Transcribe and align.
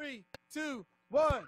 Three, 0.00 0.24
two, 0.50 0.86
one. 1.10 1.44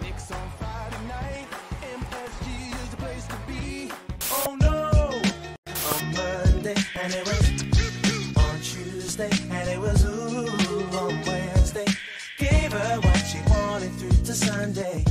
Knicks 0.00 0.30
on 0.30 0.50
Friday 0.58 1.06
night. 1.08 1.46
MSG 1.82 2.72
is 2.82 2.88
the 2.88 2.96
place 2.96 3.26
to 3.26 3.36
be. 3.46 3.90
Oh 4.30 4.56
no! 4.58 5.20
On 5.92 6.04
Monday, 6.14 6.74
and 6.98 7.12
it 7.12 7.26
was 7.26 7.50
on 8.38 8.60
Tuesday, 8.62 9.28
and 9.50 9.68
it 9.68 9.78
was 9.78 10.06
ooh 10.06 10.48
on 10.96 11.20
Wednesday. 11.26 11.84
Gave 12.38 12.72
her 12.72 12.98
what 13.00 13.18
she 13.26 13.40
wanted 13.50 13.92
through 13.98 14.24
to 14.24 14.32
Sunday. 14.32 15.04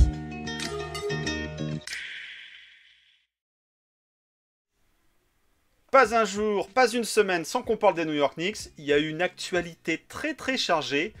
Pas 5.92 6.12
un 6.16 6.24
jour, 6.24 6.68
pas 6.70 6.92
une 6.92 7.04
semaine 7.04 7.44
sans 7.44 7.62
qu'on 7.62 7.76
parle 7.76 7.94
des 7.94 8.04
New 8.04 8.14
York 8.14 8.34
Knicks. 8.34 8.72
Il 8.76 8.86
y 8.86 8.92
a 8.92 8.98
eu 8.98 9.08
une 9.08 9.22
actualité 9.22 10.04
très 10.08 10.34
très 10.34 10.56
chargée. 10.56 11.14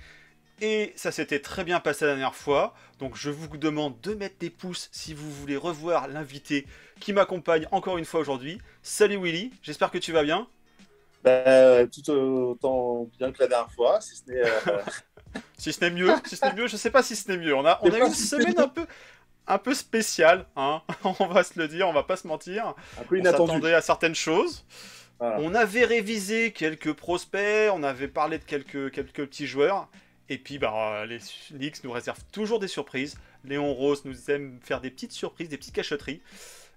Et 0.60 0.92
ça 0.96 1.10
s'était 1.10 1.40
très 1.40 1.64
bien 1.64 1.80
passé 1.80 2.04
la 2.04 2.12
dernière 2.12 2.34
fois. 2.36 2.74
Donc 3.00 3.16
je 3.16 3.30
vous 3.30 3.48
demande 3.56 4.00
de 4.00 4.14
mettre 4.14 4.36
des 4.38 4.50
pouces 4.50 4.88
si 4.92 5.12
vous 5.14 5.30
voulez 5.30 5.56
revoir 5.56 6.06
l'invité 6.08 6.66
qui 7.00 7.12
m'accompagne 7.12 7.66
encore 7.72 7.98
une 7.98 8.04
fois 8.04 8.20
aujourd'hui. 8.20 8.60
Salut 8.82 9.16
Willy, 9.20 9.50
j'espère 9.62 9.90
que 9.90 9.98
tu 9.98 10.12
vas 10.12 10.22
bien. 10.22 10.46
Bah, 11.24 11.86
tout 11.86 12.10
autant 12.10 13.04
bien 13.18 13.30
que 13.32 13.42
la 13.42 13.48
dernière 13.48 13.72
fois, 13.72 14.00
si 14.00 14.16
ce 14.16 14.22
n'est. 14.30 14.40
euh, 14.44 14.82
Si 15.58 15.72
ce 15.72 15.80
n'est 15.84 15.90
mieux, 15.90 16.20
si 16.26 16.36
ce 16.36 16.44
n'est 16.44 16.52
mieux, 16.54 16.66
je 16.68 16.76
sais 16.76 16.90
pas 16.90 17.02
si 17.02 17.16
ce 17.16 17.30
n'est 17.30 17.38
mieux. 17.38 17.54
On 17.56 17.64
a, 17.64 17.78
on 17.82 17.94
eu 17.94 18.02
une 18.04 18.12
semaine 18.14 18.58
un 18.58 18.68
peu, 18.68 18.86
un 19.46 19.58
peu 19.58 19.74
spéciale, 19.74 20.46
hein. 20.56 20.82
on 21.04 21.26
va 21.28 21.44
se 21.44 21.58
le 21.58 21.68
dire, 21.68 21.88
on 21.88 21.92
va 21.92 22.02
pas 22.02 22.16
se 22.16 22.26
mentir. 22.26 22.74
un 22.98 23.04
peu 23.04 23.16
On 23.16 23.18
inattendu. 23.18 23.52
s'attendait 23.52 23.74
à 23.74 23.80
certaines 23.82 24.14
choses. 24.14 24.66
Voilà. 25.18 25.40
On 25.40 25.54
avait 25.54 25.84
révisé 25.84 26.52
quelques 26.52 26.92
prospects, 26.94 27.70
on 27.72 27.82
avait 27.82 28.08
parlé 28.08 28.38
de 28.38 28.44
quelques, 28.44 28.90
quelques 28.92 29.26
petits 29.26 29.46
joueurs. 29.46 29.88
Et 30.28 30.38
puis, 30.38 30.58
bah, 30.58 31.04
les 31.06 31.18
Knicks 31.50 31.84
nous 31.84 31.92
réservent 31.92 32.24
toujours 32.32 32.58
des 32.58 32.68
surprises. 32.68 33.16
Léon 33.44 33.74
Rose 33.74 34.04
nous 34.04 34.30
aime 34.30 34.58
faire 34.62 34.80
des 34.80 34.90
petites 34.90 35.12
surprises, 35.12 35.48
des 35.48 35.58
petites 35.58 35.74
cachotteries. 35.74 36.22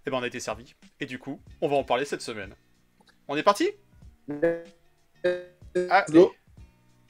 Et 0.06 0.12
ben, 0.12 0.18
on 0.18 0.24
a 0.24 0.28
été 0.28 0.40
servi. 0.40 0.76
Et 1.00 1.06
du 1.06 1.20
coup, 1.20 1.40
on 1.62 1.68
va 1.68 1.76
en 1.76 1.84
parler 1.84 2.06
cette 2.06 2.22
semaine. 2.22 2.54
On 3.28 3.36
est 3.36 3.44
parti? 3.44 3.72
Allez, 5.24 6.04
Go. 6.10 6.34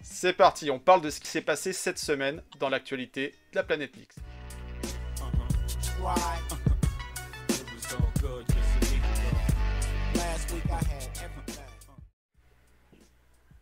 c'est 0.02 0.34
parti. 0.34 0.70
On 0.72 0.80
parle 0.80 1.02
de 1.02 1.10
ce 1.10 1.20
qui 1.20 1.28
s'est 1.28 1.42
passé 1.42 1.74
cette 1.74 2.00
semaine 2.00 2.42
dans 2.60 2.70
l'actualité 2.70 3.34
de 3.52 3.56
la 3.56 3.64
planète 3.64 3.92
Knicks. 3.94 4.16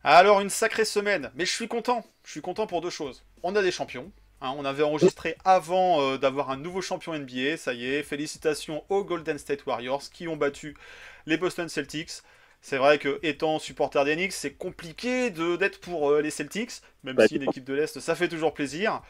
Alors 0.03 0.41
une 0.41 0.49
sacrée 0.49 0.85
semaine, 0.85 1.31
mais 1.35 1.45
je 1.45 1.51
suis 1.51 1.67
content. 1.67 2.05
Je 2.25 2.31
suis 2.31 2.41
content 2.41 2.67
pour 2.67 2.81
deux 2.81 2.89
choses. 2.89 3.23
On 3.43 3.55
a 3.55 3.61
des 3.61 3.71
champions. 3.71 4.11
hein, 4.41 4.53
on 4.57 4.65
avait 4.65 4.83
enregistré 4.83 5.35
avant 5.45 6.01
euh, 6.01 6.17
d'avoir 6.17 6.49
un 6.51 6.57
nouveau 6.57 6.81
champion 6.81 7.13
NBA. 7.13 7.57
Ça 7.57 7.73
y 7.73 7.85
est, 7.85 8.03
félicitations 8.03 8.83
aux 8.89 9.03
Golden 9.03 9.37
State 9.37 9.65
Warriors 9.65 10.03
qui 10.11 10.27
ont 10.27 10.35
battu 10.37 10.75
les 11.25 11.37
Boston 11.37 11.69
Celtics. 11.69 12.11
C'est 12.61 12.77
vrai 12.77 12.97
que 12.97 13.19
étant 13.23 13.59
supporter 13.59 14.03
des 14.05 14.15
Knicks, 14.15 14.31
c'est 14.33 14.53
compliqué 14.53 15.29
de- 15.31 15.55
d'être 15.57 15.79
pour 15.81 16.09
euh, 16.11 16.21
les 16.21 16.31
Celtics, 16.31 16.81
même 17.03 17.17
Bah, 17.17 17.27
si 17.27 17.35
une 17.35 17.43
équipe 17.43 17.65
de 17.65 17.73
l'Est, 17.73 17.99
ça 17.99 18.15
fait 18.15 18.29
toujours 18.29 18.53
plaisir. 18.53 19.01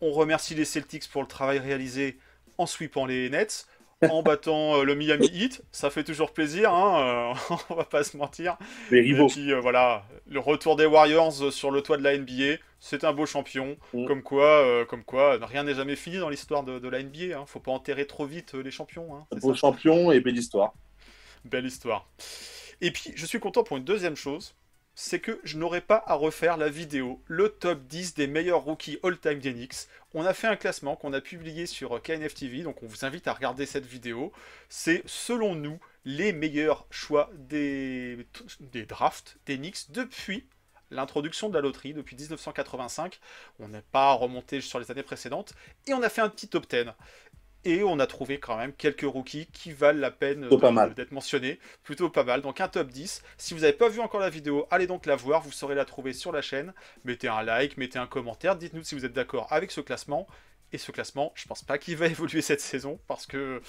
On 0.00 0.12
remercie 0.12 0.54
les 0.54 0.64
Celtics 0.64 1.08
pour 1.10 1.22
le 1.22 1.28
travail 1.28 1.58
réalisé 1.58 2.18
en 2.58 2.66
sweepant 2.66 3.06
les 3.06 3.30
Nets, 3.30 3.66
en 4.08 4.22
battant 4.22 4.76
euh, 4.80 4.84
le 4.84 4.94
Miami 4.94 5.28
Heat. 5.28 5.62
Ça 5.72 5.90
fait 5.90 6.04
toujours 6.04 6.32
plaisir, 6.32 6.72
hein, 6.72 7.34
euh, 7.50 7.56
on 7.70 7.74
va 7.74 7.84
pas 7.84 8.04
se 8.04 8.16
mentir. 8.16 8.56
Les 8.90 8.98
Et 8.98 9.00
rivaux. 9.00 9.28
puis 9.28 9.52
euh, 9.52 9.60
voilà, 9.60 10.04
le 10.26 10.40
retour 10.40 10.76
des 10.76 10.86
Warriors 10.86 11.52
sur 11.52 11.70
le 11.70 11.82
toit 11.82 11.96
de 11.96 12.02
la 12.02 12.16
NBA, 12.16 12.58
c'est 12.80 13.04
un 13.04 13.12
beau 13.12 13.26
champion. 13.26 13.76
Mm. 13.92 14.06
Comme 14.06 14.22
quoi, 14.22 14.84
comme 14.86 15.04
quoi, 15.04 15.38
rien 15.42 15.64
n'est 15.64 15.74
jamais 15.74 15.96
fini 15.96 16.18
dans 16.18 16.28
l'histoire 16.28 16.62
de, 16.62 16.78
de 16.78 16.88
la 16.88 17.02
NBA. 17.02 17.38
Hein. 17.38 17.44
Faut 17.46 17.60
pas 17.60 17.72
enterrer 17.72 18.06
trop 18.06 18.26
vite 18.26 18.54
les 18.54 18.70
champions. 18.70 19.14
Hein. 19.14 19.26
Beau 19.40 19.54
ça. 19.54 19.60
champion 19.60 20.12
et 20.12 20.20
belle 20.20 20.36
histoire. 20.38 20.74
Belle 21.44 21.66
histoire. 21.66 22.08
Et 22.80 22.90
puis, 22.90 23.12
je 23.14 23.26
suis 23.26 23.40
content 23.40 23.62
pour 23.62 23.76
une 23.76 23.84
deuxième 23.84 24.16
chose, 24.16 24.54
c'est 24.94 25.20
que 25.20 25.40
je 25.44 25.56
n'aurai 25.56 25.80
pas 25.80 26.02
à 26.06 26.14
refaire 26.14 26.56
la 26.56 26.68
vidéo, 26.68 27.22
le 27.26 27.48
top 27.48 27.86
10 27.86 28.14
des 28.14 28.26
meilleurs 28.26 28.62
rookies 28.62 28.98
all-time 29.02 29.40
Knicks. 29.40 29.88
On 30.14 30.26
a 30.26 30.34
fait 30.34 30.46
un 30.46 30.56
classement 30.56 30.94
qu'on 30.94 31.12
a 31.12 31.20
publié 31.20 31.66
sur 31.66 31.96
euh, 31.96 32.00
KNF 32.00 32.34
TV, 32.34 32.62
donc 32.62 32.82
on 32.82 32.86
vous 32.86 33.04
invite 33.04 33.28
à 33.28 33.32
regarder 33.32 33.64
cette 33.66 33.86
vidéo. 33.86 34.32
C'est, 34.68 35.02
selon 35.06 35.54
nous, 35.54 35.78
les 36.04 36.32
meilleurs 36.32 36.86
choix 36.90 37.30
des, 37.34 38.26
des 38.60 38.84
drafts 38.84 39.38
des 39.46 39.56
Knicks 39.56 39.90
depuis 39.90 40.46
l'introduction 40.92 41.48
de 41.48 41.54
la 41.54 41.60
loterie, 41.60 41.94
depuis 41.94 42.16
1985. 42.16 43.18
On 43.58 43.68
n'est 43.68 43.82
pas 43.82 44.12
remonté 44.12 44.60
sur 44.60 44.78
les 44.78 44.90
années 44.90 45.02
précédentes. 45.02 45.54
Et 45.86 45.94
on 45.94 46.02
a 46.02 46.08
fait 46.08 46.20
un 46.20 46.28
petit 46.28 46.48
top 46.48 46.68
10. 46.68 46.86
Et 47.64 47.82
on 47.84 47.98
a 48.00 48.06
trouvé 48.06 48.40
quand 48.40 48.56
même 48.56 48.72
quelques 48.72 49.02
rookies 49.02 49.46
qui 49.46 49.72
valent 49.72 50.00
la 50.00 50.10
peine 50.10 50.48
d'être 50.94 51.12
mentionnés. 51.12 51.60
Plutôt 51.84 52.08
pas 52.10 52.24
mal. 52.24 52.42
Donc 52.42 52.60
un 52.60 52.68
top 52.68 52.88
10. 52.88 53.22
Si 53.38 53.54
vous 53.54 53.60
n'avez 53.60 53.72
pas 53.72 53.88
vu 53.88 54.00
encore 54.00 54.20
la 54.20 54.30
vidéo, 54.30 54.66
allez 54.70 54.86
donc 54.88 55.06
la 55.06 55.14
voir. 55.16 55.42
Vous 55.42 55.52
saurez 55.52 55.74
la 55.76 55.84
trouver 55.84 56.12
sur 56.12 56.32
la 56.32 56.42
chaîne. 56.42 56.72
Mettez 57.04 57.28
un 57.28 57.42
like, 57.42 57.76
mettez 57.76 57.98
un 58.00 58.06
commentaire. 58.08 58.56
Dites-nous 58.56 58.82
si 58.82 58.94
vous 58.96 59.04
êtes 59.04 59.12
d'accord 59.12 59.46
avec 59.50 59.70
ce 59.70 59.80
classement. 59.80 60.26
Et 60.74 60.78
ce 60.78 60.90
classement, 60.90 61.32
je 61.34 61.46
pense 61.46 61.62
pas 61.62 61.76
qu'il 61.78 61.96
va 61.98 62.06
évoluer 62.08 62.40
cette 62.40 62.62
saison 62.62 62.98
parce 63.06 63.26
que 63.26 63.60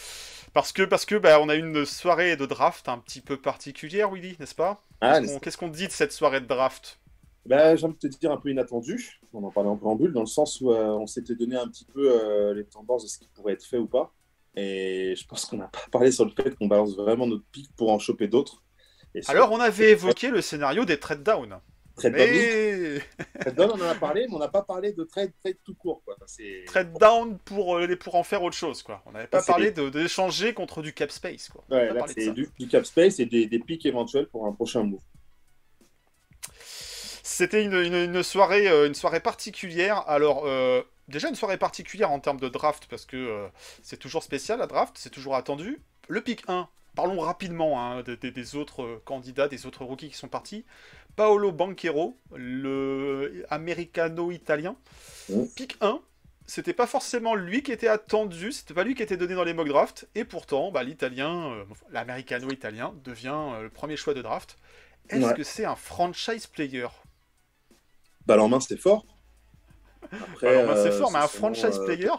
parce 0.53 0.71
que 0.71 0.83
parce 0.83 1.05
que 1.05 1.15
bah, 1.15 1.39
on 1.41 1.49
a 1.49 1.55
une 1.55 1.85
soirée 1.85 2.37
de 2.37 2.45
draft 2.45 2.87
un 2.87 2.97
petit 2.97 3.19
peu 3.21 3.35
particulière, 3.37 4.09
Willy, 4.09 4.37
n'est-ce 4.39 4.55
pas? 4.55 4.81
Ah, 5.01 5.19
Qu'est-ce 5.19 5.33
qu'on- 5.33 5.39
Qu'est-ce 5.39 5.57
qu'on 5.57 5.67
dit 5.67 5.87
de 5.87 5.91
cette 5.91 6.13
soirée 6.13 6.39
de 6.39 6.45
draft? 6.45 6.99
Bah, 7.45 7.75
j'ai 7.75 7.85
envie 7.85 7.95
de 8.01 8.07
te 8.07 8.17
dire 8.17 8.31
un 8.31 8.37
peu 8.37 8.49
inattendu. 8.49 9.19
On 9.33 9.43
en 9.43 9.51
parlait 9.51 9.69
en 9.69 9.77
préambule, 9.77 10.13
dans 10.13 10.21
le 10.21 10.27
sens 10.27 10.61
où 10.61 10.71
euh, 10.71 10.91
on 10.93 11.07
s'était 11.07 11.35
donné 11.35 11.55
un 11.55 11.67
petit 11.67 11.85
peu 11.85 12.11
euh, 12.11 12.53
les 12.53 12.63
tendances 12.63 13.03
de 13.03 13.09
ce 13.09 13.17
qui 13.19 13.27
pourrait 13.33 13.53
être 13.53 13.65
fait 13.65 13.77
ou 13.77 13.87
pas. 13.87 14.13
Et 14.55 15.15
je 15.17 15.25
pense 15.25 15.45
qu'on 15.45 15.57
n'a 15.57 15.67
pas 15.67 15.79
parlé 15.91 16.11
sur 16.11 16.25
le 16.25 16.31
fait 16.31 16.55
qu'on 16.55 16.67
balance 16.67 16.95
vraiment 16.95 17.27
notre 17.27 17.45
pic 17.51 17.69
pour 17.75 17.91
en 17.91 17.99
choper 17.99 18.27
d'autres. 18.27 18.63
Alors 19.27 19.51
on 19.51 19.59
avait 19.59 19.91
évoqué 19.91 20.29
le 20.29 20.41
scénario 20.41 20.85
des 20.85 20.99
trade 20.99 21.23
down. 21.23 21.59
trade 21.95 22.13
down, 22.13 22.19
Mais 23.45 23.51
down, 23.51 23.71
on 23.71 23.81
en 23.81 23.89
a 23.89 23.95
parlé, 23.95 24.27
mais 24.27 24.35
on 24.35 24.39
n'a 24.39 24.47
pas 24.47 24.63
parlé 24.63 24.93
de 24.93 25.03
trade, 25.03 25.31
trade 25.43 25.57
tout 25.63 25.75
court. 25.75 26.01
Quoi. 26.05 26.15
Trade 26.65 26.93
down 26.99 27.37
pour 27.45 27.77
euh, 27.77 27.95
pour 27.95 28.15
en 28.15 28.23
faire 28.23 28.43
autre 28.43 28.55
chose 28.55 28.83
quoi. 28.83 29.03
On 29.05 29.11
n'avait 29.11 29.27
pas 29.27 29.43
parlé 29.43 29.71
d'échanger 29.71 30.53
contre 30.53 30.81
du 30.81 30.93
cap 30.93 31.11
space 31.11 31.49
quoi. 31.49 31.63
Ouais, 31.69 31.93
là, 31.93 32.05
c'est 32.07 32.31
du 32.31 32.67
cap 32.69 32.85
space 32.85 33.19
et 33.19 33.25
des, 33.25 33.47
des 33.47 33.59
pics 33.59 33.85
éventuels 33.85 34.27
pour 34.27 34.47
un 34.47 34.53
prochain 34.53 34.83
move. 34.83 35.01
C'était 37.35 37.63
une, 37.63 37.73
une- 37.73 37.95
une 38.15 38.21
soirée, 38.21 38.67
euh, 38.67 38.85
une 38.87 38.93
soirée 38.93 39.19
particulière. 39.19 40.03
Alors, 40.07 40.43
euh, 40.45 40.83
déjà 41.07 41.29
une 41.29 41.35
soirée 41.35 41.57
particulière 41.57 42.11
en 42.11 42.19
termes 42.19 42.39
de 42.39 42.47
draft, 42.47 42.85
parce 42.89 43.05
que 43.07 43.17
euh, 43.17 43.47
c'est 43.81 43.97
toujours 43.97 44.21
spécial 44.21 44.59
la 44.59 44.67
draft, 44.67 44.93
c'est 44.99 45.09
toujours 45.09 45.35
attendu. 45.35 45.81
Le 46.09 46.21
pick 46.21 46.43
1, 46.47 46.67
parlons 46.95 47.19
rapidement 47.19 47.81
hein, 47.81 48.03
de- 48.03 48.13
de- 48.13 48.29
des 48.29 48.55
autres 48.55 49.01
candidats, 49.05 49.47
des 49.47 49.65
autres 49.65 49.83
rookies 49.83 50.09
qui 50.09 50.15
sont 50.17 50.27
partis. 50.27 50.63
Paolo 51.15 51.51
Banquero, 51.51 52.15
le 52.35 53.45
américano-italien. 53.49 54.75
Pick 55.55 55.77
1, 55.81 56.01
c'était 56.45 56.73
pas 56.73 56.85
forcément 56.87 57.33
lui 57.33 57.63
qui 57.63 57.71
était 57.71 57.87
attendu, 57.87 58.51
c'était 58.51 58.75
pas 58.75 58.83
lui 58.83 58.93
qui 58.93 59.01
était 59.01 59.17
donné 59.17 59.33
dans 59.33 59.43
les 59.43 59.53
mock 59.55 59.67
drafts, 59.67 60.07
et 60.13 60.23
pourtant, 60.23 60.71
bah, 60.71 60.83
l'italien, 60.83 61.51
euh, 61.51 61.63
l'américano-italien 61.89 62.93
devient 63.03 63.33
euh, 63.55 63.63
le 63.63 63.69
premier 63.69 63.95
choix 63.97 64.13
de 64.13 64.21
draft. 64.21 64.57
Est-ce 65.09 65.25
Ouais. 65.25 65.33
que 65.33 65.43
c'est 65.43 65.65
un 65.65 65.75
franchise 65.75 66.45
player? 66.47 66.87
Balle 68.25 68.39
en 68.39 68.47
main, 68.49 68.59
c'est 68.59 68.77
fort. 68.77 69.05
Après, 70.11 70.47
Alors, 70.57 70.75
bah, 70.75 70.83
c'est 70.83 70.91
fort, 70.91 71.11
mais 71.11 71.19
un 71.19 71.27
franchise 71.27 71.79
euh, 71.79 71.85
player 71.85 72.09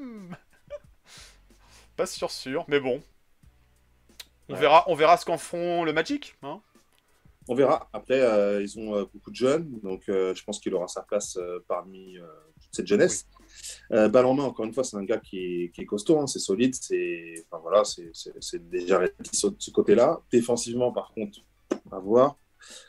hmm. 0.00 0.32
Pas 1.96 2.06
sûr, 2.06 2.30
sûr, 2.30 2.64
mais 2.68 2.80
bon. 2.80 3.02
On, 4.48 4.54
Ouais. 4.54 4.60
verra, 4.60 4.84
on 4.86 4.94
verra 4.94 5.16
ce 5.16 5.26
qu'en 5.26 5.36
feront 5.36 5.84
le 5.84 5.92
Magic. 5.92 6.36
Hein 6.42 6.60
On 7.48 7.54
verra. 7.54 7.88
Après, 7.92 8.20
euh, 8.20 8.62
ils 8.62 8.78
ont 8.78 8.94
euh, 8.94 9.04
beaucoup 9.12 9.30
de 9.30 9.36
jeunes, 9.36 9.78
donc 9.82 10.08
euh, 10.08 10.34
je 10.34 10.42
pense 10.42 10.58
qu'il 10.58 10.72
aura 10.74 10.88
sa 10.88 11.02
place 11.02 11.38
parmi 11.66 12.16
toute 12.60 12.74
cette 12.74 12.86
jeunesse. 12.86 13.26
Balle 13.90 14.26
en 14.26 14.34
main, 14.34 14.44
encore 14.44 14.64
une 14.64 14.72
fois, 14.72 14.84
c'est 14.84 14.96
un 14.96 15.04
gars 15.04 15.18
qui 15.18 15.38
est, 15.38 15.70
qui 15.74 15.82
est 15.82 15.86
costaud, 15.86 16.18
hein, 16.18 16.26
c'est 16.26 16.38
solide, 16.38 16.74
c'est 16.74 17.34
enfin, 17.50 17.60
voilà, 17.62 17.82
c'est 17.84 18.68
déjà 18.70 19.00
sur 19.32 19.54
ce 19.58 19.70
côté-là. 19.70 20.20
Défensivement, 20.32 20.92
par 20.92 21.12
contre, 21.12 21.40
à 21.92 21.98
voir. 21.98 22.36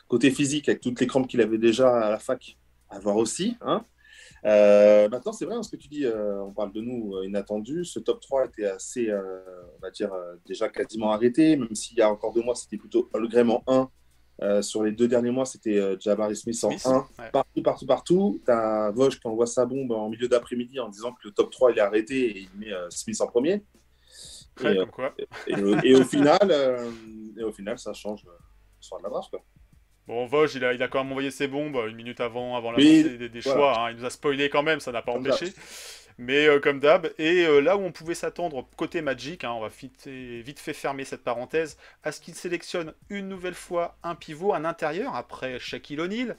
Côté 0.08 0.30
physique, 0.30 0.68
avec 0.68 0.80
toutes 0.80 1.00
les 1.00 1.06
crampes 1.06 1.26
qu'il 1.28 1.40
avait 1.40 1.58
déjà 1.58 1.94
à 2.06 2.10
la 2.10 2.18
fac, 2.18 2.56
à 2.88 2.98
voir 2.98 3.16
aussi. 3.16 3.56
Hein. 3.60 3.84
Euh, 4.46 5.08
maintenant, 5.10 5.32
c'est 5.32 5.44
vrai 5.44 5.54
hein, 5.56 5.62
ce 5.62 5.70
que 5.70 5.76
tu 5.76 5.88
dis, 5.88 6.04
euh, 6.06 6.42
on 6.42 6.52
parle 6.52 6.72
de 6.72 6.80
nous 6.80 7.14
euh, 7.16 7.26
inattendus. 7.26 7.84
Ce 7.84 7.98
top 7.98 8.20
3 8.20 8.46
était 8.46 8.64
assez, 8.66 9.10
euh, 9.10 9.20
on 9.76 9.80
va 9.82 9.90
dire, 9.90 10.10
déjà 10.46 10.68
quasiment 10.68 11.12
arrêté, 11.12 11.56
même 11.56 11.74
s'il 11.74 11.98
y 11.98 12.02
a 12.02 12.10
encore 12.10 12.32
deux 12.32 12.42
mois, 12.42 12.54
c'était 12.54 12.78
plutôt 12.78 13.08
Holmgren 13.12 13.50
en 13.50 13.62
1. 13.66 13.90
Euh, 14.42 14.62
sur 14.62 14.82
les 14.82 14.92
deux 14.92 15.06
derniers 15.06 15.30
mois, 15.30 15.44
c'était 15.44 15.78
Jabari 16.00 16.34
Smith 16.34 16.56
en 16.64 16.70
Smith, 16.70 16.86
1. 16.86 16.96
ouais. 17.18 17.30
Partout, 17.30 17.62
partout, 17.62 17.86
partout. 17.86 18.40
Tu 18.42 18.50
as 18.50 18.90
Vosges 18.92 19.20
qui 19.20 19.26
envoie 19.28 19.46
sa 19.46 19.66
bombe 19.66 19.92
en 19.92 20.08
milieu 20.08 20.28
d'après-midi 20.28 20.80
en 20.80 20.88
disant 20.88 21.12
que 21.12 21.18
le 21.28 21.30
top 21.32 21.50
3 21.50 21.72
il 21.72 21.78
est 21.78 21.82
arrêté 21.82 22.38
et 22.38 22.38
il 22.40 22.48
met 22.58 22.72
Smith 22.88 23.20
en 23.20 23.26
premier. 23.26 23.62
Et, 24.60 24.64
Ouais, 24.64 24.76
comme 24.76 24.90
quoi. 24.90 25.14
et, 25.46 25.54
au- 25.62 25.76
et 25.82 25.94
au 25.94 26.04
final, 26.04 26.38
et 27.38 27.42
au 27.44 27.52
final, 27.52 27.78
ça 27.78 27.92
change 27.92 28.24
le 28.24 28.32
soir 28.80 28.98
de 29.00 29.04
la 29.04 29.10
draft. 29.10 29.28
Quoi. 29.30 29.42
Bon, 30.10 30.26
Vosges, 30.26 30.56
il 30.56 30.64
a, 30.64 30.72
il 30.72 30.82
a 30.82 30.88
quand 30.88 31.02
même 31.04 31.12
envoyé 31.12 31.30
ses 31.30 31.46
bombes 31.46 31.80
une 31.88 31.94
minute 31.94 32.20
avant, 32.20 32.56
avant 32.56 32.74
Oui, 32.74 33.02
l'avancée 33.04 33.28
des, 33.28 33.40
voilà. 33.40 33.58
choix. 33.60 33.78
hein. 33.78 33.90
Il 33.92 33.98
nous 33.98 34.04
a 34.04 34.10
spoilé 34.10 34.48
quand 34.50 34.64
même, 34.64 34.80
ça 34.80 34.90
n'a 34.90 35.02
pas 35.02 35.12
Comme 35.12 35.20
empêché. 35.24 35.52
Mais 36.18 36.46
euh, 36.48 36.58
comme 36.60 36.80
d'hab, 36.80 37.08
et 37.18 37.46
euh, 37.46 37.60
là 37.60 37.78
où 37.78 37.80
on 37.82 37.92
pouvait 37.92 38.14
s'attendre 38.16 38.66
côté 38.76 39.00
Magic, 39.00 39.42
hein, 39.44 39.52
on 39.52 39.60
va 39.60 39.68
vite, 39.68 40.06
vite 40.06 40.58
fait 40.58 40.74
fermer 40.74 41.04
cette 41.04 41.22
parenthèse, 41.24 41.78
à 42.04 42.12
ce 42.12 42.20
qu'il 42.20 42.34
sélectionne 42.34 42.92
une 43.08 43.26
nouvelle 43.28 43.54
fois 43.54 43.96
un 44.02 44.14
pivot, 44.14 44.52
un 44.52 44.66
intérieur, 44.66 45.14
après 45.14 45.58
Shaquille 45.58 45.98
O'Neal, 46.00 46.36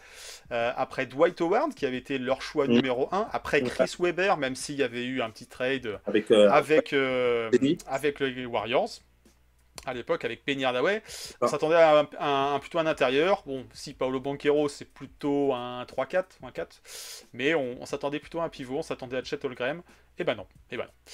euh, 0.51 0.71
après 0.75 1.07
Dwight 1.07 1.39
Howard, 1.41 1.73
qui 1.73 1.87
avait 1.87 1.97
été 1.97 2.19
leur 2.19 2.43
choix 2.43 2.67
Mm. 2.67 2.71
numéro 2.73 3.07
1, 3.11 3.27
après 3.31 3.63
Ouais. 3.63 3.69
Chris 3.69 3.95
Webber, 3.97 4.35
même 4.37 4.55
s'il 4.55 4.75
y 4.75 4.83
avait 4.83 5.05
eu 5.05 5.21
un 5.23 5.31
petit 5.31 5.47
trade 5.47 5.99
Avec, 6.05 6.29
euh, 6.29 6.49
avec, 6.51 6.93
euh, 6.93 7.49
Penny. 7.49 7.77
avec 7.87 8.19
les 8.19 8.45
Warriors 8.45 8.89
à 9.85 9.93
l'époque 9.93 10.25
avec 10.25 10.45
Penny 10.45 10.63
Hardaway. 10.65 11.01
On 11.41 11.45
Ah. 11.45 11.49
s'attendait 11.49 11.75
à 11.75 12.05
un- 12.53 12.59
plutôt 12.59 12.79
un 12.79 12.85
intérieur. 12.85 13.43
Bon, 13.45 13.65
si 13.73 13.93
Paolo 13.93 14.19
Banquero, 14.19 14.69
c'est 14.69 14.85
plutôt 14.85 15.53
un 15.53 15.85
3-4 15.85 16.37
ou 16.41 16.47
un 16.47 16.51
4. 16.51 16.81
Mais 17.33 17.53
on, 17.55 17.81
on 17.81 17.85
s'attendait 17.85 18.19
plutôt 18.19 18.41
à 18.41 18.43
un 18.45 18.49
pivot, 18.49 18.77
on 18.77 18.83
s'attendait 18.83 19.17
à 19.17 19.23
Chet. 19.23 19.39
Et 20.19 20.23
ben 20.23 20.35
non, 20.35 20.45
et 20.69 20.77
ben 20.77 20.83
non. 20.85 21.13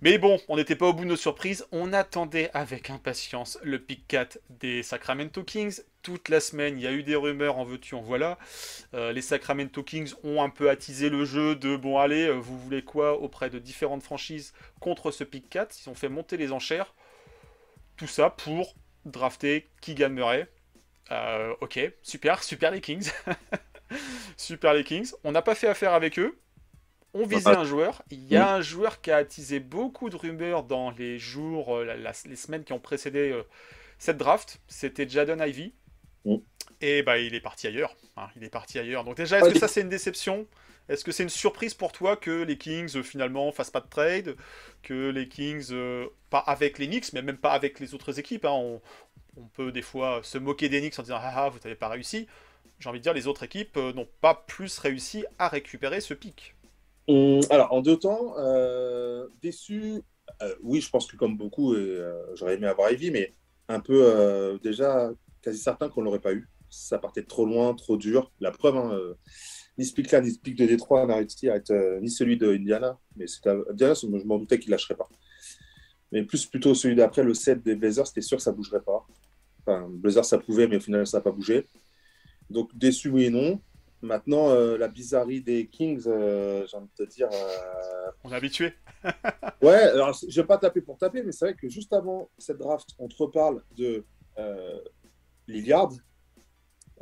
Mais 0.00 0.16
bon, 0.16 0.38
on 0.48 0.56
n'était 0.56 0.76
pas 0.76 0.86
au 0.86 0.92
bout 0.92 1.02
de 1.04 1.08
nos 1.08 1.16
surprises. 1.16 1.66
On 1.72 1.92
attendait 1.92 2.50
avec 2.54 2.88
impatience 2.88 3.58
le 3.62 3.80
pick 3.80 4.06
4 4.06 4.38
des 4.48 4.82
Sacramento 4.84 5.42
Kings. 5.42 5.80
Toute 6.02 6.28
la 6.28 6.38
semaine, 6.40 6.78
il 6.78 6.84
y 6.84 6.86
a 6.86 6.92
eu 6.92 7.02
des 7.02 7.16
rumeurs, 7.16 7.58
en 7.58 7.64
veux-tu, 7.64 7.96
en 7.96 8.00
voilà. 8.00 8.38
Euh, 8.94 9.12
les 9.12 9.20
Sacramento 9.20 9.82
Kings 9.82 10.12
ont 10.22 10.40
un 10.40 10.48
peu 10.50 10.70
attisé 10.70 11.10
le 11.10 11.24
jeu 11.24 11.56
de 11.56 11.76
bon, 11.76 11.98
allez, 11.98 12.28
euh, 12.28 12.34
vous 12.34 12.56
voulez 12.58 12.82
quoi 12.82 13.20
auprès 13.20 13.50
de 13.50 13.58
différentes 13.58 14.04
franchises 14.04 14.54
contre 14.80 15.10
ce 15.10 15.24
pick 15.24 15.50
4. 15.50 15.76
Ils 15.84 15.90
ont 15.90 15.94
fait 15.94 16.08
monter 16.08 16.36
les 16.36 16.52
enchères. 16.52 16.94
Tout 17.98 18.06
ça 18.06 18.30
pour 18.30 18.74
drafter 19.04 19.68
Keegan 19.82 20.08
Murray. 20.10 20.48
Euh, 21.10 21.54
ok, 21.60 21.78
super, 22.02 22.42
super 22.42 22.70
les 22.70 22.80
Kings. 22.80 23.10
super 24.36 24.72
les 24.74 24.84
Kings. 24.84 25.12
On 25.24 25.32
n'a 25.32 25.42
pas 25.42 25.54
fait 25.54 25.68
affaire 25.68 25.92
avec 25.92 26.18
eux. 26.18 26.38
On 27.14 27.26
visait 27.26 27.48
un 27.48 27.64
joueur. 27.64 28.02
Il 28.10 28.24
y 28.26 28.36
a 28.36 28.54
un 28.54 28.60
joueur 28.60 29.00
qui 29.00 29.10
a 29.10 29.16
attisé 29.16 29.60
beaucoup 29.60 30.10
de 30.10 30.16
rumeurs 30.16 30.62
dans 30.64 30.90
les 30.90 31.18
jours, 31.18 31.76
euh, 31.78 31.84
la- 31.84 31.96
la- 31.96 32.12
les 32.26 32.36
semaines 32.36 32.64
qui 32.64 32.72
ont 32.74 32.78
précédé 32.78 33.30
euh, 33.32 33.42
cette 33.98 34.18
draft. 34.18 34.60
C'était 34.68 35.08
Jadon 35.08 35.42
Ivy. 35.42 35.72
Mm. 36.26 36.36
Et 36.80 37.02
bah 37.02 37.18
il 37.18 37.34
est 37.34 37.40
parti 37.40 37.66
ailleurs. 37.66 37.96
hein, 38.16 38.28
il 38.36 38.44
est 38.44 38.50
parti 38.50 38.78
ailleurs. 38.78 39.04
Donc 39.04 39.16
déjà, 39.16 39.38
est-ce 39.38 39.46
Ouais, 39.46 39.52
que 39.54 39.58
ça 39.58 39.68
c'est 39.68 39.80
une 39.80 39.88
déception? 39.88 40.46
Est-ce 40.88 41.04
que 41.04 41.12
c'est 41.12 41.22
une 41.22 41.28
surprise 41.28 41.74
pour 41.74 41.92
toi 41.92 42.16
que 42.16 42.42
les 42.42 42.56
Kings 42.56 42.96
euh, 42.96 43.02
finalement 43.02 43.52
fassent 43.52 43.70
pas 43.70 43.80
de 43.80 43.88
trade 43.88 44.36
Que 44.82 45.10
les 45.10 45.28
Kings, 45.28 45.68
euh, 45.70 46.06
pas 46.30 46.38
avec 46.38 46.78
les 46.78 46.86
Knicks, 46.86 47.12
mais 47.12 47.22
même 47.22 47.36
pas 47.36 47.52
avec 47.52 47.78
les 47.78 47.94
autres 47.94 48.18
équipes. 48.18 48.44
hein, 48.46 48.52
on, 48.52 48.80
peut 49.54 49.70
des 49.70 49.82
fois 49.82 50.20
se 50.24 50.36
moquer 50.36 50.68
des 50.68 50.80
Knicks 50.80 50.98
en 50.98 51.02
disant 51.02 51.18
ah 51.20 51.32
ah 51.36 51.48
vous 51.48 51.58
n'avez 51.62 51.76
pas 51.76 51.88
réussi. 51.88 52.26
J'ai 52.80 52.88
envie 52.88 52.98
de 52.98 53.02
dire 53.02 53.14
les 53.14 53.26
autres 53.26 53.44
équipes 53.44 53.76
euh, 53.76 53.92
n'ont 53.92 54.08
pas 54.20 54.34
plus 54.34 54.78
réussi 54.78 55.24
à 55.38 55.48
récupérer 55.48 56.00
ce 56.00 56.14
pic. 56.14 56.54
Hum, 57.06 57.40
alors, 57.50 57.72
en 57.72 57.80
deux 57.80 57.96
temps, 57.96 58.34
déçu, 59.40 60.02
oui, 60.62 60.80
je 60.80 60.90
pense 60.90 61.06
que 61.06 61.16
comme 61.16 61.36
beaucoup, 61.36 61.74
j'aurais 62.34 62.54
aimé 62.54 62.66
avoir 62.66 62.90
Ivy, 62.92 63.10
mais 63.10 63.32
un 63.68 63.80
peu 63.80 64.58
déjà 64.62 65.10
quasi 65.40 65.58
certain 65.58 65.88
qu'on 65.88 66.02
l'aurait 66.02 66.18
pas 66.18 66.34
eu. 66.34 66.46
Ça 66.70 66.98
partait 66.98 67.22
trop 67.24 67.46
loin, 67.46 67.74
trop 67.74 67.96
dur. 67.96 68.30
La 68.40 68.50
preuve, 68.50 68.76
hein, 68.76 68.92
euh, 68.92 69.14
ni 69.78 69.84
ce 69.84 69.94
pic-là, 69.94 70.20
ni 70.20 70.30
ce 70.32 70.38
pic 70.38 70.56
de 70.56 70.66
Détroit 70.66 71.06
n'a 71.06 71.16
réussi 71.16 71.48
à 71.48 71.56
être, 71.56 71.70
euh, 71.70 72.00
ni 72.00 72.10
celui 72.10 72.36
de 72.36 72.52
Indiana. 72.52 72.98
Mais 73.16 73.26
c'était 73.26 73.50
à- 73.50 73.56
Indiana, 73.70 73.94
je 73.94 74.06
m'en 74.06 74.38
doutais 74.38 74.58
qu'il 74.58 74.70
lâcherait 74.70 74.96
pas. 74.96 75.08
Mais 76.12 76.22
plus 76.24 76.46
plutôt 76.46 76.74
celui 76.74 76.94
d'après, 76.96 77.22
le 77.22 77.34
7 77.34 77.62
des 77.62 77.74
Blazers, 77.76 78.06
c'était 78.06 78.20
sûr 78.22 78.36
que 78.38 78.42
ça 78.42 78.52
bougerait 78.52 78.80
pas. 78.82 79.06
Enfin, 79.60 79.86
Blazers, 79.90 80.24
ça 80.24 80.38
pouvait, 80.38 80.66
mais 80.66 80.76
au 80.76 80.80
final, 80.80 81.06
ça 81.06 81.18
n'a 81.18 81.22
pas 81.22 81.30
bougé. 81.32 81.66
Donc, 82.50 82.70
déçu, 82.76 83.08
oui 83.10 83.24
et 83.24 83.30
non. 83.30 83.60
Maintenant, 84.00 84.50
euh, 84.50 84.78
la 84.78 84.88
bizarrerie 84.88 85.42
des 85.42 85.66
Kings, 85.66 86.04
euh, 86.06 86.66
j'ai 86.66 86.76
envie 86.76 86.88
de 86.98 87.04
te 87.04 87.10
dire. 87.10 87.28
On 88.24 88.30
est 88.32 88.36
habitué. 88.36 88.72
Ouais, 89.60 89.74
alors 89.74 90.12
je 90.28 90.40
vais 90.40 90.46
pas 90.46 90.56
taper 90.56 90.80
pour 90.80 90.96
taper, 90.98 91.22
mais 91.24 91.32
c'est 91.32 91.46
vrai 91.46 91.54
que 91.54 91.68
juste 91.68 91.92
avant 91.92 92.30
cette 92.38 92.58
draft, 92.58 92.90
on 93.00 93.08
te 93.08 93.16
reparle 93.16 93.60
de 93.76 94.04
Lillard. 95.48 95.90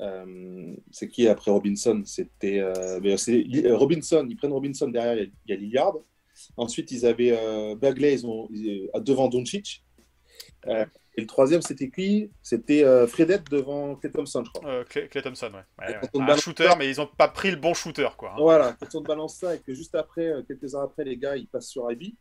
Euh, 0.01 0.75
c'est 0.91 1.09
qui 1.09 1.27
après 1.29 1.51
Robinson? 1.51 2.03
C'était 2.05 2.59
euh, 2.61 3.01
euh, 3.01 3.77
Robinson. 3.77 4.27
Ils 4.29 4.37
prennent 4.37 4.53
Robinson 4.53 4.89
derrière, 4.89 5.17
il 5.17 5.33
y 5.49 5.53
a- 5.53 5.57
Lillard. 5.57 5.95
Ensuite, 6.57 6.91
ils 6.93 7.07
avaient 7.07 7.37
euh, 7.37 7.75
Bagley 7.77 8.13
ils 8.15 8.27
ont, 8.27 8.49
ils- 8.53 8.91
devant 9.01 9.29
Doncic. 9.29 9.83
Et 11.19 11.21
le 11.23 11.27
troisième, 11.27 11.63
c'était 11.63 11.89
qui? 11.91 12.31
C'était 12.43 12.85
Fredette 13.07 13.49
devant 13.51 13.95
Clay 13.97 14.11
Thompson, 14.11 14.45
je 14.45 14.51
crois. 14.51 14.85
Clay, 14.85 15.09
Clay 15.09 15.23
Thompson, 15.23 15.51
ouais. 15.55 15.87
Ouais, 15.89 16.21
Un 16.21 16.37
shooter, 16.37 16.69
mais 16.79 16.91
ils 16.91 17.01
ont 17.01 17.07
pas 17.07 17.29
pris 17.29 17.51
le 17.51 17.57
bon 17.57 17.73
shooter, 17.73 18.09
quoi. 18.19 18.33
hein. 18.33 18.37
Voilà, 18.39 18.77
quand 18.79 18.95
on 18.97 19.01
balance 19.01 19.37
ça 19.37 19.55
et 19.55 19.61
que 19.61 19.73
juste 19.73 19.95
après, 19.95 20.31
quelques 20.47 20.75
heures 20.75 20.83
après, 20.83 21.05
les 21.05 21.17
gars, 21.17 21.37
ils 21.37 21.47
passent 21.47 21.69
sur 21.69 21.91
IB, 21.91 22.03
ils 22.03 22.15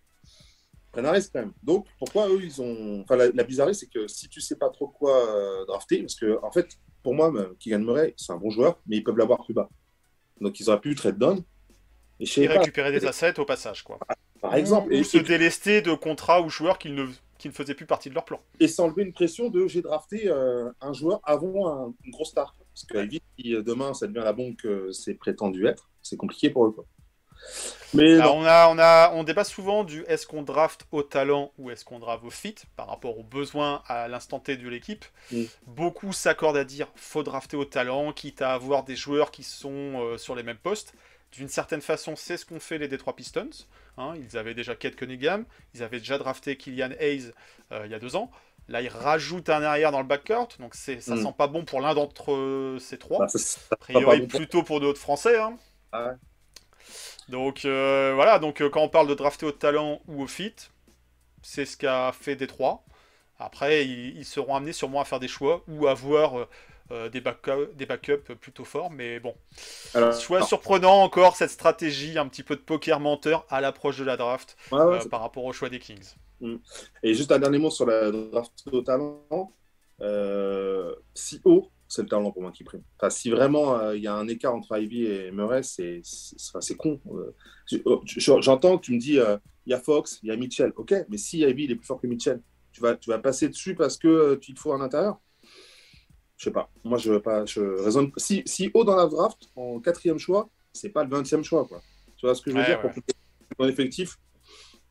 prennent 0.94 1.08
un 1.08 1.12
risque 1.12 1.32
quand 1.34 1.40
même. 1.42 1.52
Donc, 1.62 1.88
pourquoi 2.00 2.30
eux, 2.30 2.40
ils 2.42 2.62
ont. 2.62 3.02
Enfin, 3.02 3.18
la, 3.18 3.30
la 3.32 3.44
bizarrerie, 3.44 3.76
c'est 3.76 3.90
que 3.90 4.08
si 4.08 4.30
tu 4.30 4.40
sais 4.40 4.56
pas 4.56 4.70
trop 4.70 4.88
quoi 4.88 5.28
euh, 5.36 5.66
drafter, 5.66 6.00
parce 6.02 6.16
que, 6.16 6.40
en 6.42 6.52
fait, 6.52 6.68
pour 7.06 7.14
moi, 7.14 7.32
même, 7.32 7.56
Keegan 7.60 7.82
Murray, 7.82 8.16
c'est 8.18 8.34
un 8.34 8.38
bon 8.38 8.50
joueur, 8.50 8.80
mais 8.88 8.98
ils 8.98 9.04
peuvent 9.04 9.16
l'avoir 9.16 9.46
plus 9.46 9.54
bas. 9.54 9.70
Donc, 10.42 10.60
ils 10.60 10.68
auraient 10.72 10.82
pu 10.82 10.96
trade 10.96 11.20
down. 11.20 11.44
Et 12.20 12.48
pas, 12.48 12.54
récupérer 12.54 12.92
des 12.92 13.06
assets 13.06 13.40
au 13.40 13.46
passage, 13.46 13.84
quoi. 13.84 14.00
par 14.42 14.56
exemple, 14.56 14.90
Ou, 14.90 14.96
et, 14.96 15.04
se 15.04 15.20
délester 15.20 15.84
de 15.84 15.94
contrats 15.94 16.42
ou 16.42 16.50
joueurs 16.50 16.80
qui 16.80 16.90
ne, 16.90 17.06
qui 17.38 17.48
ne 17.48 17.54
faisaient 17.54 17.76
plus 17.76 17.86
partie 17.86 18.10
de 18.10 18.16
leur 18.16 18.26
plan. 18.26 18.40
et 18.60 18.68
s'enlever 18.68 19.04
une 19.04 19.14
pression 19.14 19.50
de 19.50 19.68
j'ai 19.68 19.84
drafté 19.84 20.24
euh, 20.30 20.72
un 20.82 20.94
joueur 20.94 21.20
avant 21.24 21.68
un, 21.68 21.94
une 22.04 22.12
grosse 22.12 22.30
star. 22.30 22.56
Parce 22.74 22.86
que 22.86 23.18
si 23.38 23.54
euh, 23.54 23.62
demain 23.62 23.94
ça 23.94 24.08
devient 24.08 24.24
la 24.24 24.34
bombe 24.34 24.56
que 24.56 24.92
c'est 24.92 25.14
prétendu 25.14 25.68
être, 25.68 25.92
c'est 26.02 26.18
compliqué 26.18 26.50
pour 26.50 26.66
eux. 26.66 26.72
Quoi. 26.72 26.86
Mais 27.94 28.18
non. 28.18 28.38
on, 28.40 28.46
a, 28.46 28.68
on, 28.70 28.78
a, 28.78 29.12
on 29.14 29.24
débat 29.24 29.44
souvent 29.46 29.84
du 29.84 30.04
est-ce 30.08 30.28
qu'on 30.28 30.42
draft 30.42 30.86
au 30.92 31.02
talent 31.04 31.52
ou 31.58 31.72
est-ce 31.72 31.86
qu'on 31.86 32.00
draft 32.00 32.24
au 32.26 32.30
fit 32.30 32.56
par 32.76 32.88
rapport 32.88 33.18
aux 33.18 33.24
besoins 33.24 33.84
à 33.88 34.08
l'instant 34.08 34.40
T 34.40 34.58
de 34.58 34.68
l'équipe. 34.68 35.06
Mm. 35.32 35.44
Beaucoup 35.68 36.12
s'accordent 36.12 36.58
à 36.58 36.66
dire 36.66 36.88
faut 36.96 37.24
drafter 37.24 37.56
au 37.56 37.64
talent, 37.66 38.12
quitte 38.12 38.42
à 38.42 38.54
avoir 38.54 38.84
des 38.84 38.96
joueurs 38.98 39.32
qui 39.32 39.44
sont 39.44 39.72
euh, 40.02 40.18
sur 40.18 40.36
les 40.36 40.44
mêmes 40.44 40.58
postes. 40.58 40.94
D'une 41.32 41.48
certaine 41.50 41.82
façon, 41.82 42.16
c'est 42.16 42.38
ce 42.38 42.46
qu'ont 42.46 42.60
fait 42.60 42.78
les 42.78 42.88
Detroit 42.88 43.16
Pistons. 43.16 43.50
hein. 43.98 44.14
ils 44.18 44.38
avaient 44.38 44.54
déjà 44.54 44.76
Kate 44.76 44.96
Cunningham, 44.96 45.46
ils 45.74 45.84
avaient 45.84 46.00
déjà 46.00 46.18
drafté 46.18 46.58
Killian 46.58 46.92
Hayes 47.00 47.32
euh, 47.72 47.84
il 47.86 47.92
y 47.92 47.96
a 47.96 48.00
deux 48.00 48.16
ans. 48.16 48.30
Là, 48.68 48.82
ils 48.82 48.88
rajoutent 48.90 49.50
un 49.50 49.62
arrière 49.62 49.92
dans 49.92 50.00
le 50.02 50.08
backcourt, 50.08 50.48
donc 50.60 50.74
c'est, 50.76 51.00
ça 51.00 51.16
Mm. 51.16 51.24
sent 51.24 51.34
pas 51.38 51.48
bon 51.48 51.66
pour 51.66 51.82
l'un 51.82 51.94
d'entre 51.94 52.34
euh, 52.34 52.80
ces 52.80 52.98
trois. 52.98 53.20
Bah, 53.20 53.28
ça- 53.28 53.38
ça- 53.38 53.60
A 53.72 53.76
priori, 53.76 54.22
pour- 54.28 54.40
plutôt 54.40 54.64
pour 54.64 54.80
d'autres 54.80 55.00
Français. 55.00 55.38
hein. 55.40 55.56
Ah 55.92 56.06
ouais. 56.08 56.12
Donc 57.30 57.66
euh, 57.66 58.12
voilà, 58.16 58.40
donc 58.40 58.62
euh, 58.62 58.70
quand 58.70 58.82
on 58.82 58.90
parle 58.90 59.08
de 59.08 59.16
drafter 59.16 59.46
au 59.46 59.52
talent 59.52 60.02
ou 60.08 60.24
au 60.24 60.28
fit, 60.28 60.54
c'est 61.42 61.66
ce 61.66 61.78
qu'a 61.78 62.12
fait 62.12 62.36
Détroit. 62.36 62.84
Après, 63.40 63.86
ils, 63.86 64.18
ils 64.18 64.26
seront 64.26 64.56
amenés 64.56 64.74
sûrement 64.74 65.02
à 65.02 65.06
faire 65.06 65.20
des 65.20 65.28
choix 65.28 65.64
ou 65.68 65.88
à 65.88 65.92
avoir 65.92 66.48
euh, 66.92 67.10
des, 67.10 67.20
backups, 67.20 68.34
plutôt 68.40 68.64
forts. 68.64 68.92
Mais 68.92 69.20
bon, 69.20 69.36
Alors, 69.94 70.14
choix 70.14 70.38
alors, 70.38 70.48
surprenant 70.48 71.02
encore 71.02 71.36
cette 71.36 71.50
stratégie 71.50 72.18
un 72.18 72.28
petit 72.28 72.44
peu 72.44 72.56
de 72.56 72.62
poker 72.62 73.00
menteur 73.00 73.46
à 73.50 73.60
l'approche 73.60 73.98
de 73.98 74.04
la 74.06 74.18
draft 74.18 74.56
ouais, 74.72 74.82
ouais, 74.84 75.02
c'est- 75.02 75.10
par 75.10 75.22
rapport 75.22 75.44
au 75.44 75.52
choix 75.52 75.70
des 75.70 75.80
Kings. 75.80 76.14
Et 77.02 77.14
juste 77.14 77.32
un 77.32 77.40
dernier 77.40 77.58
mot 77.58 77.72
sur 77.72 77.86
la 77.86 78.12
draft 78.12 78.52
au 78.72 78.82
talent. 78.82 79.52
Si 81.16 81.42
haut, 81.44 81.72
c'est 81.88 82.02
le 82.02 82.08
talent 82.08 82.32
pour 82.32 82.42
moi 82.42 82.52
qui 82.52 82.64
prime. 82.64 82.82
Enfin, 82.98 83.10
si 83.10 83.30
vraiment 83.30 83.78
euh, 83.78 83.96
il 83.96 84.04
y 84.04 84.08
a 84.08 84.16
un 84.16 84.28
écart 84.28 84.54
entre 84.56 84.78
Ivy 84.78 85.06
et 85.06 85.32
Murray, 85.32 85.62
c'est 85.64 86.02
con. 86.78 87.00
Euh, 87.12 87.32
je- 87.72 88.42
J'entends 88.42 88.78
que 88.78 88.86
tu 88.86 88.94
me 88.94 89.00
dis 89.00 89.20
euh, 89.20 89.38
il 89.66 89.72
y 89.72 89.74
a 89.74 89.80
Fox, 89.80 90.20
il 90.24 90.30
y 90.30 90.32
a 90.32 90.36
Mitchell. 90.38 90.74
Ok, 90.76 90.94
mais 91.10 91.18
si 91.18 91.40
Ivy 91.40 91.66
il 91.66 91.72
est 91.72 91.76
plus 91.76 91.86
fort 91.86 92.00
que 92.02 92.08
Mitchell, 92.08 92.42
tu 92.72 92.82
vas, 92.82 92.96
tu 92.96 93.10
vas 93.10 93.20
passer 93.20 93.50
dessus 93.50 93.76
parce 93.76 93.98
que 93.98 94.36
tu 94.36 94.54
te 94.54 94.60
faut 94.60 94.74
un 94.74 94.82
intérieur 94.82 95.20
Je 96.38 96.46
sais 96.46 96.52
pas. 96.52 96.70
Moi, 96.84 96.98
je, 96.98 97.12
veux 97.14 97.22
pas, 97.22 97.46
je 97.46 97.62
raisonne. 97.84 98.12
Si, 98.18 98.44
si 98.46 98.70
haut 98.74 98.84
dans 98.84 98.96
la 98.96 99.08
draft, 99.08 99.50
en 99.56 99.80
quatrième 99.80 100.18
choix, 100.20 100.50
c'est 100.74 100.90
pas 100.90 101.04
le 101.04 101.10
vingtième 101.10 101.44
choix. 101.44 101.66
Quoi. 101.66 101.82
Tu 102.18 102.26
vois 102.26 102.36
ce 102.36 102.42
que 102.42 102.52
je 102.52 102.56
veux 102.56 102.62
Ouais, 102.62 102.68
dire? 102.68 102.84
Ouais. 102.84 102.92
Pour 103.58 103.68
effectif, 103.68 104.18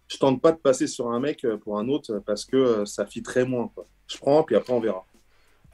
je 0.09 0.17
tente 0.17 0.41
pas 0.41 0.53
de 0.53 0.59
passer 0.59 0.87
sur 0.87 1.11
un 1.11 1.21
mec 1.21 1.47
pour 1.63 1.79
un 1.79 1.89
autre 1.89 2.21
parce 2.25 2.45
que 2.45 2.85
ça 2.85 3.05
fit 3.05 3.23
très 3.23 3.45
moins. 3.45 3.69
Quoi. 3.75 3.85
Je 4.07 4.17
prends, 4.17 4.43
puis 4.45 4.55
après 4.57 4.73
on 4.73 4.81
verra. 4.81 5.05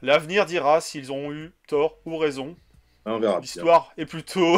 L'avenir 0.01 0.45
dira 0.45 0.81
s'ils 0.81 1.11
ont 1.11 1.31
eu 1.31 1.51
tort 1.67 1.97
ou 2.05 2.17
raison. 2.17 2.55
Ouais, 3.05 3.13
on 3.13 3.19
verra. 3.19 3.39
L'histoire 3.39 3.93
est 3.97 4.05
plutôt 4.05 4.57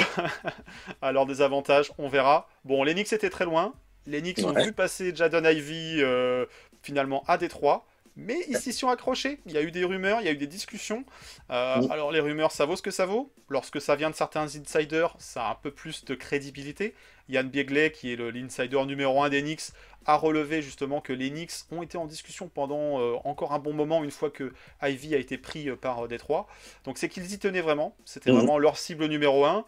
à 1.01 1.11
leur 1.11 1.25
désavantage, 1.25 1.91
on 1.97 2.07
verra. 2.07 2.47
Bon, 2.65 2.83
les 2.83 2.93
Knicks 2.93 3.13
étaient 3.13 3.29
très 3.29 3.45
loin. 3.45 3.73
Les 4.05 4.21
Knicks 4.21 4.43
ont 4.43 4.53
vu 4.53 4.73
passer 4.73 5.15
Jadon 5.15 5.45
Ivy 5.45 6.01
euh, 6.01 6.45
finalement 6.81 7.23
à 7.27 7.37
Détroit. 7.37 7.85
Mais 8.15 8.37
ils 8.47 8.57
s'y 8.57 8.73
sont 8.73 8.89
accrochés. 8.89 9.39
Il 9.47 9.53
y 9.53 9.57
a 9.57 9.61
eu 9.61 9.71
des 9.71 9.83
rumeurs, 9.83 10.21
il 10.21 10.25
y 10.25 10.29
a 10.29 10.31
eu 10.31 10.37
des 10.37 10.47
discussions. 10.47 11.03
Euh. 11.49 11.81
Alors 11.89 12.11
les 12.11 12.19
rumeurs, 12.19 12.51
ça 12.51 12.65
vaut 12.65 12.75
ce 12.75 12.81
que 12.81 12.91
ça 12.91 13.05
vaut. 13.05 13.33
Lorsque 13.49 13.81
ça 13.81 13.95
vient 13.95 14.09
de 14.09 14.15
certains 14.15 14.43
insiders, 14.55 15.15
ça 15.17 15.47
a 15.47 15.51
un 15.51 15.55
peu 15.55 15.71
plus 15.71 16.05
de 16.05 16.13
crédibilité. 16.15 16.93
Yann 17.29 17.49
Biegley, 17.49 17.91
qui 17.91 18.11
est 18.13 18.15
l'insider 18.17 18.83
numéro 18.85 19.23
1 19.23 19.29
des 19.29 19.41
Knicks, 19.41 19.71
a 20.05 20.15
relevé 20.15 20.61
justement 20.61 21.01
que 21.01 21.13
les 21.13 21.29
Knicks 21.29 21.53
ont 21.71 21.81
été 21.81 21.97
en 21.97 22.05
discussion 22.05 22.49
pendant 22.49 22.99
euh, 22.99 23.15
encore 23.23 23.53
un 23.53 23.59
bon 23.59 23.73
moment 23.73 24.03
une 24.03 24.11
fois 24.11 24.29
que 24.29 24.53
Ivy 24.81 25.15
a 25.15 25.17
été 25.17 25.37
pris 25.37 25.69
euh, 25.69 25.75
par 25.77 26.03
euh, 26.03 26.07
Détroit. 26.07 26.47
Donc 26.83 26.97
c'est 26.97 27.09
qu'ils 27.09 27.31
y 27.33 27.39
tenaient 27.39 27.61
vraiment. 27.61 27.95
C'était 28.05 28.31
Mhm. 28.31 28.37
vraiment 28.37 28.57
leur 28.57 28.77
cible 28.77 29.05
numéro 29.07 29.45
1. 29.45 29.65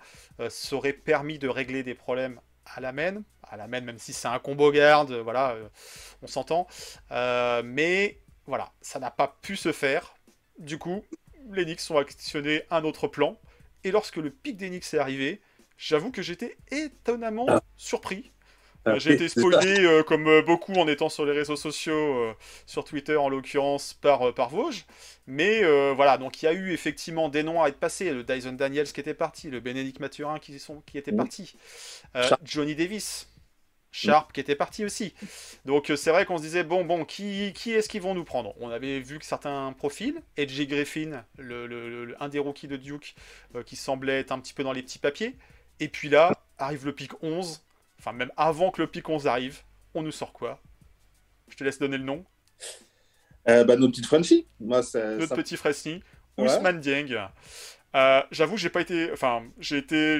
ça 0.49 0.75
aurait 0.75 0.93
permis 0.93 1.39
de 1.39 1.47
régler 1.47 1.81
des 1.83 1.95
problèmes 1.95 2.39
à 2.75 2.81
la 2.81 2.91
main. 2.91 3.23
À 3.47 3.57
la 3.57 3.67
main, 3.67 3.79
même 3.79 3.99
si 3.99 4.11
c'est 4.11 4.27
un 4.27 4.39
combo 4.39 4.71
garde, 4.71 5.13
voilà, 5.13 5.55
on 6.21 6.27
s'entend. 6.27 6.67
Mais 7.63 8.19
voilà, 8.47 8.71
ça 8.81 8.99
n'a 8.99 9.11
pas 9.11 9.37
pu 9.41 9.55
se 9.55 9.71
faire. 9.71 10.15
Du 10.59 10.77
coup, 10.77 11.03
les 11.51 11.65
Knicks 11.65 11.81
ont 11.89 11.97
actionné 11.97 12.63
un 12.71 12.83
autre 12.83 13.07
plan. 13.07 13.37
Et 13.83 13.91
lorsque 13.91 14.17
le 14.17 14.29
pic 14.31 14.57
des 14.57 14.69
Knicks 14.69 14.93
est 14.93 14.97
arrivé, 14.99 15.41
j'avoue 15.77 16.11
que 16.11 16.21
j'étais 16.21 16.57
étonnamment 16.71 17.45
Ah. 17.49 17.61
surpris. 17.77 18.31
Ah, 18.87 18.99
J'ai 18.99 19.13
été 19.13 19.27
spoilé, 19.29 19.79
euh, 19.79 20.03
comme 20.03 20.27
euh, 20.27 20.43
beaucoup 20.43 20.73
en 20.73 20.87
étant 20.87 21.09
sur 21.09 21.25
les 21.25 21.31
réseaux 21.31 21.55
sociaux, 21.55 22.17
euh, 22.19 22.33
sur 22.67 22.83
Twitter 22.83 23.15
en 23.17 23.29
l'occurrence, 23.29 23.93
par, 23.95 24.27
euh, 24.27 24.31
par 24.31 24.49
Vosges. 24.49 24.85
Mais 25.25 25.63
voilà, 25.95 26.19
donc 26.19 26.41
il 26.41 26.45
y 26.45 26.47
a 26.47 26.53
eu 26.53 26.71
effectivement 26.71 27.29
des 27.29 27.41
noms 27.41 27.63
à 27.63 27.69
être 27.69 27.79
passés. 27.79 28.11
Le 28.11 28.23
Dyson 28.23 28.51
Daniels 28.53 28.91
qui 28.91 28.99
était 28.99 29.15
parti, 29.15 29.49
le 29.49 29.59
Bénédicte 29.59 29.99
Mathurin 29.99 30.37
qui, 30.37 30.59
sont, 30.59 30.83
qui 30.85 30.99
était 30.99 31.11
parti. 31.11 31.55
Johnny 32.43 32.75
Davis, 32.75 33.27
Sharp 33.95 34.33
qui 34.33 34.39
était 34.39 34.55
parti 34.55 34.83
aussi. 34.85 35.13
Donc 35.65 35.89
euh, 35.89 35.95
c'est 35.95 36.11
vrai 36.11 36.25
qu'on 36.25 36.37
se 36.37 36.43
disait, 36.43 36.63
bon, 36.63 36.83
bon, 36.85 37.05
qui, 37.05 37.53
qui 37.53 37.71
est-ce 37.71 37.87
qu'ils 37.89 38.01
vont 38.01 38.13
nous 38.13 38.23
prendre? 38.25 38.53
On 38.59 38.69
avait 38.69 38.99
vu 38.99 39.19
que 39.19 39.25
certains 39.25 39.73
profils, 39.77 40.21
Edgy 40.37 40.67
Griffin, 40.67 41.23
le, 41.37 41.65
le- 41.67 42.05
le- 42.05 42.23
un 42.23 42.29
des 42.29 42.39
rookies 42.39 42.67
de 42.67 42.77
Duke, 42.77 43.15
euh, 43.55 43.63
qui 43.63 43.75
semblait 43.75 44.19
être 44.19 44.31
un 44.31 44.39
petit 44.39 44.53
peu 44.53 44.63
dans 44.63 44.73
les 44.73 44.83
petits 44.83 44.99
papiers. 44.99 45.35
Et 45.79 45.87
puis 45.87 46.09
là, 46.09 46.31
arrive 46.57 46.85
le 46.85 46.93
pic 46.93 47.11
11, 47.23 47.63
enfin 47.99 48.11
même 48.13 48.31
avant 48.37 48.71
que 48.71 48.81
le 48.81 48.87
pic 48.87 49.07
11 49.07 49.27
arrive, 49.27 49.61
on 49.93 50.01
nous 50.03 50.11
sort 50.11 50.33
quoi? 50.33 50.61
Je 51.49 51.55
te 51.55 51.63
laisse 51.63 51.79
donner 51.79 51.97
le 51.97 52.03
nom. 52.03 52.25
Euh, 53.47 53.63
bah, 53.63 53.75
nos 53.75 53.87
petites 53.89 54.05
Frenchies. 54.07 54.47
Moi, 54.59 54.77
Notre 55.17 55.27
ça- 55.27 55.35
petit 55.35 55.55
Ouais. 56.37 56.45
Ousmane 56.47 56.79
Dieng. 56.81 57.29
Euh, 57.95 58.21
J'avoue, 58.31 58.57
j'ai 58.57 58.69
pas 58.69 58.81
été, 58.81 59.09
enfin, 59.11 59.43
j'ai 59.59 59.77
été, 59.77 60.19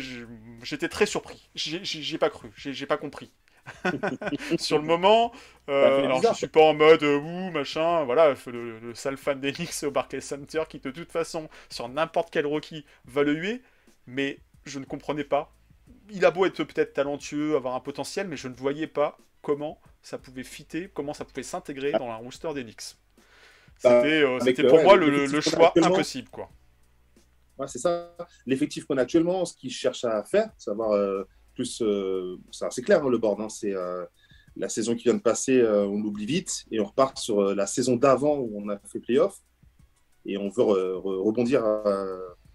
j'étais 0.63 0.87
très 0.87 1.05
surpris. 1.05 1.49
J'ai- 1.55 2.17
pas 2.17 2.29
cru, 2.29 2.51
j'ai 2.55 2.85
pas 2.85 2.97
compris. 2.97 3.31
Sur 4.59 4.77
le 4.77 4.83
moment, 4.83 5.31
euh, 5.69 6.03
alors 6.03 6.19
bizarre, 6.19 6.33
je 6.33 6.39
suis 6.39 6.47
pas 6.47 6.61
en 6.61 6.73
mode 6.73 7.03
euh, 7.03 7.17
ouh 7.17 7.51
machin, 7.51 8.03
voilà, 8.03 8.35
le, 8.47 8.79
le 8.79 8.95
sale 8.95 9.17
fan 9.17 9.39
d'Enix 9.39 9.83
au 9.83 9.91
Barclays 9.91 10.21
Center 10.21 10.63
qui 10.69 10.79
de 10.79 10.91
toute 10.91 11.11
façon 11.11 11.49
sur 11.69 11.89
n'importe 11.89 12.29
quel 12.31 12.45
rookie 12.45 12.85
va 13.05 13.23
le 13.23 13.33
huer, 13.33 13.61
mais 14.07 14.39
je 14.65 14.79
ne 14.79 14.85
comprenais 14.85 15.23
pas. 15.23 15.51
Il 16.11 16.25
a 16.25 16.31
beau 16.31 16.45
être 16.45 16.63
peut-être 16.63 16.93
talentueux, 16.93 17.55
avoir 17.55 17.75
un 17.75 17.79
potentiel, 17.79 18.27
mais 18.27 18.37
je 18.37 18.47
ne 18.47 18.55
voyais 18.55 18.87
pas 18.87 19.17
comment 19.41 19.79
ça 20.01 20.17
pouvait 20.17 20.43
fitter, 20.43 20.89
comment 20.93 21.13
ça 21.13 21.25
pouvait 21.25 21.43
s'intégrer 21.43 21.91
dans 21.93 22.09
un 22.09 22.15
roster 22.17 22.53
d'Enix. 22.53 22.99
Bah, 23.83 24.01
C'était 24.01 24.23
euh, 24.23 24.39
euh, 24.39 24.69
pour 24.69 24.77
ouais, 24.79 24.83
moi 24.83 24.95
le, 24.97 25.41
choix 25.41 25.73
impossible, 25.81 26.29
quoi. 26.29 26.49
Ouais, 27.57 27.67
c'est 27.67 27.79
ça. 27.79 28.15
L'effectif 28.45 28.85
qu'on 28.85 28.97
a 28.97 29.01
actuellement, 29.01 29.45
ce 29.45 29.55
qu'ils 29.55 29.71
cherchent 29.71 30.05
à 30.05 30.23
faire, 30.23 30.49
savoir 30.57 30.91
euh, 30.91 31.27
plus. 31.55 31.81
euh, 31.81 32.37
c'est 32.51 32.83
clair, 32.83 33.03
hein, 33.03 33.09
le 33.09 33.17
board. 33.17 33.41
hein, 33.41 33.49
c'est 33.49 33.73
euh, 33.73 34.05
la 34.55 34.69
saison 34.69 34.95
qui 34.95 35.03
vient 35.05 35.15
de 35.15 35.21
passer, 35.21 35.59
euh, 35.59 35.85
on 35.87 36.01
l'oublie 36.03 36.27
vite 36.27 36.65
et 36.71 36.79
on 36.79 36.85
repart 36.85 37.17
sur 37.17 37.55
la 37.55 37.65
saison 37.65 37.95
d'avant 37.95 38.37
où 38.37 38.61
on 38.61 38.69
a 38.69 38.77
fait 38.85 38.99
playoff 38.99 39.39
et 40.25 40.37
on 40.37 40.49
veut 40.49 40.63
re- 40.63 40.93
re- 40.93 41.23
rebondir 41.23 41.63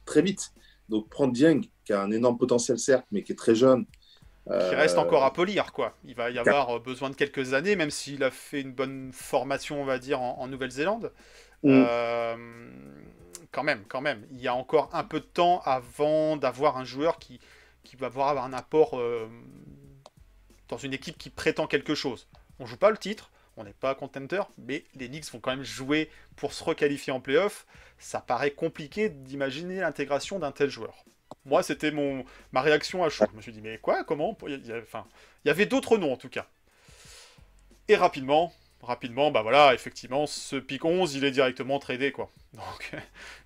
très 0.05 0.23
vite. 0.23 0.53
Donc 0.89 1.09
prendre 1.09 1.33
Dieng, 1.33 1.61
qui 1.85 1.93
a 1.93 2.01
un 2.01 2.11
énorme 2.11 2.39
potentiel 2.39 2.79
certes, 2.79 3.07
mais 3.13 3.23
qui 3.23 3.33
est 3.33 3.37
très 3.37 3.55
jeune. 3.55 3.85
Qui 4.47 4.53
euh, 4.57 4.71
reste 4.71 4.99
encore 4.99 5.23
à 5.25 5.33
polir, 5.33 5.73
quoi. 5.73 5.95
Il 6.05 6.15
va 6.15 6.31
y 6.31 6.39
avoir 6.39 6.81
besoin 6.81 7.11
de 7.11 7.15
quelques 7.15 7.53
années, 7.53 7.77
même 7.77 7.91
s'il 7.91 8.25
a 8.25 8.31
fait 8.31 8.61
une 8.63 8.73
bonne 8.73 9.11
formation, 9.13 9.81
on 9.81 9.85
va 9.85 9.99
dire, 9.99 10.21
en, 10.21 10.41
en 10.41 10.49
Nouvelle-Zélande. 10.49 11.13
Mm. 11.63 11.85
Euh, 11.87 12.37
quand 13.53 13.63
même, 13.63 13.85
quand 13.87 14.01
même. 14.01 14.27
Il 14.33 14.41
y 14.41 14.49
a 14.49 14.55
encore 14.55 14.89
un 14.93 15.05
peu 15.05 15.21
de 15.21 15.27
temps 15.27 15.61
avant 15.65 16.37
d'avoir 16.37 16.79
un 16.79 16.85
joueur 16.85 17.19
qui, 17.19 17.39
qui 17.85 17.97
va 17.97 18.07
avoir 18.07 18.43
un 18.45 18.53
apport 18.53 18.99
euh, 18.99 19.29
dans 20.69 20.77
une 20.77 20.93
équipe 20.93 21.19
qui 21.19 21.31
prétend 21.31 21.67
quelque 21.67 21.95
chose. 21.95 22.29
On 22.59 22.67
joue 22.67 22.77
pas 22.77 22.91
le 22.91 22.99
titre, 22.99 23.31
on 23.57 23.65
n'est 23.65 23.73
pas 23.73 23.95
contender, 23.95 24.43
mais 24.59 24.85
les 24.95 25.09
Knicks 25.09 25.31
vont 25.33 25.41
quand 25.41 25.51
même 25.51 25.65
jouer 25.65 26.11
pour 26.37 26.53
se 26.53 26.63
requalifier 26.63 27.13
en 27.13 27.21
playoff. 27.21 27.67
Ça 27.99 28.21
paraît 28.21 28.53
compliqué 28.53 29.09
d'imaginer 29.09 29.81
l'intégration 29.81 30.39
d'un 30.39 30.53
tel 30.53 30.71
joueur. 30.71 31.05
Moi, 31.45 31.63
c'était 31.63 31.93
ma 32.53 32.61
réaction 32.61 33.03
à 33.03 33.09
chaud. 33.09 33.25
Je 33.31 33.37
me 33.37 33.43
suis 33.43 33.53
dit, 33.53 33.61
mais 33.61 33.79
quoi 33.79 34.05
Comment? 34.05 34.37
Il 34.47 34.55
y, 34.55 34.69
il 34.69 34.85
y 35.47 35.51
avait 35.51 35.67
d'autres 35.67 35.99
noms 35.99 36.13
en 36.13 36.17
tout 36.17 36.29
cas. 36.29 36.47
Et 37.89 37.97
rapidement, 37.97 38.53
rapidement, 38.83 39.31
bah 39.31 39.43
voilà, 39.43 39.75
effectivement, 39.75 40.27
ce 40.27 40.57
pic 40.57 40.85
11, 40.85 41.15
il 41.15 41.25
est 41.25 41.31
directement 41.31 41.79
tradé, 41.79 42.13
quoi. 42.13 42.31
Donc, 42.55 42.93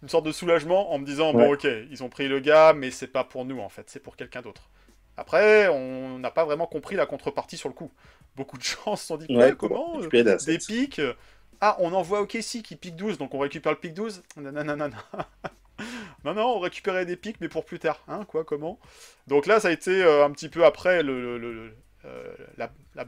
une 0.03 0.09
sorte 0.09 0.25
de 0.26 0.33
soulagement 0.33 0.93
en 0.93 0.99
me 0.99 1.07
disant, 1.07 1.35
bon, 1.35 1.53
ok, 1.53 1.64
ils 1.91 2.03
ont 2.03 2.09
pris 2.09 2.29
le 2.29 2.41
gars, 2.41 2.73
mais 2.73 2.91
c'est 2.91 3.07
pas 3.09 3.25
pour 3.25 3.45
nous, 3.45 3.59
en 3.61 3.69
fait, 3.69 3.88
c'est 3.91 4.00
pour 4.00 4.17
quelqu'un 4.17 4.43
d'autre. 4.43 4.69
Après, 5.17 5.69
on 5.69 6.19
n'a 6.19 6.31
pas 6.31 6.45
vraiment 6.45 6.67
compris 6.67 6.97
la 6.97 7.07
contrepartie 7.07 7.57
sur 7.57 7.69
le 7.69 7.75
coup. 7.75 7.91
Beaucoup 8.37 8.59
de 8.59 8.62
gens 8.85 8.97
se 8.97 9.07
sont 9.07 9.17
dit, 9.17 9.26
Ouais, 9.29 9.55
comment 9.57 10.00
euh, 10.00 10.37
des 10.47 10.59
pics 10.59 10.99
euh, 10.99 11.14
Ah, 11.61 11.76
on 11.81 11.93
envoie 11.93 12.21
OKC 12.23 12.62
qui 12.62 12.76
pique 12.76 12.97
12, 12.97 13.19
donc 13.19 13.35
on 13.35 13.38
récupère 13.38 13.73
le 13.73 13.79
pic 13.79 13.95
12 13.95 14.23
Non, 14.37 14.53
non, 16.25 16.35
non, 16.35 16.47
on 16.57 16.59
récupérait 16.61 17.07
des 17.07 17.17
pics, 17.17 17.37
mais 17.41 17.49
pour 17.49 17.64
plus 17.64 17.79
tard. 17.79 18.00
Hein, 18.09 18.25
quoi, 18.26 18.45
comment 18.45 18.79
Donc 19.26 19.47
là, 19.47 19.61
ça 19.61 19.69
a 19.69 19.73
été 19.73 20.03
euh, 20.03 20.25
un 20.25 20.31
petit 20.31 20.49
peu 20.49 20.64
après 20.64 21.03
le, 21.03 21.21
le- 21.21 21.38
le- 21.38 21.53
le- 21.53 21.76
euh, 22.07 22.35
la, 22.57 22.71
la 22.95 23.05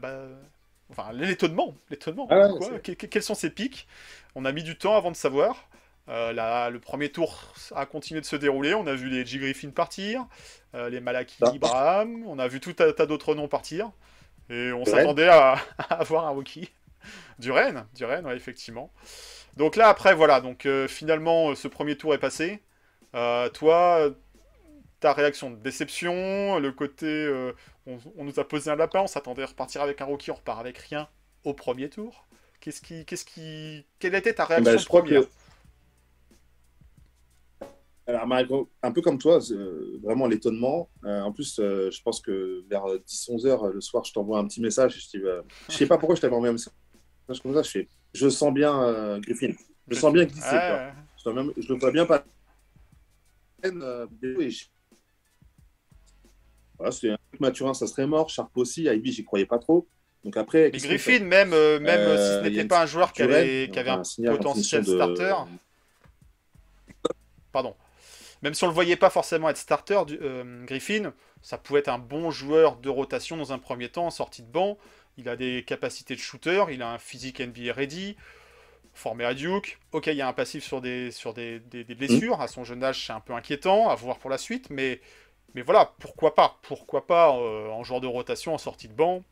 Enfin, 0.89 1.11
l'étonnement. 1.13 1.75
L'étonnement. 1.89 2.27
Ah 2.29 2.47
ouais, 2.47 2.57
quoi. 2.57 2.67
c'est- 2.73 2.81
Que- 2.81 2.91
que- 2.93 3.05
quels 3.07 3.23
sont 3.23 3.35
ces 3.35 3.49
pics? 3.49 3.87
On 4.35 4.45
a 4.45 4.51
mis 4.51 4.63
du 4.63 4.77
temps 4.77 4.95
avant 4.95 5.11
de 5.11 5.15
savoir. 5.15 5.67
Euh, 6.09 6.31
là, 6.31 6.69
le 6.69 6.79
premier 6.79 7.09
tour 7.11 7.53
a 7.75 7.85
continué 7.85 8.21
de 8.21 8.25
se 8.25 8.37
dérouler. 8.37 8.73
On 8.73 8.87
a 8.87 8.93
vu 8.93 9.09
les 9.09 9.25
J. 9.25 9.39
Griffin 9.39 9.71
partir, 9.71 10.25
euh, 10.75 10.89
les 10.89 11.01
Malaki 11.01 11.35
Ah. 11.41 11.51
Ibrahim, 11.53 12.23
on 12.27 12.39
a 12.39 12.47
vu 12.47 12.61
tout 12.61 12.75
un 12.79 12.91
tas 12.93 13.05
d'autres 13.05 13.35
noms 13.35 13.49
partir. 13.49 13.91
Et 14.49 14.71
on 14.71 14.85
s'attendait 14.85 15.27
à, 15.27 15.57
à 15.77 15.95
avoir 15.99 16.25
un 16.27 16.29
rookie. 16.29 16.69
Du 17.39 17.51
Rennes, 17.51 17.85
du 17.95 18.05
Rennes, 18.05 18.25
ouais, 18.25 18.35
effectivement. 18.37 18.91
Donc 19.57 19.75
là, 19.75 19.89
après, 19.89 20.13
voilà. 20.15 20.39
Donc 20.39 20.65
euh, 20.65 20.87
finalement, 20.87 21.53
ce 21.55 21.67
premier 21.67 21.97
tour 21.97 22.13
est 22.13 22.17
passé. 22.19 22.61
Toi, 23.53 24.11
ta 24.99 25.13
réaction 25.13 25.51
de 25.51 25.57
déception, 25.57 26.59
le 26.59 26.71
côté, 26.71 27.05
euh, 27.05 27.53
on, 27.85 27.97
on 28.17 28.23
nous 28.23 28.39
a 28.39 28.47
posé 28.47 28.69
un 28.71 28.75
lapin, 28.75 29.01
on 29.01 29.07
s'attendait 29.07 29.43
à 29.43 29.47
repartir 29.47 29.81
avec 29.81 30.01
un 30.01 30.05
rookie, 30.05 30.31
on 30.31 30.35
repart 30.35 30.59
avec 30.59 30.77
rien 30.77 31.07
au 31.43 31.53
premier 31.53 31.89
tour. 31.89 32.25
Qu'est-ce 32.59 32.81
qui, 32.81 33.05
qu'est-ce 33.05 33.25
qui, 33.25 33.85
quelle 33.99 34.15
était 34.15 34.33
ta 34.33 34.45
réaction 34.45 34.71
Ben, 34.73 34.79
je 34.79 34.85
crois 34.85 35.01
première 35.01 35.23
que. 35.23 35.27
Alors, 38.07 38.25
un 38.83 38.91
peu 38.93 39.01
comme 39.01 39.17
toi, 39.17 39.39
euh, 39.51 39.99
vraiment 40.01 40.27
l'étonnement. 40.27 40.89
Euh, 41.03 41.21
en 41.21 41.33
plus, 41.33 41.59
euh, 41.59 41.91
je 41.91 42.01
pense 42.01 42.21
que 42.21 42.63
vers 42.69 42.85
10-11 42.85 43.45
heures 43.45 43.67
le 43.67 43.81
soir, 43.81 44.05
je 44.05 44.13
t'envoie 44.13 44.39
un 44.39 44.47
petit 44.47 44.61
message. 44.61 44.97
Je 44.97 45.09
dis, 45.09 45.25
euh, 45.25 45.41
je 45.69 45.75
sais 45.75 45.87
pas 45.87 45.97
pourquoi 45.97 46.15
je 46.15 46.21
t'avais 46.21 46.33
envoyé 46.33 46.49
un 46.51 46.53
message 46.53 46.71
comme 47.43 47.53
ça. 47.53 47.61
Je, 47.63 47.69
fais, 47.69 47.87
je 48.13 48.29
sens 48.29 48.53
bien 48.53 49.19
Griffin. 49.19 49.51
Je 49.89 49.95
sens 49.95 50.13
bien 50.13 50.23
glisser. 50.23 50.55
Ouais. 50.55 50.93
Je, 51.23 51.29
même- 51.29 51.51
je 51.57 51.73
le 51.73 51.79
vois 51.79 51.91
bien 51.91 52.05
pas. 52.05 52.23
Et 53.63 54.49
je- 54.49 54.65
Voilà, 56.77 56.91
c'est 56.91 57.09
un 57.11 57.17
truc 57.29 57.39
Mathurin, 57.39 57.73
ça 57.73 57.87
serait 57.87 58.07
mort. 58.07 58.29
Sharp 58.29 58.55
aussi. 58.55 58.83
Ivy, 58.83 59.11
j'y 59.11 59.23
croyais 59.25 59.45
pas 59.45 59.57
trop. 59.59 59.87
Donc 60.23 60.37
après. 60.37 60.69
Mais 60.73 60.79
Griffin, 60.79 61.19
même, 61.19 61.53
euh, 61.53 61.79
même 61.79 61.99
Euh, 62.01 62.17
si 62.17 62.33
ce 62.33 62.37
a 62.39 62.49
n'était 62.49 62.65
pas 62.67 62.81
un 62.81 62.85
joueur 62.85 63.13
qui 63.13 63.21
avait, 63.21 63.69
qui 63.71 63.79
avait 63.79 63.91
enfin, 63.91 64.03
un 64.25 64.31
potentiel 64.35 64.83
de- 64.83 64.95
starter, 64.95 65.35
pardon, 67.51 67.75
même 68.41 68.53
si 68.53 68.63
on 68.63 68.67
le 68.67 68.73
voyait 68.73 68.95
pas 68.95 69.09
forcément 69.09 69.49
être 69.49 69.57
starter, 69.57 70.01
du- 70.05 70.19
euh, 70.21 70.65
Griffin, 70.65 71.13
ça 71.41 71.57
pouvait 71.57 71.79
être 71.79 71.87
un 71.89 71.97
bon 71.99 72.29
joueur 72.31 72.77
de 72.77 72.89
rotation 72.89 73.37
dans 73.37 73.53
un 73.53 73.59
premier 73.59 73.89
temps, 73.89 74.07
en 74.07 74.11
sortie 74.11 74.43
de 74.43 74.51
banc. 74.51 74.77
Il 75.17 75.29
a 75.29 75.35
des 75.35 75.63
capacités 75.65 76.13
de 76.15 76.19
shooter, 76.19 76.65
il 76.71 76.81
a 76.83 76.91
un 76.91 76.99
physique 76.99 77.39
NBA 77.39 77.73
ready, 77.73 78.15
formé 78.93 79.23
à 79.25 79.33
Duke. 79.33 79.79
Ok, 79.91 80.07
il 80.07 80.15
y 80.15 80.21
a 80.21 80.27
un 80.27 80.33
passif 80.33 80.63
sur 80.63 80.81
des, 80.81 81.11
sur 81.11 81.33
des, 81.33 81.59
des- 81.59 81.83
des 81.83 81.95
blessures. 81.95 82.41
À 82.41 82.47
son 82.47 82.63
jeune 82.63 82.83
âge, 82.83 83.05
c'est 83.07 83.13
un 83.13 83.19
peu 83.19 83.33
inquiétant, 83.33 83.89
à 83.89 83.95
voir 83.95 84.17
pour 84.19 84.29
la 84.29 84.37
suite. 84.37 84.69
Mais, 84.69 84.99
mais 85.57 85.63
voilà, 85.63 85.91
pourquoi 85.97 86.35
pas 86.35 86.59
Pourquoi 86.61 87.07
pas 87.07 87.35
euh, 87.35 87.67
en 87.69 87.83
joueur 87.83 87.99
de 87.99 88.05
rotation, 88.05 88.53
en 88.53 88.59
sortie 88.59 88.87
de 88.87 88.93
banc 88.93 89.23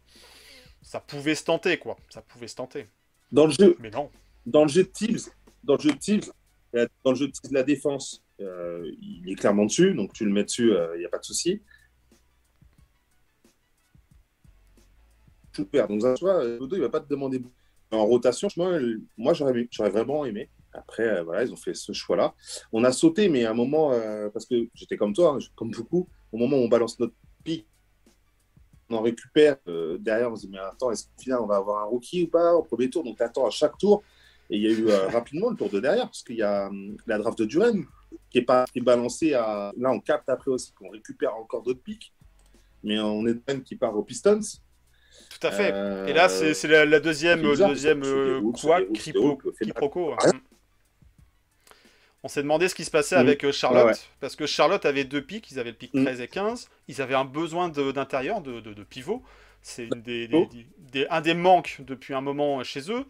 Ça 0.82 1.00
pouvait 1.00 1.36
se 1.36 1.44
tenter, 1.44 1.78
quoi. 1.78 1.98
Ça 2.10 2.24
pouvait 2.24 2.48
se 2.48 2.56
tenter. 2.56 2.88
Dans 3.32 3.46
le 3.46 3.52
jeu, 3.52 3.78
Mais 3.80 3.92
non. 3.92 4.10
dans 4.48 4.64
le 4.64 4.68
jeu 4.68 4.82
de 4.82 4.90
Tibbs, 4.90 5.30
dans 5.64 5.76
le 5.76 5.82
jeu 5.82 5.92
de 5.92 6.00
Tibbs, 6.00 6.32
euh, 6.76 6.88
dans 7.04 7.12
le 7.12 7.16
jeu 7.16 7.28
de 7.28 7.32
Tibbs, 7.32 7.52
la 7.52 7.62
défense, 7.62 8.24
euh, 8.42 8.92
il 9.00 9.30
est 9.32 9.36
clairement 9.36 9.66
dessus, 9.66 9.94
donc 9.94 10.14
tu 10.14 10.26
le 10.26 10.32
mets 10.32 10.46
dessus, 10.46 10.74
il 10.96 11.00
n'y 11.00 11.06
a 11.06 11.10
pas 11.10 11.20
de 11.20 11.26
souci. 11.26 11.62
Super, 15.56 15.88
donc 15.88 16.02
ça, 16.02 16.16
tu 16.16 16.24
vois, 16.26 16.44
Dodo, 16.58 16.76
il 16.76 16.82
va 16.82 16.90
pas 16.90 17.02
te 17.02 17.08
demander. 17.08 17.40
en 17.92 18.04
rotation, 18.04 18.48
moi, 18.58 18.80
moi 19.16 19.36
j'aurais, 19.36 19.68
j'aurais 19.70 19.92
vraiment 19.92 20.26
aimé. 20.26 20.50
Après, 20.78 21.08
euh, 21.08 21.24
voilà, 21.24 21.44
ils 21.44 21.54
ont 21.54 21.58
fait 21.58 21.74
ce 21.74 21.92
choix-là. 21.94 22.34
On 22.72 22.84
a 22.84 22.92
sauté, 22.92 23.30
mais 23.30 23.46
à 23.46 23.52
un 23.52 23.54
moment, 23.54 23.92
euh, 23.92 24.30
parce 24.30 24.46
que 24.46 24.68
j'étais 24.74 24.98
comme 24.98 25.14
toi, 25.14 25.36
hein, 25.36 25.46
comme 25.56 25.72
beaucoup, 25.72 26.08
au 26.36 26.38
moment 26.38 26.58
où 26.58 26.62
on 26.62 26.68
balance 26.68 27.00
notre 27.00 27.14
pic, 27.44 27.66
on 28.90 28.96
en 28.98 29.02
récupère. 29.02 29.56
euh, 29.68 29.98
derrière, 29.98 30.30
on 30.32 30.36
se 30.36 30.42
dit, 30.46 30.52
mais 30.52 30.60
attends, 30.60 30.92
est-ce 30.92 31.06
qu'au 31.06 31.22
final, 31.22 31.40
on 31.42 31.46
va 31.48 31.56
avoir 31.56 31.82
un 31.84 31.86
rookie 31.86 32.24
ou 32.24 32.28
pas 32.28 32.54
au 32.54 32.62
premier 32.62 32.90
tour? 32.90 33.04
Donc, 33.04 33.18
tu 33.18 33.24
attends 33.24 33.48
à 33.48 33.50
chaque 33.50 33.78
tour. 33.78 34.04
Et 34.50 34.58
il 34.58 34.62
y 34.64 34.68
a 34.68 34.72
eu 34.78 34.88
euh, 34.90 35.08
rapidement 35.18 35.50
le 35.50 35.56
tour 35.56 35.70
de 35.70 35.80
derrière, 35.80 36.06
parce 36.06 36.24
qu'il 36.24 36.36
y 36.36 36.44
a 36.44 36.68
hum, 36.68 36.98
la 37.08 37.18
draft 37.18 37.40
de 37.40 37.46
Duren 37.46 37.86
qui 38.30 38.40
est, 38.40 38.42
pas, 38.44 38.66
qui 38.72 38.80
est 38.80 38.82
balancée 38.82 39.34
à. 39.34 39.72
Là, 39.78 39.92
on 39.92 40.00
capte 40.02 40.28
après 40.30 40.52
aussi 40.52 40.74
qu'on 40.74 40.90
récupère 40.90 41.36
encore 41.36 41.64
d'autres 41.64 41.82
pics. 41.82 42.14
Mais 42.84 43.00
on 43.00 43.26
est 43.26 43.34
Duren 43.34 43.64
qui 43.64 43.76
part 43.76 43.96
aux 43.98 44.04
Pistons. 44.04 44.42
Tout 45.30 45.48
à 45.48 45.52
fait. 45.52 45.72
Euh, 45.74 46.06
Et 46.08 46.14
là, 46.14 46.28
c'est 46.30 46.54
c'est 46.54 46.68
la, 46.68 46.86
la 46.86 47.00
deuxième, 47.00 47.42
bizarre, 47.52 47.70
euh, 48.04 48.40
quoi, 48.68 48.82
cripo- 48.94 49.38
hein. 50.22 50.32
On 52.26 52.28
s'est 52.28 52.42
demandé 52.42 52.68
ce 52.70 52.74
qui 52.74 52.86
se 52.86 52.90
passait 52.90 53.16
Mm. 53.18 53.20
avec 53.20 53.44
euh, 53.46 53.52
Charlotte, 53.52 53.86
Ouais, 53.86 53.92
ouais. 53.92 53.98
parce 54.20 54.36
que 54.36 54.48
Charlotte 54.48 54.84
avait 54.88 55.04
deux 55.04 55.22
pics, 55.22 55.52
ils 55.52 55.60
avaient 55.60 55.70
le 55.70 55.76
pic 55.78 55.94
Mm. 55.94 56.06
13 56.06 56.22
et 56.22 56.28
15, 56.28 56.70
ils 56.88 57.00
avaient 57.00 57.14
un 57.14 57.24
besoin 57.24 57.70
d'intérieur, 57.70 58.42
de, 58.42 58.62
de, 58.62 58.74
de 58.74 58.84
pivot. 58.84 59.22
C'est 59.62 59.88
des, 60.02 60.28
Oh. 60.34 60.48
des- 60.52 60.66
des- 60.80 61.08
un 61.12 61.22
des 61.22 61.36
manques 61.36 61.78
depuis 61.82 62.16
un 62.16 62.22
moment 62.22 62.64
chez 62.64 62.92
eux. 62.92 63.06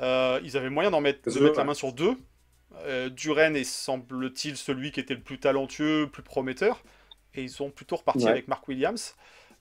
Euh, 0.00 0.40
ils 0.42 0.56
avaient 0.56 0.70
moyen 0.70 0.90
d'en 0.90 1.02
mettre, 1.02 1.30
de 1.30 1.38
mettre 1.40 1.58
la 1.58 1.64
main 1.64 1.74
sur 1.74 1.92
deux. 1.92 2.16
Euh, 2.86 3.10
Duren 3.10 3.54
est, 3.54 3.64
semble-t-il, 3.64 4.56
celui 4.56 4.92
qui 4.92 5.00
était 5.00 5.14
le 5.14 5.20
plus 5.20 5.38
talentueux, 5.38 6.08
plus 6.10 6.22
prometteur. 6.22 6.82
Et 7.34 7.42
ils 7.42 7.50
sont 7.50 7.70
plutôt 7.70 7.96
repartis 7.96 8.28
avec 8.28 8.48
Mark 8.48 8.66
Williams. 8.66 9.14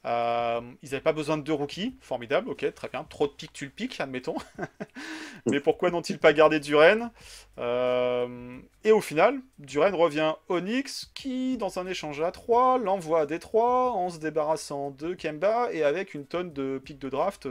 Euh, 0.06 0.62
ils 0.82 0.90
n'avaient 0.92 1.02
pas 1.02 1.14
besoin 1.14 1.38
de 1.38 1.44
deux 1.44 1.54
rookies. 1.54 1.98
Formidable, 2.02 2.50
ok, 2.50 2.74
très 2.74 2.90
bien. 2.90 3.06
Trop 3.06 3.28
de 3.28 3.32
pics, 3.34 3.54
tu 3.54 3.66
le 3.66 3.72
piques, 3.72 4.00
admettons. 4.02 4.36
Mais 5.48 5.60
pourquoi 5.60 5.92
n'ont-ils 5.92 6.20
pas 6.20 6.34
gardé 6.34 6.60
Duren 6.60 7.12
Euh, 7.60 8.60
Et 8.84 8.92
au 8.92 9.02
final, 9.02 9.40
Duren 9.60 9.96
revient 9.96 10.34
Onyx, 10.50 11.12
qui, 11.14 11.58
dans 11.58 11.80
un 11.80 11.88
échange 11.88 12.22
à 12.22 12.32
3, 12.32 12.78
l'envoie 12.80 13.22
à 13.22 13.26
Détroit 13.26 13.92
en 13.94 14.10
se 14.10 14.20
débarrassant 14.20 14.92
de 14.92 15.14
Kemba 15.14 15.70
et 15.72 15.84
avec 15.84 16.14
une 16.14 16.26
tonne 16.26 16.52
de 16.54 16.80
pics 16.84 17.00
de 17.00 17.10
draft. 17.10 17.48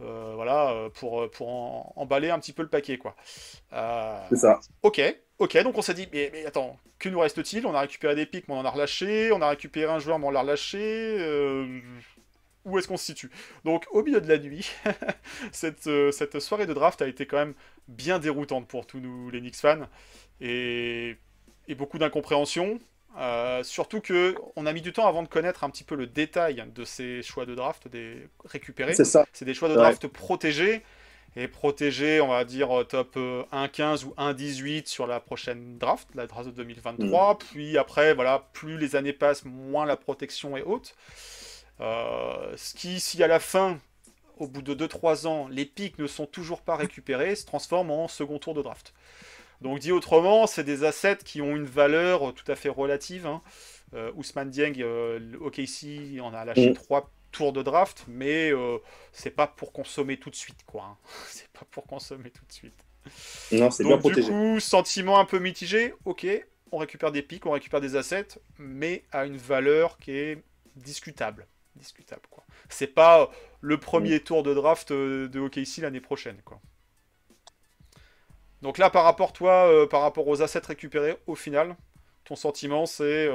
euh, 0.00 0.32
voilà, 0.34 0.88
pour, 0.94 1.30
pour 1.30 1.48
en- 1.48 1.92
emballer 1.96 2.30
un 2.30 2.38
petit 2.40 2.52
peu 2.52 2.62
le 2.62 2.68
paquet, 2.68 2.98
quoi. 2.98 3.14
C'est 4.28 4.36
ça. 4.36 4.64
Ok, 4.82 5.00
ok, 5.38 5.62
donc 5.62 5.76
on 5.78 5.82
s'est 5.82 5.94
dit, 5.94 6.08
mais, 6.12 6.30
mais 6.32 6.46
attends, 6.46 6.78
que 6.98 7.08
nous 7.08 7.18
reste-t-il? 7.20 7.66
On 7.66 7.74
a 7.74 7.80
récupéré 7.80 8.14
des 8.14 8.26
pics, 8.26 8.48
mais 8.48 8.54
on 8.54 8.58
en 8.58 8.64
a 8.64 8.70
relâché, 8.70 9.32
on 9.32 9.42
a 9.42 9.48
récupéré 9.48 9.90
un 9.92 9.98
joueur, 9.98 10.18
mais 10.18 10.26
on 10.26 10.30
l'a 10.30 10.42
relâché. 10.42 10.78
euh, 10.80 11.80
Où 12.64 12.78
est-ce 12.78 12.88
qu'on 12.88 12.96
se 12.96 13.04
situe? 13.06 13.30
Donc, 13.64 13.86
au 13.90 14.02
milieu 14.02 14.20
de 14.20 14.28
la 14.28 14.38
nuit, 14.38 14.70
cette, 15.52 15.86
euh, 15.86 16.12
cette 16.12 16.40
soirée 16.40 16.66
de 16.66 16.74
draft 16.74 17.02
a 17.02 17.08
été 17.08 17.26
quand 17.26 17.36
même 17.38 17.54
bien 17.88 18.18
déroutante 18.18 18.68
pour 18.68 18.86
tous 18.86 19.00
nous, 19.00 19.30
les 19.30 19.40
Knicks 19.40 19.56
fans, 19.56 19.88
et, 20.40 21.16
et 21.68 21.74
beaucoup 21.74 21.98
d'incompréhension. 21.98 22.78
Euh, 23.18 23.62
surtout 23.62 24.00
que 24.00 24.34
on 24.56 24.66
a 24.66 24.72
mis 24.72 24.82
du 24.82 24.92
temps 24.92 25.06
avant 25.06 25.22
de 25.22 25.28
connaître 25.28 25.62
un 25.64 25.70
petit 25.70 25.84
peu 25.84 25.94
le 25.94 26.06
détail 26.08 26.64
de 26.74 26.84
ces 26.84 27.22
choix 27.22 27.46
de 27.46 27.54
draft 27.54 27.86
des 27.88 28.28
récupérés. 28.44 28.94
C'est 28.96 29.04
ça. 29.04 29.26
C'est 29.32 29.44
des 29.44 29.54
choix 29.54 29.68
de 29.68 29.74
Ouais. 29.74 29.76
draft 29.76 30.08
protégés 30.08 30.82
et 31.36 31.48
protégé, 31.48 32.20
on 32.20 32.28
va 32.28 32.44
dire, 32.44 32.70
euh, 32.80 32.84
top 32.84 33.16
euh, 33.16 33.42
1,15 33.52 34.04
ou 34.04 34.14
1,18 34.16 34.86
sur 34.86 35.06
la 35.06 35.20
prochaine 35.20 35.78
draft, 35.78 36.08
la 36.14 36.26
draft 36.26 36.46
de 36.46 36.52
2023. 36.52 37.34
Mm. 37.34 37.38
Puis 37.38 37.78
après, 37.78 38.14
voilà, 38.14 38.48
plus 38.52 38.78
les 38.78 38.96
années 38.96 39.12
passent, 39.12 39.44
moins 39.44 39.84
la 39.84 39.96
protection 39.96 40.56
est 40.56 40.62
haute. 40.62 40.94
Euh, 41.80 42.54
ce 42.56 42.74
qui, 42.74 43.00
si 43.00 43.22
à 43.22 43.26
la 43.26 43.40
fin, 43.40 43.78
au 44.38 44.46
bout 44.46 44.62
de 44.62 44.74
2-3 44.74 45.26
ans, 45.26 45.48
les 45.48 45.64
pics 45.64 45.98
ne 45.98 46.06
sont 46.06 46.26
toujours 46.26 46.62
pas 46.62 46.76
récupérés, 46.76 47.34
se 47.34 47.46
transforme 47.46 47.90
en 47.90 48.08
second 48.08 48.38
tour 48.38 48.54
de 48.54 48.62
draft. 48.62 48.94
Donc 49.60 49.78
dit 49.78 49.92
autrement, 49.92 50.46
c'est 50.46 50.64
des 50.64 50.84
assets 50.84 51.18
qui 51.24 51.40
ont 51.40 51.56
une 51.56 51.64
valeur 51.64 52.34
tout 52.34 52.50
à 52.50 52.54
fait 52.54 52.68
relative. 52.68 53.26
Hein. 53.26 53.40
Euh, 53.94 54.10
Ousmane 54.16 54.50
Dieng, 54.50 54.74
euh, 54.80 55.20
OKC 55.40 56.20
en 56.20 56.34
a 56.34 56.44
lâché 56.44 56.70
mm. 56.70 56.74
3 56.74 57.10
tour 57.34 57.52
de 57.52 57.62
draft, 57.62 58.04
mais 58.08 58.50
euh, 58.50 58.78
c'est 59.12 59.30
pas 59.30 59.46
pour 59.46 59.72
consommer 59.72 60.16
tout 60.16 60.30
de 60.30 60.36
suite, 60.36 60.64
quoi. 60.64 60.84
Hein. 60.84 60.96
C'est 61.28 61.48
pas 61.48 61.66
pour 61.70 61.86
consommer 61.86 62.30
tout 62.30 62.44
de 62.46 62.52
suite. 62.52 62.74
Non, 63.52 63.70
c'est. 63.70 63.84
Du 63.84 64.22
coup, 64.22 64.60
sentiment 64.60 65.18
un 65.18 65.26
peu 65.26 65.38
mitigé. 65.38 65.92
Ok, 66.06 66.26
on 66.72 66.78
récupère 66.78 67.12
des 67.12 67.20
pics, 67.20 67.44
on 67.44 67.50
récupère 67.50 67.82
des 67.82 67.96
assets, 67.96 68.38
mais 68.58 69.04
à 69.12 69.26
une 69.26 69.36
valeur 69.36 69.98
qui 69.98 70.12
est 70.12 70.42
discutable. 70.76 71.46
Discutable, 71.76 72.22
quoi. 72.30 72.44
C'est 72.70 72.86
pas 72.86 73.22
euh, 73.22 73.26
le 73.60 73.78
premier 73.78 74.20
tour 74.20 74.42
de 74.42 74.54
draft 74.54 74.90
euh, 74.92 75.28
de 75.28 75.40
OKC 75.40 75.78
l'année 75.82 76.00
prochaine, 76.00 76.40
quoi. 76.44 76.60
Donc 78.62 78.78
là, 78.78 78.88
par 78.88 79.04
rapport 79.04 79.34
toi, 79.34 79.86
par 79.90 80.00
rapport 80.00 80.26
aux 80.26 80.40
assets 80.40 80.66
récupérés, 80.66 81.18
au 81.26 81.34
final, 81.34 81.76
ton 82.24 82.36
sentiment, 82.36 82.86
c'est 82.86 83.28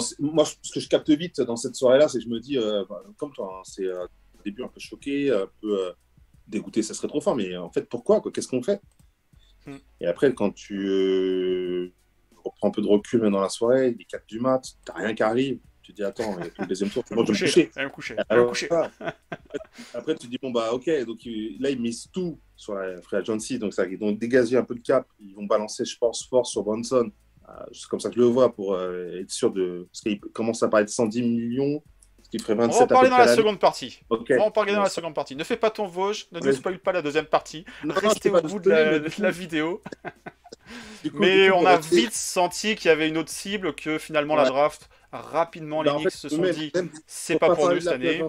c'est- 0.00 0.18
moi, 0.20 0.44
ce 0.44 0.72
que 0.72 0.80
je 0.80 0.88
capte 0.88 1.10
vite 1.10 1.40
dans 1.40 1.56
cette 1.56 1.74
soirée-là, 1.74 2.08
c'est 2.08 2.18
que 2.18 2.24
je 2.24 2.28
me 2.28 2.38
dis, 2.40 2.56
euh, 2.58 2.84
bah, 2.88 3.02
comme 3.16 3.32
toi, 3.32 3.52
hein, 3.58 3.62
c'est 3.64 3.84
euh, 3.86 4.04
au 4.04 4.42
début 4.44 4.62
un 4.62 4.68
peu 4.68 4.80
choqué, 4.80 5.30
un 5.30 5.48
peu 5.60 5.86
euh, 5.86 5.92
dégoûté, 6.46 6.82
ça 6.82 6.94
serait 6.94 7.08
trop 7.08 7.20
fort, 7.20 7.34
mais 7.36 7.56
en 7.56 7.70
fait, 7.70 7.88
pourquoi 7.88 8.20
quoi 8.20 8.30
Qu'est-ce 8.32 8.48
qu'on 8.48 8.62
fait? 8.62 8.80
Hmm. 9.66 9.76
Et 10.00 10.06
après, 10.06 10.34
quand 10.34 10.52
tu 10.52 10.86
euh, 10.88 11.92
reprends 12.44 12.68
un 12.68 12.70
peu 12.70 12.82
de 12.82 12.86
recul 12.88 13.20
dans 13.30 13.40
la 13.40 13.48
soirée, 13.48 13.94
les 13.98 14.04
4 14.04 14.26
du 14.28 14.40
mat, 14.40 14.62
t'as 14.84 14.94
rien 14.94 15.14
qui 15.14 15.22
arrive, 15.22 15.58
tu 15.82 15.92
te 15.92 15.96
dis, 15.96 16.04
attends, 16.04 16.36
il 16.38 16.44
y 16.44 16.48
a 16.48 16.50
plus 16.50 16.62
le 16.62 16.68
deuxième 16.68 16.90
tour, 16.90 17.02
moi, 17.16 17.24
je 17.24 17.32
vais 17.32 17.38
me 17.38 17.38
coucher. 17.52 17.70
me 18.36 18.44
me. 18.44 18.90
Après, 19.94 20.14
tu 20.14 20.26
te 20.26 20.30
dis, 20.30 20.38
bon, 20.40 20.50
bah, 20.50 20.72
ok, 20.72 20.88
donc 21.06 21.24
il- 21.24 21.56
là, 21.60 21.70
ils 21.70 21.80
misent 21.80 22.08
tout 22.12 22.38
sur 22.56 22.74
la 22.74 23.00
free 23.02 23.16
agency, 23.16 23.58
donc 23.58 23.72
ça, 23.74 23.86
ils 23.86 23.98
vont 23.98 24.12
dégager 24.12 24.56
un 24.56 24.64
peu 24.64 24.74
de 24.74 24.80
cap, 24.80 25.06
ils 25.18 25.34
vont 25.34 25.44
balancer, 25.44 25.84
je 25.84 25.96
pense, 25.98 26.26
fort 26.28 26.46
sur 26.46 26.62
Bronson. 26.62 27.10
Euh, 27.48 27.52
C'est 27.72 27.88
comme 27.88 28.00
ça 28.00 28.08
que 28.08 28.14
je 28.16 28.20
le 28.20 28.26
vois, 28.26 28.54
pour 28.54 28.74
euh, 28.74 29.20
être 29.20 29.30
sûr 29.30 29.50
de. 29.52 29.86
Parce 29.92 30.00
qu'il 30.02 30.20
commence 30.20 30.62
à 30.62 30.68
parler 30.68 30.84
de 30.86 30.90
110 30.90 31.22
millions, 31.22 31.82
ce 32.22 32.30
qui 32.30 32.38
ferait 32.38 32.54
On 32.54 32.56
va 32.58 32.66
27 32.66 32.82
en 32.82 32.86
parler 32.86 33.10
dans 33.10 33.18
la 33.18 33.34
seconde 33.36 33.58
partie. 33.58 34.00
Ok. 34.10 34.26
On 34.30 34.36
va 34.36 34.42
en 34.44 34.50
parler 34.50 34.72
dans 34.74 34.82
la 34.82 34.88
seconde 34.88 35.14
partie. 35.14 35.36
Ne 35.36 35.44
fais 35.44 35.56
pas 35.56 35.70
ton 35.70 35.86
Vosges, 35.86 36.26
ne 36.32 36.40
ne 36.40 36.52
spoil 36.52 36.78
pas 36.78 36.92
la 36.92 37.02
deuxième 37.02 37.26
partie. 37.26 37.64
Non, 37.84 37.94
Restez 37.94 38.30
au 38.30 38.34
pas 38.34 38.42
bout 38.42 38.60
de 38.60 38.70
la, 38.70 38.98
de 38.98 39.28
vidéo. 39.30 39.82
coup- 41.02 41.10
Mais 41.14 41.48
coup, 41.48 41.54
on 41.56 41.66
a 41.66 41.76
rester- 41.76 41.96
vite 41.96 42.12
senti 42.14 42.74
qu'il 42.76 42.88
y 42.88 42.92
avait 42.92 43.08
une 43.08 43.18
autre 43.18 43.30
cible, 43.30 43.74
que 43.74 43.98
finalement 43.98 44.36
la 44.36 44.44
draft, 44.48 44.88
rapidement 45.12 45.82
les 45.82 45.90
Bah, 45.90 45.96
en 45.96 45.98
Knicks 45.98 46.10
fait, 46.12 46.16
se 46.18 46.28
sont 46.28 46.40
même- 46.40 46.54
dit 46.54 46.72
c'est 47.06 47.38
pour 47.38 47.48
pas 47.48 47.54
pour 47.56 47.68
nous 47.70 47.80
cette 47.80 47.92
année. 47.92 48.22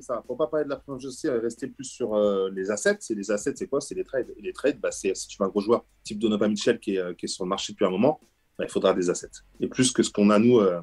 C'est 0.00 0.06
ça, 0.06 0.22
pour 0.26 0.38
pas 0.38 0.46
parler 0.46 0.64
de 0.64 0.70
la 0.70 0.80
euh, 0.88 1.40
rester 1.40 1.66
plus 1.66 1.84
sur 1.84 2.14
euh, 2.14 2.48
les 2.54 2.70
assets. 2.70 2.98
Et 3.10 3.14
les 3.14 3.30
assets, 3.30 3.52
c'est 3.56 3.66
quoi? 3.66 3.82
C'est 3.82 3.94
les 3.94 4.04
trades. 4.04 4.32
Et 4.38 4.40
les 4.40 4.54
trades, 4.54 4.80
bah, 4.80 4.90
c'est 4.90 5.14
si 5.14 5.28
tu 5.28 5.36
veux 5.38 5.44
un 5.44 5.50
gros 5.50 5.60
joueur 5.60 5.84
type 6.04 6.18
Donovan 6.18 6.50
Mitchell 6.50 6.80
qui 6.80 6.96
est, 6.96 6.98
euh, 6.98 7.12
qui 7.12 7.26
est 7.26 7.28
sur 7.28 7.44
le 7.44 7.50
marché 7.50 7.74
depuis 7.74 7.84
un 7.84 7.90
moment, 7.90 8.18
bah, 8.58 8.64
il 8.64 8.70
faudra 8.70 8.94
des 8.94 9.10
assets. 9.10 9.28
Et 9.60 9.68
plus 9.68 9.92
que 9.92 10.02
ce 10.02 10.10
qu'on 10.10 10.30
a 10.30 10.38
nous 10.38 10.58
euh, 10.58 10.80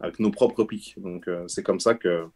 avec 0.00 0.18
nos 0.18 0.32
propres 0.32 0.64
pics. 0.64 1.00
Donc 1.00 1.30
c'est 1.46 1.62
comme 1.62 1.78
ça 1.78 1.94
que. 1.94 2.26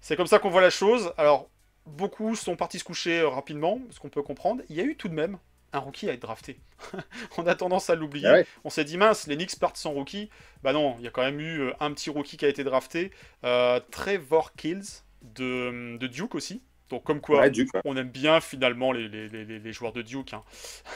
C'est 0.00 0.16
comme 0.16 0.26
ça 0.26 0.38
qu'on 0.38 0.50
voit 0.50 0.62
la 0.62 0.70
chose. 0.70 1.12
Alors, 1.18 1.50
beaucoup 1.84 2.34
sont 2.34 2.56
partis 2.56 2.78
se 2.78 2.84
coucher 2.84 3.22
rapidement, 3.22 3.78
ce 3.90 4.00
qu'on 4.00 4.08
peut 4.08 4.22
comprendre. 4.22 4.62
Il 4.70 4.76
y 4.76 4.80
a 4.80 4.84
eu 4.84 4.96
tout 4.96 5.08
de 5.08 5.14
même 5.14 5.36
un 5.72 5.78
rookie 5.78 6.08
à 6.10 6.12
être 6.12 6.22
drafté. 6.22 6.58
on 7.38 7.46
a 7.46 7.54
tendance 7.54 7.90
à 7.90 7.94
l'oublier. 7.94 8.26
Ah 8.28 8.32
ouais. 8.32 8.46
On 8.64 8.70
s'est 8.70 8.84
dit, 8.84 8.96
mince, 8.96 9.26
les 9.26 9.36
Knicks 9.36 9.58
partent 9.58 9.76
sans 9.76 9.90
rookie. 9.92 10.30
Bah 10.62 10.72
non, 10.72 10.96
il 10.98 11.04
y 11.04 11.08
a 11.08 11.10
quand 11.10 11.22
même 11.22 11.40
eu 11.40 11.60
euh, 11.60 11.72
un 11.80 11.92
petit 11.92 12.10
rookie 12.10 12.36
qui 12.36 12.44
a 12.44 12.48
été 12.48 12.64
drafté. 12.64 13.10
Euh, 13.44 13.80
Trevor 13.90 14.52
Kills 14.54 15.02
de, 15.22 15.96
de 15.96 16.06
Duke 16.06 16.34
aussi. 16.34 16.62
Donc 16.88 17.04
comme 17.04 17.20
quoi, 17.20 17.40
Ouais, 17.42 17.50
Duke, 17.50 17.72
ouais. 17.74 17.80
on 17.84 17.96
aime 17.96 18.08
bien 18.10 18.40
finalement 18.40 18.90
les, 18.90 19.08
les- 19.08 19.28
les- 19.28 19.58
les 19.60 19.72
joueurs 19.72 19.92
de 19.92 20.02
Duke. 20.02 20.32
hein. 20.34 20.42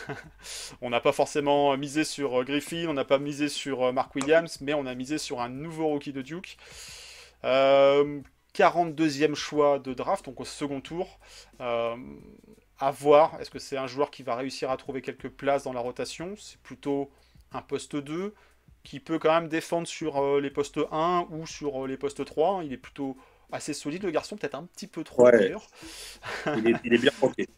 on 0.81 0.91
n'a 0.91 1.01
pas 1.01 1.13
forcément 1.13 1.77
misé 1.77 2.03
sur 2.03 2.41
euh, 2.41 2.45
Griffin, 2.45 2.87
on 2.89 2.95
n'a 2.95 3.05
pas 3.05 3.19
misé 3.21 3.49
sur 3.49 3.93
Mark 3.93 4.13
Williams, 4.17 4.59
mais 4.61 4.75
on 4.75 4.87
a 4.87 4.95
misé 4.97 5.19
sur 5.19 5.41
un 5.41 5.49
nouveau 5.49 5.87
rookie 5.87 6.13
de 6.13 6.23
Duke. 6.23 6.57
Euh, 7.45 8.21
42e 8.55 9.35
choix 9.35 9.79
de 9.79 9.95
draft, 9.95 10.25
donc 10.25 10.41
au 10.41 10.45
second 10.45 10.81
tour. 10.81 11.19
Euh, 11.61 11.97
à 12.79 12.91
voir, 12.91 13.41
est-ce 13.41 13.51
que 13.51 13.59
c'est 13.59 13.77
un 13.77 13.87
joueur 13.87 14.11
qui 14.11 14.23
va 14.23 14.35
réussir 14.37 14.71
à 14.71 14.77
trouver 14.77 15.03
quelques 15.03 15.29
places 15.31 15.65
dans 15.65 15.73
la 15.73 15.81
rotation? 15.81 16.35
C'est 16.39 16.61
plutôt 16.63 17.11
un 17.53 17.63
poste 17.63 17.97
2 17.97 18.35
qui 18.83 19.01
peut 19.01 19.19
quand 19.19 19.33
même 19.35 19.49
défendre 19.49 19.87
sur 19.89 20.19
euh, 20.23 20.41
les 20.41 20.51
postes 20.51 20.81
1 20.93 21.29
ou 21.31 21.47
sur 21.47 21.85
euh, 21.85 21.89
les 21.89 21.97
postes 21.97 22.25
3. 22.25 22.65
Il 22.65 22.73
est 22.73 22.77
plutôt 22.79 23.17
assez 23.53 23.75
solide, 23.75 24.03
le 24.05 24.11
garçon, 24.11 24.37
peut-être 24.37 24.57
un 24.57 24.65
petit 24.67 24.87
peu 24.89 25.05
trop 25.05 25.31
Ouais. 25.31 25.33
d'ailleurs. 25.33 25.71
il, 26.55 26.69
est, 26.69 26.81
il 26.85 26.95
est 26.95 26.99
bien 26.99 27.13
porté. 27.19 27.49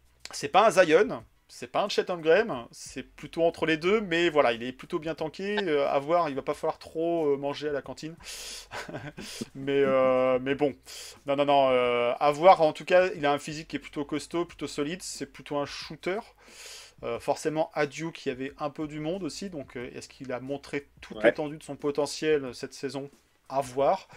C'est 0.30 0.48
pas 0.48 0.66
un 0.66 0.70
Zion, 0.70 1.24
c'est 1.58 1.68
pas 1.68 1.82
un 1.82 1.88
Chet 1.88 2.04
Graham, 2.04 2.66
c'est 2.70 3.02
plutôt 3.02 3.42
entre 3.42 3.64
les 3.64 3.78
deux, 3.78 4.02
mais 4.02 4.28
voilà, 4.28 4.52
il 4.52 4.62
est 4.62 4.72
plutôt 4.72 4.98
bien 4.98 5.14
tanké. 5.14 5.56
euh, 5.62 5.88
à 5.88 5.98
voir, 5.98 6.28
il 6.28 6.34
va 6.34 6.42
pas 6.42 6.52
falloir 6.52 6.78
trop 6.78 7.32
euh, 7.32 7.38
manger 7.38 7.70
à 7.70 7.72
la 7.72 7.80
cantine. 7.80 8.14
mais, 9.54 9.82
euh, 9.82 10.38
mais 10.40 10.54
bon, 10.54 10.74
non, 11.26 11.36
non, 11.36 11.46
non, 11.46 11.68
euh, 11.70 12.12
à 12.20 12.30
voir. 12.30 12.60
En 12.60 12.74
tout 12.74 12.84
cas, 12.84 13.08
il 13.14 13.24
a 13.24 13.32
un 13.32 13.38
physique 13.38 13.68
qui 13.68 13.76
est 13.76 13.80
plutôt 13.80 14.04
costaud, 14.04 14.44
plutôt 14.44 14.66
solide. 14.66 15.02
C'est 15.02 15.32
plutôt 15.32 15.56
un 15.56 15.66
shooter. 15.66 16.20
Forcément, 17.20 17.70
il 17.76 18.12
y 18.26 18.30
avait 18.30 18.52
un 18.58 18.70
peu 18.70 18.86
du 18.88 19.00
monde 19.00 19.22
aussi. 19.22 19.48
Donc, 19.48 19.76
est-ce 19.76 20.08
qu'il 20.08 20.32
a 20.32 20.40
montré 20.40 20.88
toute 21.00 21.18
Ouais. 21.18 21.24
l'étendue 21.24 21.56
de 21.58 21.62
son 21.62 21.76
potentiel 21.76 22.54
cette 22.54 22.74
saison? 22.74 23.10
À 23.48 23.60
voir. 23.60 24.08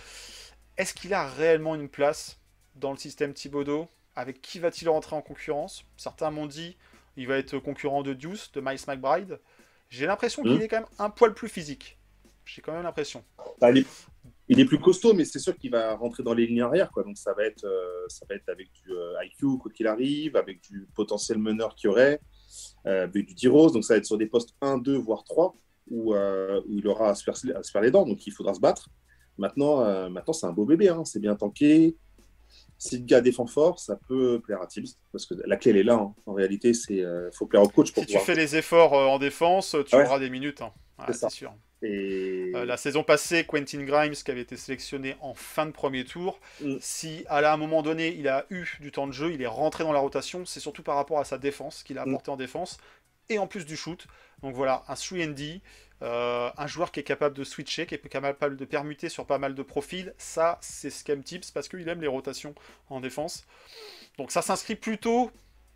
Est-ce 0.78 0.94
qu'il 0.94 1.14
a 1.14 1.28
réellement 1.28 1.76
une 1.76 1.90
place 1.90 2.40
dans 2.76 2.92
le 2.92 2.98
système 2.98 3.34
Thibodeau? 3.34 3.88
Avec 4.16 4.42
qui 4.42 4.60
va-t-il 4.60 4.90
rentrer 4.90 5.16
en 5.16 5.22
concurrence? 5.22 5.86
Certains 5.98 6.32
m'ont 6.32 6.48
dit 6.48 6.78
il 7.20 7.28
va 7.28 7.38
être 7.38 7.60
concurrent 7.60 8.02
de 8.02 8.14
Deuce, 8.14 8.52
de 8.54 8.62
Miles 8.62 8.80
McBride. 8.88 9.40
J'ai 9.90 10.06
l'impression 10.06 10.42
qu'il 10.42 10.54
Mhm. 10.54 10.62
est 10.62 10.68
quand 10.70 10.78
même 10.78 10.90
un 11.00 11.10
poil 11.10 11.34
plus 11.34 11.50
physique. 11.50 11.98
J'ai 12.46 12.62
quand 12.62 12.72
même 12.74 12.84
l'impression. 12.84 13.24
Bah, 13.60 13.70
il, 13.72 13.80
est, 13.80 13.88
il 14.48 14.60
est 14.60 14.66
plus 14.66 14.80
costaud, 14.80 15.14
mais 15.14 15.26
c'est 15.26 15.38
sûr 15.40 15.56
qu'il 15.58 15.72
va 15.72 15.96
rentrer 15.96 16.24
dans 16.24 16.34
les 16.34 16.48
lignes 16.48 16.62
arrière. 16.62 16.90
Quoi. 16.92 17.04
Donc 17.04 17.18
ça 17.18 17.34
va, 17.34 17.44
être, 17.46 17.66
euh, 17.66 18.06
ça 18.08 18.26
va 18.28 18.36
être 18.36 18.48
avec 18.50 18.72
du 18.72 18.92
euh, 18.92 19.14
IQ, 19.26 19.58
quoi 19.60 19.72
qu'il 19.72 19.86
arrive, 19.86 20.36
avec 20.38 20.62
du 20.62 20.88
potentiel 20.96 21.38
meneur 21.40 21.76
qu'il 21.76 21.90
y 21.90 21.92
aurait, 21.92 22.22
euh, 22.88 23.04
avec 23.04 23.26
du 23.28 23.34
Diros. 23.34 23.70
Donc 23.72 23.84
ça 23.84 23.94
va 23.94 23.98
être 23.98 24.06
sur 24.06 24.18
des 24.18 24.26
postes 24.28 24.56
1, 24.62 24.78
2, 24.78 24.96
voire 24.98 25.24
3, 25.26 25.54
où, 25.92 26.14
euh, 26.16 26.62
où 26.68 26.78
il 26.78 26.88
aura 26.88 27.10
à 27.10 27.16
se, 27.16 27.24
faire, 27.24 27.36
à 27.56 27.62
se 27.64 27.70
faire 27.72 27.82
les 27.82 27.92
dents. 27.92 28.06
Donc 28.06 28.26
il 28.26 28.32
faudra 28.32 28.54
se 28.54 28.60
battre. 28.62 28.90
Maintenant, 29.38 30.10
maintenant 30.10 30.34
c'est 30.34 30.46
un 30.48 30.52
beau 30.54 30.66
bébé. 30.66 30.90
hein. 30.90 31.04
C'est 31.06 31.20
bien 31.20 31.36
tanké. 31.36 31.96
Si 32.78 32.98
le 32.98 33.04
gars 33.06 33.22
défend 33.22 33.46
fort, 33.46 33.80
ça 33.80 33.98
peut 34.08 34.40
plaire 34.40 34.62
à 34.62 34.68
Tibbs. 34.68 34.88
Parce 35.12 35.26
que 35.26 35.34
la 35.46 35.58
clé, 35.58 35.72
elle 35.72 35.78
est 35.78 35.84
là. 35.84 35.96
hein. 35.96 36.14
En 36.26 36.34
réalité, 36.34 36.72
il 36.90 37.30
faut 37.34 37.46
plaire 37.46 37.62
au 37.64 37.68
coach 37.68 37.92
pour 37.92 38.04
Si 38.04 38.10
tu 38.12 38.20
fais 38.20 38.36
les 38.36 38.56
efforts 38.56 38.94
euh, 38.94 39.06
en 39.08 39.20
défense, 39.20 39.76
tu 39.88 39.96
Ouais. 39.96 40.06
auras 40.06 40.20
des 40.20 40.30
minutes. 40.30 40.62
hein. 40.62 40.72
C'est 41.08 41.14
c'est 41.14 41.30
sûr. 41.30 41.54
Et... 41.82 42.52
Euh, 42.56 42.66
la 42.66 42.76
saison 42.76 43.04
passée, 43.04 43.46
Quentin 43.46 43.84
Grimes, 43.84 44.12
qui 44.14 44.30
avait 44.32 44.42
été 44.42 44.58
sélectionné 44.58 45.16
en 45.22 45.34
fin 45.34 45.66
de 45.66 45.72
premier 45.72 46.04
tour, 46.04 46.40
Mm. 46.62 46.76
si 46.82 47.24
à 47.30 47.54
un 47.54 47.58
moment 47.58 47.82
donné 47.82 48.10
il 48.10 48.28
a 48.28 48.46
eu 48.50 48.66
du 48.82 48.92
temps 48.92 49.08
de 49.08 49.14
jeu, 49.14 49.32
il 49.32 49.42
est 49.42 49.48
rentré 49.48 49.86
dans 49.86 49.94
la 49.94 50.00
rotation, 50.00 50.46
c'est 50.46 50.60
surtout 50.60 50.84
par 50.84 50.96
rapport 50.98 51.20
à 51.20 51.24
sa 51.24 51.38
défense 51.38 51.84
qu'il 51.84 51.98
a 51.98 52.06
Mm. 52.06 52.10
apporté 52.10 52.32
en 52.32 52.36
défense, 52.38 52.78
et 53.30 53.40
en 53.40 53.48
plus 53.48 53.64
du 53.66 53.78
shoot. 53.78 54.08
Donc 54.44 54.56
voilà, 54.56 54.84
un 54.90 54.94
3D, 54.96 55.62
euh, 56.02 56.50
un 56.58 56.68
joueur 56.68 56.92
qui 56.92 57.00
est 57.00 57.04
capable 57.04 57.36
de 57.36 57.44
switcher, 57.44 57.86
qui 57.86 57.96
est 57.96 58.10
capable 58.10 58.56
de 58.58 58.66
permuter 58.66 59.10
sur 59.10 59.26
pas 59.26 59.38
mal 59.38 59.56
de 59.56 59.64
profils. 59.64 60.14
Ça, 60.18 60.58
c'est 60.62 60.90
ce 60.90 61.04
qu'aime 61.04 61.24
Tips 61.24 61.52
parce 61.52 61.68
qu'il 61.68 61.88
aime 61.90 62.02
les 62.02 62.08
rotations 62.08 62.56
en 62.90 63.00
défense. 63.02 63.46
Donc 64.18 64.32
ça 64.32 64.42
s'inscrit 64.42 64.76
plutôt 64.76 65.32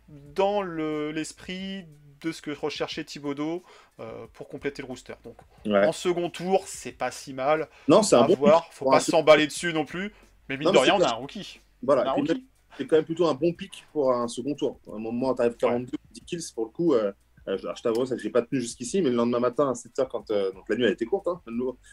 dans 0.08 0.62
le- 0.62 1.10
l'esprit 1.12 1.84
de 2.20 2.32
ce 2.32 2.40
que 2.42 2.50
recherchait 2.50 3.04
Thibodeau 3.04 3.62
euh, 4.00 4.26
pour 4.32 4.48
compléter 4.48 4.80
le 4.82 4.88
rooster. 4.88 5.14
Donc 5.24 5.36
Ouais. 5.66 5.86
en 5.86 5.92
second 5.92 6.30
tour, 6.30 6.64
c'est 6.66 6.92
pas 6.92 7.10
si 7.10 7.32
mal. 7.34 7.68
Non, 7.88 8.02
c'est 8.02 8.16
un 8.16 8.24
bon 8.26 8.34
voir. 8.34 8.72
Faut 8.72 8.90
pas 8.90 9.00
s'emballer 9.00 9.46
dessus 9.46 9.72
non 9.72 9.84
plus. 9.84 10.12
Mais 10.48 10.56
mine 10.56 10.66
Non, 10.68 10.72
de 10.72 10.78
rien, 10.78 10.94
on 10.94 11.00
a 11.02 11.08
un 11.08 11.12
rookie. 11.14 11.60
Voilà. 11.82 12.08
Un 12.08 12.12
rookie. 12.12 12.46
c'est 12.76 12.86
quand 12.86 12.96
même 12.96 13.04
plutôt 13.04 13.26
un 13.28 13.34
bon 13.34 13.52
pic 13.52 13.84
pour 13.92 14.12
un 14.12 14.26
second 14.26 14.54
tour. 14.54 14.78
À 14.90 14.96
un 14.96 14.98
moment, 14.98 15.34
tu 15.34 15.42
arrives 15.42 15.56
42, 15.56 15.90
10 16.12 16.20
kills, 16.22 16.42
pour 16.54 16.64
le 16.64 16.70
coup, 16.70 16.94
euh, 16.94 17.12
euh, 17.48 17.58
je, 17.58 17.82
t'avoue, 17.82 18.06
ça 18.06 18.16
que 18.16 18.22
j'ai 18.22 18.30
pas 18.30 18.42
tenu 18.42 18.60
jusqu'ici, 18.60 19.02
mais 19.02 19.10
le 19.10 19.16
lendemain 19.16 19.40
matin 19.40 19.68
à 19.68 19.72
7h, 19.72 20.08
quand 20.08 20.30
euh, 20.30 20.52
donc 20.52 20.68
la 20.68 20.76
nuit 20.76 20.86
a 20.86 20.90
été 20.90 21.04
courte, 21.04 21.28
hein, 21.28 21.40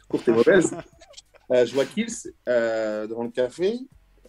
courte 0.10 0.28
et 0.28 0.32
mauvaise, 0.32 0.76
euh, 1.52 1.66
je 1.66 1.74
vois 1.74 1.86
kills 1.86 2.34
devant 2.48 3.24
le 3.24 3.30
café. 3.32 3.78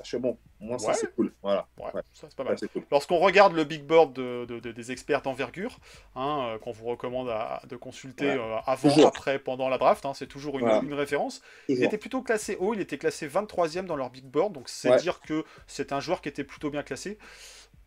Je 0.03 0.09
suis 0.09 0.19
bon, 0.19 0.37
moi 0.59 0.79
ça 0.81 0.89
Ouais. 0.89 0.95
c'est 0.95 1.15
cool. 1.15 1.33
Voilà, 1.43 1.69
Ouais, 1.79 1.85
Ouais. 1.95 2.03
ça 2.13 2.27
c'est 2.29 2.35
pas 2.35 2.43
mal. 2.43 2.55
Ouais, 2.55 2.59
c'est 2.59 2.73
cool. 2.73 2.83
Lorsqu'on 2.91 3.19
regarde 3.19 3.53
le 3.55 3.63
big 3.63 3.85
board 3.85 4.13
de- 4.15 4.47
de- 4.47 4.59
de- 4.59 4.73
des 4.73 4.91
experts 4.91 5.23
d'envergure, 5.23 5.79
hein, 6.17 6.55
euh, 6.55 6.59
qu'on 6.59 6.73
vous 6.73 6.87
recommande 6.87 7.29
à- 7.29 7.63
de 7.69 7.77
consulter 7.77 8.29
euh, 8.31 8.57
avant, 8.67 8.89
Toujours. 8.89 9.07
après, 9.07 9.39
pendant 9.39 9.69
la 9.69 9.79
draft, 9.79 10.05
hein, 10.05 10.13
c'est 10.15 10.27
toujours 10.27 10.59
une, 10.59 10.65
Voilà. 10.65 10.81
une 10.83 10.95
référence. 10.95 11.41
Il 11.69 11.85
était 11.85 11.99
plutôt 11.99 12.21
classé 12.23 12.57
haut, 12.59 12.75
il 12.75 12.81
était 12.81 12.99
classé 12.99 13.29
23e 13.29 13.87
dans 13.87 13.95
leur 13.97 14.11
big 14.11 14.25
board, 14.25 14.53
donc 14.55 14.69
c'est 14.69 14.97
dire 14.97 15.21
que 15.21 15.45
c'est 15.69 15.93
un 15.93 16.01
joueur 16.01 16.21
qui 16.21 16.29
était 16.31 16.43
plutôt 16.45 16.71
bien 16.71 16.83
classé. 16.83 17.17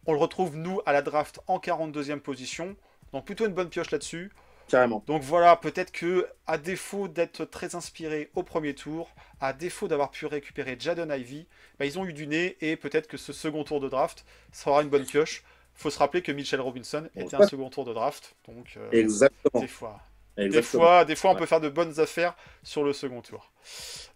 On 0.06 0.14
le 0.14 0.20
retrouve, 0.20 0.56
nous, 0.56 0.80
à 0.86 0.94
la 0.94 1.02
draft 1.02 1.42
en 1.48 1.60
42e 1.60 2.22
position, 2.22 2.78
donc 3.16 3.24
plutôt 3.24 3.46
une 3.46 3.54
bonne 3.54 3.70
pioche 3.70 3.92
là-dessus. 3.92 4.30
Carrément. 4.68 5.02
Donc 5.08 5.22
voilà, 5.22 5.56
peut-être 5.56 5.94
que 5.94 6.28
à 6.48 6.58
défaut 6.58 7.08
d'être 7.08 7.46
très 7.46 7.76
inspiré 7.76 8.30
au 8.36 8.44
premier 8.44 8.76
tour, 8.76 9.10
à 9.40 9.54
défaut 9.54 9.88
d'avoir 9.88 10.12
pu 10.12 10.26
récupérer 10.26 10.76
Jadon 10.78 11.10
Ivy, 11.10 11.48
bah, 11.80 11.86
ils 11.86 11.98
ont 11.98 12.06
eu 12.06 12.12
du 12.12 12.28
nez 12.28 12.58
et 12.60 12.76
peut-être 12.76 13.08
que 13.08 13.16
ce 13.16 13.32
second 13.32 13.64
tour 13.64 13.80
de 13.80 13.88
draft 13.88 14.26
sera 14.52 14.82
une 14.82 14.90
bonne 14.90 15.06
pioche. 15.06 15.44
Faut 15.76 15.90
se 15.90 15.98
rappeler 15.98 16.22
que 16.22 16.32
Mitchell 16.34 16.60
Robinson 16.60 17.08
était 17.16 17.36
un 17.36 17.48
second 17.48 17.70
tour 17.70 17.86
de 17.86 17.94
draft, 17.94 18.36
donc 18.48 18.74
euh, 18.76 18.90
Exactement. 18.92 19.62
des 19.62 19.68
fois, 19.68 20.02
des 20.38 20.62
fois, 20.62 21.06
des 21.06 21.16
fois, 21.16 21.32
on 21.32 21.36
peut 21.36 21.46
faire 21.46 21.62
de 21.62 21.70
bonnes 21.70 22.00
affaires 22.02 22.36
sur 22.64 22.84
le 22.84 22.92
second 22.92 23.22
tour. 23.22 23.50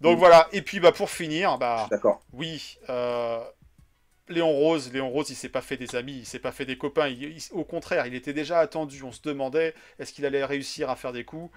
Donc 0.02 0.18
voilà. 0.18 0.50
Et 0.52 0.62
puis 0.62 0.82
bah 0.82 0.92
pour 0.92 1.10
finir, 1.10 1.58
bah 1.58 1.88
oui, 2.34 2.78
euh, 2.90 3.40
Léon 4.30 4.52
Rose, 4.52 4.92
Léon 4.94 5.10
Rose, 5.10 5.30
il 5.30 5.36
s'est 5.36 5.50
pas 5.50 5.62
fait 5.62 5.78
des 5.78 5.96
amis, 5.96 6.20
il 6.20 6.26
s'est 6.26 6.40
pas 6.40 6.52
fait 6.52 6.66
des 6.66 6.78
copains. 6.78 7.14
au 7.52 7.64
contraire, 7.64 8.06
il 8.06 8.14
était 8.14 8.34
déjà 8.34 8.60
attendu. 8.60 9.04
On 9.04 9.12
se 9.12 9.22
demandait 9.24 9.74
est-ce 9.98 10.14
qu'il 10.14 10.26
allait 10.26 10.46
réussir 10.46 10.90
à 10.90 10.96
faire 10.96 11.14
des 11.14 11.26
coups? 11.26 11.52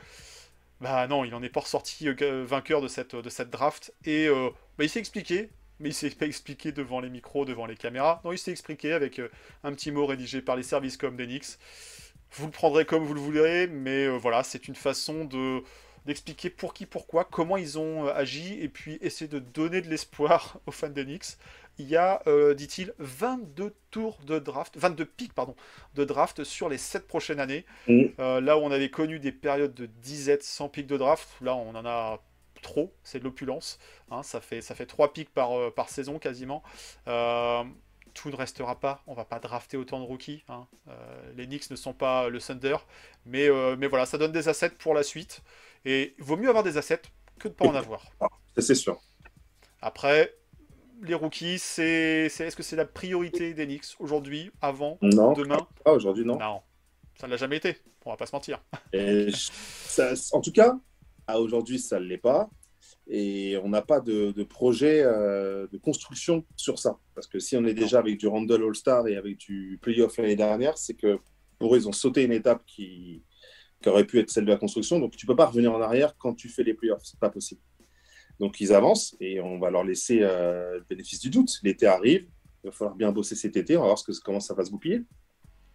Bah 0.81 1.07
non, 1.07 1.25
il 1.25 1.33
en 1.35 1.43
est 1.43 1.49
pas 1.49 1.61
ressorti 1.61 2.09
euh, 2.09 2.45
vainqueur 2.45 2.81
de 2.81 2.89
cette, 2.89 3.15
draft. 3.51 3.95
Et 4.05 4.27
euh, 4.27 4.51
bah, 4.77 4.85
il 4.85 4.91
s'est 4.91 4.99
expliqué, 4.99 5.51
mais 5.79 5.91
il 5.91 5.95
s'est 5.95 6.11
pas 6.11 6.27
expliqué 6.27 6.73
devant 6.73 7.01
les 7.01 7.09
micros, 7.09 7.45
devant 7.45 7.67
les 7.67 7.77
caméras. 7.77 8.21
Non, 8.25 8.33
il 8.33 8.39
s'est 8.39 8.51
expliqué 8.51 8.93
avec 8.93 9.21
euh, 9.21 9.29
un 9.63 9.73
petit 9.75 9.93
mot 9.93 10.07
rédigé 10.07 10.43
par 10.43 10.57
les 10.57 10.65
services 10.65 10.97
comme 10.97 11.17
d'Enix. 11.17 11.61
Vous 12.33 12.47
le 12.47 12.53
prendrez 12.53 12.85
comme 12.85 13.05
vous 13.05 13.15
le 13.15 13.21
voudrez, 13.21 13.69
mais 13.69 14.09
voilà, 14.09 14.43
c'est 14.43 14.67
une 14.67 14.75
façon 14.75 15.25
de 15.25 15.63
d'expliquer 16.07 16.51
pour 16.51 16.75
qui, 16.75 16.85
pourquoi, 16.87 17.25
comment 17.25 17.57
ils 17.57 17.79
ont 17.79 18.09
agi, 18.09 18.59
et 18.61 18.69
puis 18.69 18.99
essayer 19.03 19.29
de 19.29 19.39
donner 19.39 19.81
de 19.83 19.89
l'espoir 19.89 20.59
aux 20.67 20.73
fans 20.73 20.89
d'Enix. 20.89 21.39
Il 21.79 21.89
y 21.89 21.97
a, 21.97 22.23
euh, 22.27 22.55
dit-il, 22.55 22.95
22 22.99 23.75
tours 23.91 24.19
de 24.27 24.39
draft, 24.39 24.77
22 24.77 25.07
pics, 25.07 25.33
pardon, 25.33 25.55
de 25.95 26.05
draft 26.05 26.45
sur 26.45 26.69
les 26.69 26.79
7 26.79 27.07
prochaines 27.07 27.41
années. 27.41 27.65
Euh, 28.21 28.41
là 28.41 28.59
où 28.59 28.61
on 28.61 28.71
avait 28.71 28.91
connu 28.91 29.19
des 29.19 29.33
périodes 29.33 29.75
de 29.75 29.87
disettes 29.87 30.43
sans 30.45 30.69
pics 30.69 30.87
de 30.87 30.97
draft, 30.97 31.29
là 31.41 31.55
on 31.55 31.75
en 31.75 31.85
a 31.87 32.21
trop, 32.63 32.93
c'est 33.03 33.19
de 33.19 33.25
l'opulence. 33.25 33.79
hein, 34.11 34.23
ça, 34.23 34.41
fait, 34.41 34.61
ça 34.61 34.75
fait 34.75 34.87
3 34.87 35.13
pics 35.13 35.31
par, 35.33 35.59
euh, 35.59 35.71
par 35.71 35.89
saison 35.89 36.19
quasiment. 36.19 36.63
Tout 38.15 38.29
ne 38.29 38.37
restera 38.37 38.79
pas, 38.79 39.03
on 39.07 39.15
va 39.15 39.25
pas 39.25 39.39
drafter 39.39 39.79
autant 39.79 39.99
de 39.99 40.05
rookies. 40.05 40.45
hein. 40.51 40.67
Les 41.35 41.47
Knicks 41.47 41.71
ne 41.71 41.77
sont 41.77 41.95
pas 41.95 42.29
le 42.29 42.39
Thunder, 42.41 42.77
mais, 43.25 43.49
mais 43.79 43.87
voilà, 43.87 44.05
ça 44.05 44.19
donne 44.19 44.33
des 44.33 44.49
assets 44.49 44.69
pour 44.79 44.93
la 44.93 45.03
suite. 45.03 45.41
Et 45.87 46.15
il 46.19 46.25
vaut 46.25 46.37
mieux 46.37 46.51
avoir 46.51 46.63
des 46.63 46.77
assets 46.77 47.01
que 47.39 47.49
de 47.49 47.55
pas 47.55 47.65
en 47.65 47.75
avoir. 47.75 48.05
C'est 48.59 48.75
sûr. 48.75 49.01
Après, 49.81 50.35
les 51.03 51.15
rookies, 51.15 51.59
c'est, 51.59 52.29
c'est- 52.29 52.47
est-ce 52.47 52.57
que 52.57 52.63
c'est 52.63 52.77
la 52.77 52.85
priorité 52.87 53.55
des 53.55 53.67
Knicks 53.67 53.95
aujourd'hui, 53.99 54.51
avant, 54.61 54.99
Non. 55.03 55.33
demain? 55.35 55.67
Ah, 55.85 55.93
aujourd'hui, 55.93 56.25
non. 56.25 56.39
ça 57.19 57.27
ne 57.27 57.33
l'a 57.33 57.37
jamais 57.37 57.57
été. 57.59 57.77
On 58.05 58.11
va 58.11 58.17
pas 58.17 58.27
se 58.27 58.35
mentir. 58.35 58.63
Et 58.93 59.29
je- 59.31 59.51
ça- 59.53 60.13
en 60.33 60.41
tout 60.41 60.53
cas, 60.53 60.77
à 61.27 61.41
aujourd'hui, 61.41 61.79
ça 61.79 62.01
ne 62.01 62.05
l'est 62.07 62.19
pas. 62.19 62.49
Et 63.09 63.57
on 63.63 63.69
n'a 63.69 63.83
pas 63.83 64.01
de, 64.01 64.33
de 64.33 64.43
projet 64.45 65.03
euh, 65.05 65.67
de 65.73 65.79
construction 65.79 66.45
sur 66.57 66.79
ça. 66.79 66.99
Parce 67.15 67.27
que 67.27 67.39
si 67.39 67.57
on 67.57 67.65
est 67.65 67.75
déjà 67.75 67.99
avec 67.99 68.17
du 68.19 68.27
Randall 68.27 68.63
All-Star 68.63 69.07
et 69.09 69.17
avec 69.17 69.37
du 69.39 69.79
playoff 69.83 70.17
l'année 70.19 70.37
dernière, 70.37 70.79
c'est 70.79 70.95
que 70.95 71.19
pour 71.59 71.75
eux, 71.75 71.79
ils 71.79 71.89
ont 71.89 71.93
sauté 71.93 72.23
une 72.25 72.33
étape 72.33 72.65
qui, 72.67 73.23
qui 73.81 73.89
aurait 73.89 74.05
pu 74.07 74.19
être 74.21 74.31
celle 74.31 74.45
de 74.47 74.51
la 74.51 74.57
construction. 74.57 74.99
Donc 75.01 75.17
tu 75.17 75.27
ne 75.27 75.29
peux 75.29 75.37
pas 75.37 75.47
revenir 75.47 75.73
en 75.73 75.81
arrière 75.81 76.17
quand 76.17 76.35
tu 76.35 76.49
fais 76.49 76.63
les 76.65 76.75
playoffs. 76.75 77.03
Ce 77.05 77.15
n'est 77.17 77.21
pas 77.21 77.31
possible. 77.31 77.61
Donc 78.43 78.61
ils 78.61 78.73
avancent 78.73 79.15
et 79.21 79.41
on 79.41 79.61
va 79.61 79.71
leur 79.71 79.85
laisser 79.85 80.19
euh, 80.23 80.75
le 80.75 80.85
bénéfice 80.91 81.21
du 81.21 81.31
doute. 81.31 81.61
L'été 81.63 81.87
arrive. 81.87 82.27
Il 82.65 82.71
va 82.71 82.73
falloir 82.73 82.97
bien 82.97 83.13
bosser 83.13 83.37
cet 83.37 83.57
été. 83.57 83.77
On 83.77 83.83
va 83.83 83.87
voir 83.87 83.99
ce 83.99 84.05
que, 84.05 84.13
comment 84.25 84.41
ça 84.41 84.53
va 84.53 84.65
se 84.65 84.71
goupiller. 84.71 85.05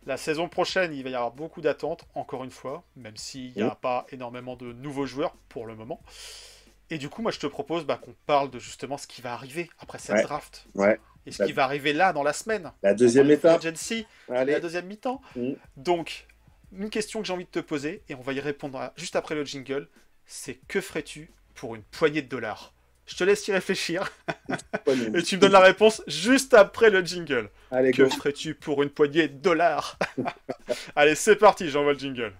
La 0.05 0.17
saison 0.17 0.49
prochaine, 0.49 0.93
il 0.93 1.01
va 1.01 1.09
y 1.09 1.15
avoir 1.15 1.31
beaucoup 1.31 1.61
d'attentes, 1.61 2.05
encore 2.13 2.43
une 2.43 2.51
fois, 2.51 2.83
même 2.97 3.15
s'il 3.15 3.53
n'y 3.53 3.61
a 3.61 3.67
Mhm. 3.69 3.75
pas 3.81 4.05
énormément 4.11 4.57
de 4.57 4.73
nouveaux 4.73 5.05
joueurs 5.05 5.37
pour 5.47 5.65
le 5.65 5.75
moment. 5.75 6.01
Et 6.89 6.97
du 6.97 7.07
coup, 7.07 7.21
moi, 7.21 7.31
je 7.31 7.39
te 7.39 7.47
propose 7.47 7.85
bah, 7.85 7.97
qu'on 7.97 8.15
parle 8.25 8.49
de 8.51 8.59
justement 8.59 8.97
ce 8.97 9.07
qui 9.07 9.21
va 9.21 9.31
arriver 9.33 9.69
après 9.79 9.97
cette 9.97 10.15
Ouais. 10.17 10.23
draft. 10.23 10.67
Ouais. 10.75 10.99
Et 11.25 11.31
ce 11.31 11.43
qui 11.43 11.53
va 11.53 11.63
arriver 11.63 11.93
là, 11.93 12.11
dans 12.11 12.23
la 12.23 12.33
semaine. 12.33 12.71
La 12.83 12.93
deuxième 12.93 13.31
étape. 13.31 13.59
free 13.61 13.67
agency, 13.69 14.05
Allez. 14.29 14.51
la 14.53 14.59
deuxième 14.59 14.87
mi-temps. 14.87 15.21
Mhm. 15.37 15.55
Donc, 15.77 16.27
une 16.73 16.89
question 16.89 17.21
que 17.21 17.27
j'ai 17.27 17.33
envie 17.33 17.45
de 17.45 17.49
te 17.49 17.59
poser, 17.59 18.03
et 18.09 18.15
on 18.15 18.21
va 18.21 18.33
y 18.33 18.39
répondre 18.41 18.77
à- 18.77 18.93
juste 18.97 19.15
après 19.15 19.35
le 19.35 19.45
jingle, 19.45 19.87
c'est 20.25 20.55
que 20.67 20.79
ferais-tu 20.81 21.31
pour 21.57 21.75
une 21.75 21.81
poignée 21.83 22.21
de 22.21 22.29
dollars 22.29 22.71
Je 23.05 23.15
te 23.17 23.23
laisse 23.25 23.45
y 23.47 23.51
réfléchir, 23.51 24.09
et 25.13 25.23
tu 25.23 25.35
me 25.35 25.41
donnes 25.41 25.51
la 25.51 25.59
réponse 25.59 26.01
juste 26.07 26.53
après 26.53 26.89
le 26.89 27.03
jingle. 27.03 27.49
Allez, 27.71 27.91
Que 27.91 28.07
ferais-tu 28.07 28.53
pour 28.55 28.83
une 28.83 28.89
poignée 28.89 29.27
de 29.27 29.37
dollars? 29.37 29.97
Allez, 30.95 31.15
c'est 31.15 31.35
parti, 31.35 31.69
j'envoie 31.69 31.93
le 31.93 31.99
jingle. 31.99 32.33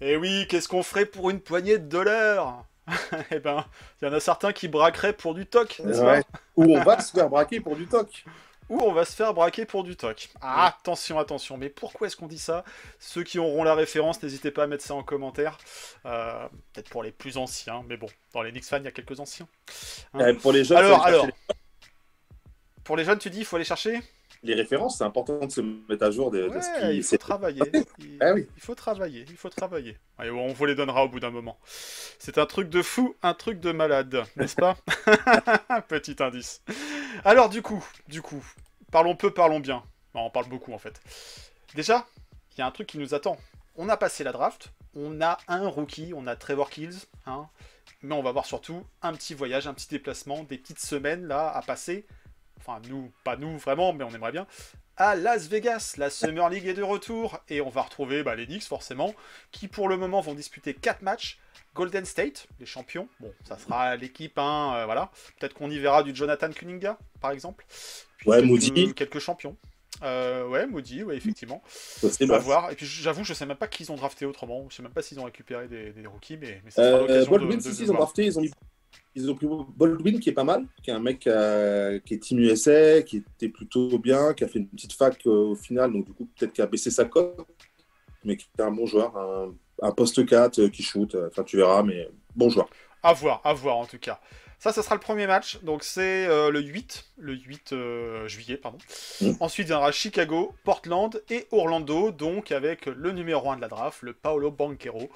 Et 0.00 0.12
Eh 0.12 0.16
oui, 0.16 0.46
qu'est-ce 0.48 0.68
qu'on 0.68 0.82
ferait 0.82 1.06
pour 1.06 1.30
une 1.30 1.40
poignée 1.40 1.78
de 1.78 1.86
dollars? 1.88 2.64
Eh 3.30 3.38
ben, 3.38 3.64
il 4.00 4.06
y 4.06 4.10
en 4.10 4.12
a 4.12 4.20
certains 4.20 4.52
qui 4.52 4.66
braqueraient 4.68 5.12
pour 5.12 5.34
du 5.34 5.46
toc, 5.46 5.80
n'est-ce 5.84 6.00
Ouais. 6.00 6.22
pas? 6.22 6.38
Ou 6.56 6.76
on 6.76 6.82
va 6.82 7.00
se 7.00 7.12
faire 7.12 7.28
braquer 7.28 7.60
pour 7.60 7.76
du 7.76 7.86
toc. 7.86 8.24
Ou 8.72 8.80
on 8.80 8.92
va 8.92 9.04
se 9.04 9.12
faire 9.14 9.34
braquer 9.34 9.66
pour 9.66 9.84
du 9.84 9.96
toc. 9.96 10.30
Ah, 10.40 10.68
attention, 10.68 11.18
attention. 11.18 11.58
Mais 11.58 11.68
pourquoi 11.68 12.06
est-ce 12.06 12.16
qu'on 12.16 12.26
dit 12.26 12.38
ça? 12.38 12.64
Ceux 12.98 13.22
qui 13.22 13.38
auront 13.38 13.64
la 13.64 13.74
référence, 13.74 14.22
n'hésitez 14.22 14.50
pas 14.50 14.62
à 14.62 14.66
mettre 14.66 14.82
ça 14.82 14.94
en 14.94 15.02
commentaire. 15.02 15.58
Euh, 16.06 16.48
Peut-être 16.72 16.88
pour 16.88 17.02
les 17.02 17.12
plus 17.12 17.36
anciens, 17.36 17.84
mais 17.86 17.98
bon, 17.98 18.06
dans 18.32 18.40
les 18.42 18.50
Knicks 18.50 18.64
fans, 18.64 18.78
il 18.78 18.84
y 18.84 18.88
a 18.88 18.90
quelques 18.92 19.20
anciens. 19.20 19.46
Hein. 20.14 20.20
Euh, 20.20 20.34
pour 20.34 20.52
les 20.52 20.64
jeunes, 20.64 20.78
Alors, 20.78 21.06
Pour 22.84 22.96
les 22.96 23.04
jeunes, 23.04 23.18
tu 23.18 23.28
dis, 23.28 23.40
il 23.40 23.44
faut 23.44 23.56
aller 23.56 23.64
chercher? 23.66 24.00
Les- 24.42 24.54
références, 24.54 24.98
c'est 24.98 25.04
important 25.04 25.38
de 25.46 25.52
se 25.52 25.60
mettre 25.60 26.02
à 26.04 26.10
jour 26.10 26.30
de, 26.32 26.42
de 26.42 26.48
Ouais, 26.48 26.62
ce 26.62 26.80
qui 26.80 26.96
il 26.96 27.02
faut 27.04 27.16
travailler. 27.18 27.62
Il, 27.98 28.16
Ah 28.20 28.32
oui. 28.32 28.48
il 28.56 28.62
faut 28.62 28.74
travailler, 28.74 29.24
il 29.28 29.36
faut 29.36 29.50
travailler. 29.50 29.98
Et 30.24 30.30
bon, 30.30 30.46
on 30.48 30.52
vous 30.52 30.64
les 30.66 30.74
donnera 30.74 31.04
au 31.04 31.08
bout 31.08 31.20
d'un 31.20 31.30
moment. 31.30 31.58
C'est 32.18 32.38
un 32.38 32.46
truc 32.46 32.68
de 32.68 32.82
fou, 32.82 33.14
un 33.22 33.34
truc 33.34 33.60
de 33.60 33.70
malade, 33.70 34.24
n'est-ce 34.36 34.56
pas? 34.56 34.76
Petit 35.88 36.16
indice. 36.20 36.62
Alors 37.24 37.48
du 37.48 37.62
coup, 37.62 37.84
du 38.08 38.22
coup, 38.22 38.44
parlons 38.90 39.16
peu, 39.16 39.32
parlons 39.32 39.60
bien. 39.60 39.82
On 40.14 40.30
parle 40.30 40.48
beaucoup 40.48 40.72
en 40.72 40.78
fait. 40.78 41.00
Déjà, 41.74 42.06
il 42.52 42.58
y 42.58 42.62
a 42.62 42.66
un 42.66 42.70
truc 42.70 42.86
qui 42.88 42.98
nous 42.98 43.14
attend. 43.14 43.36
On 43.76 43.88
a 43.88 43.96
passé 43.96 44.24
la 44.24 44.32
draft, 44.32 44.72
on 44.94 45.20
a 45.22 45.38
un 45.48 45.66
rookie, 45.68 46.12
on 46.14 46.26
a 46.26 46.36
Trevor 46.36 46.68
Kills, 46.68 47.06
hein, 47.26 47.48
mais 48.02 48.14
on 48.14 48.22
va 48.22 48.32
voir 48.32 48.44
surtout 48.44 48.84
un 49.00 49.14
petit 49.14 49.34
voyage, 49.34 49.66
un 49.66 49.74
petit 49.74 49.88
déplacement, 49.88 50.42
des 50.44 50.58
petites 50.58 50.80
semaines 50.80 51.26
là 51.26 51.48
à 51.48 51.62
passer. 51.62 52.06
Enfin, 52.64 52.80
nous, 52.88 53.10
pas 53.24 53.36
nous 53.36 53.58
vraiment, 53.58 53.92
mais 53.92 54.04
on 54.04 54.10
aimerait 54.10 54.32
bien. 54.32 54.46
À 54.96 55.16
Las 55.16 55.48
Vegas, 55.48 55.94
la 55.96 56.10
Summer 56.10 56.48
League 56.48 56.66
est 56.66 56.74
de 56.74 56.82
retour 56.82 57.40
et 57.48 57.60
on 57.60 57.70
va 57.70 57.82
retrouver 57.82 58.22
bah, 58.22 58.34
les 58.36 58.46
Knicks 58.46 58.64
forcément, 58.64 59.14
qui 59.50 59.66
pour 59.66 59.88
le 59.88 59.96
moment 59.96 60.20
vont 60.20 60.34
disputer 60.34 60.74
4 60.74 61.02
matchs. 61.02 61.38
Golden 61.74 62.04
State, 62.04 62.46
les 62.60 62.66
champions. 62.66 63.08
Bon, 63.18 63.32
ça 63.48 63.56
sera 63.58 63.96
l'équipe, 63.96 64.38
hein, 64.38 64.74
euh, 64.76 64.84
voilà. 64.84 65.10
Peut-être 65.40 65.54
qu'on 65.54 65.70
y 65.70 65.78
verra 65.78 66.02
du 66.02 66.14
Jonathan 66.14 66.50
Kuninga, 66.50 66.98
par 67.22 67.30
exemple. 67.30 67.64
Puis 68.18 68.28
Ouais, 68.28 68.40
quelques, 68.40 68.50
Moody. 68.50 68.94
quelques 68.94 69.18
champions. 69.20 69.56
Euh, 70.02 70.46
ouais, 70.48 70.66
Moody, 70.66 71.02
ouais, 71.02 71.16
effectivement. 71.16 71.62
On 72.20 72.26
va 72.26 72.38
voir. 72.38 72.70
Et 72.70 72.74
puis 72.74 72.84
j'avoue, 72.84 73.24
je 73.24 73.32
sais 73.32 73.46
même 73.46 73.56
pas 73.56 73.68
qui 73.68 73.84
ils 73.84 73.90
ont 73.92 73.96
drafté 73.96 74.26
autrement. 74.26 74.66
Je 74.68 74.76
sais 74.76 74.82
même 74.82 74.92
pas 74.92 75.00
s'ils 75.00 75.18
ont 75.18 75.24
récupéré 75.24 75.66
des, 75.66 75.92
des 75.92 76.06
rookies, 76.06 76.36
mais, 76.36 76.60
mais 76.64 76.70
ça 76.70 76.82
sera 76.84 76.96
Euh, 76.98 77.00
l'occasion 77.00 77.32
de, 77.32 77.38
Baldwin, 77.38 77.56
de- 77.56 77.62
si, 77.62 77.68
de 77.70 77.74
si, 77.74 77.82
ils 77.84 77.90
ont 77.90 77.94
drafté, 77.94 78.24
ils 78.26 78.38
ont, 78.38 78.42
mis- 78.42 78.52
ils 79.14 79.30
ont 79.30 79.34
pris 79.34 79.46
Baldwin 79.76 80.20
qui 80.20 80.30
est 80.30 80.34
pas 80.34 80.44
mal, 80.44 80.66
qui 80.82 80.90
est 80.90 80.94
un 80.94 81.00
mec 81.00 81.26
euh, 81.26 81.98
qui 82.04 82.14
est 82.14 82.18
team 82.18 82.38
USA, 82.38 83.02
qui 83.02 83.18
était 83.18 83.48
plutôt 83.48 83.98
bien, 83.98 84.32
qui 84.34 84.44
a 84.44 84.48
fait 84.48 84.58
une 84.58 84.68
petite 84.68 84.92
fac 84.92 85.18
euh, 85.26 85.50
au 85.50 85.54
final, 85.54 85.92
donc 85.92 86.06
du 86.06 86.12
coup 86.12 86.28
peut-être 86.36 86.52
qui 86.52 86.62
a 86.62 86.66
baissé 86.66 86.90
sa 86.90 87.04
cote, 87.04 87.46
mais 88.24 88.36
qui 88.36 88.48
est 88.58 88.62
un 88.62 88.70
bon 88.70 88.86
joueur, 88.86 89.16
un, 89.16 89.54
un 89.82 89.92
poste 89.92 90.24
4 90.24 90.58
euh, 90.58 90.68
qui 90.68 90.82
shoot, 90.82 91.14
enfin 91.28 91.42
tu 91.44 91.56
verras, 91.56 91.82
mais 91.82 92.08
bon 92.34 92.48
joueur. 92.48 92.68
À 93.02 93.12
voir, 93.12 93.40
à 93.44 93.52
voir 93.52 93.76
en 93.76 93.86
tout 93.86 93.98
cas. 93.98 94.20
Ça, 94.62 94.72
ce 94.72 94.80
sera 94.80 94.94
le 94.94 95.00
premier 95.00 95.26
match. 95.26 95.58
Donc 95.64 95.82
c'est 95.82 96.28
le 96.28 96.60
8, 96.60 97.14
le 97.18 97.34
8 97.34 97.72
euh, 97.72 98.28
juillet, 98.28 98.56
pardon. 98.56 98.78
Mm. 99.20 99.32
Ensuite 99.40 99.66
viendra 99.66 99.90
Chicago, 99.90 100.54
Portland 100.62 101.20
et 101.30 101.48
Orlando, 101.50 102.12
donc 102.12 102.52
avec 102.52 102.86
le 102.86 103.10
numéro 103.10 103.50
1 103.50 103.56
de 103.56 103.60
la 103.60 103.66
draft, 103.66 104.02
le 104.02 104.12
Paolo 104.12 104.52
Banquero. 104.52 105.10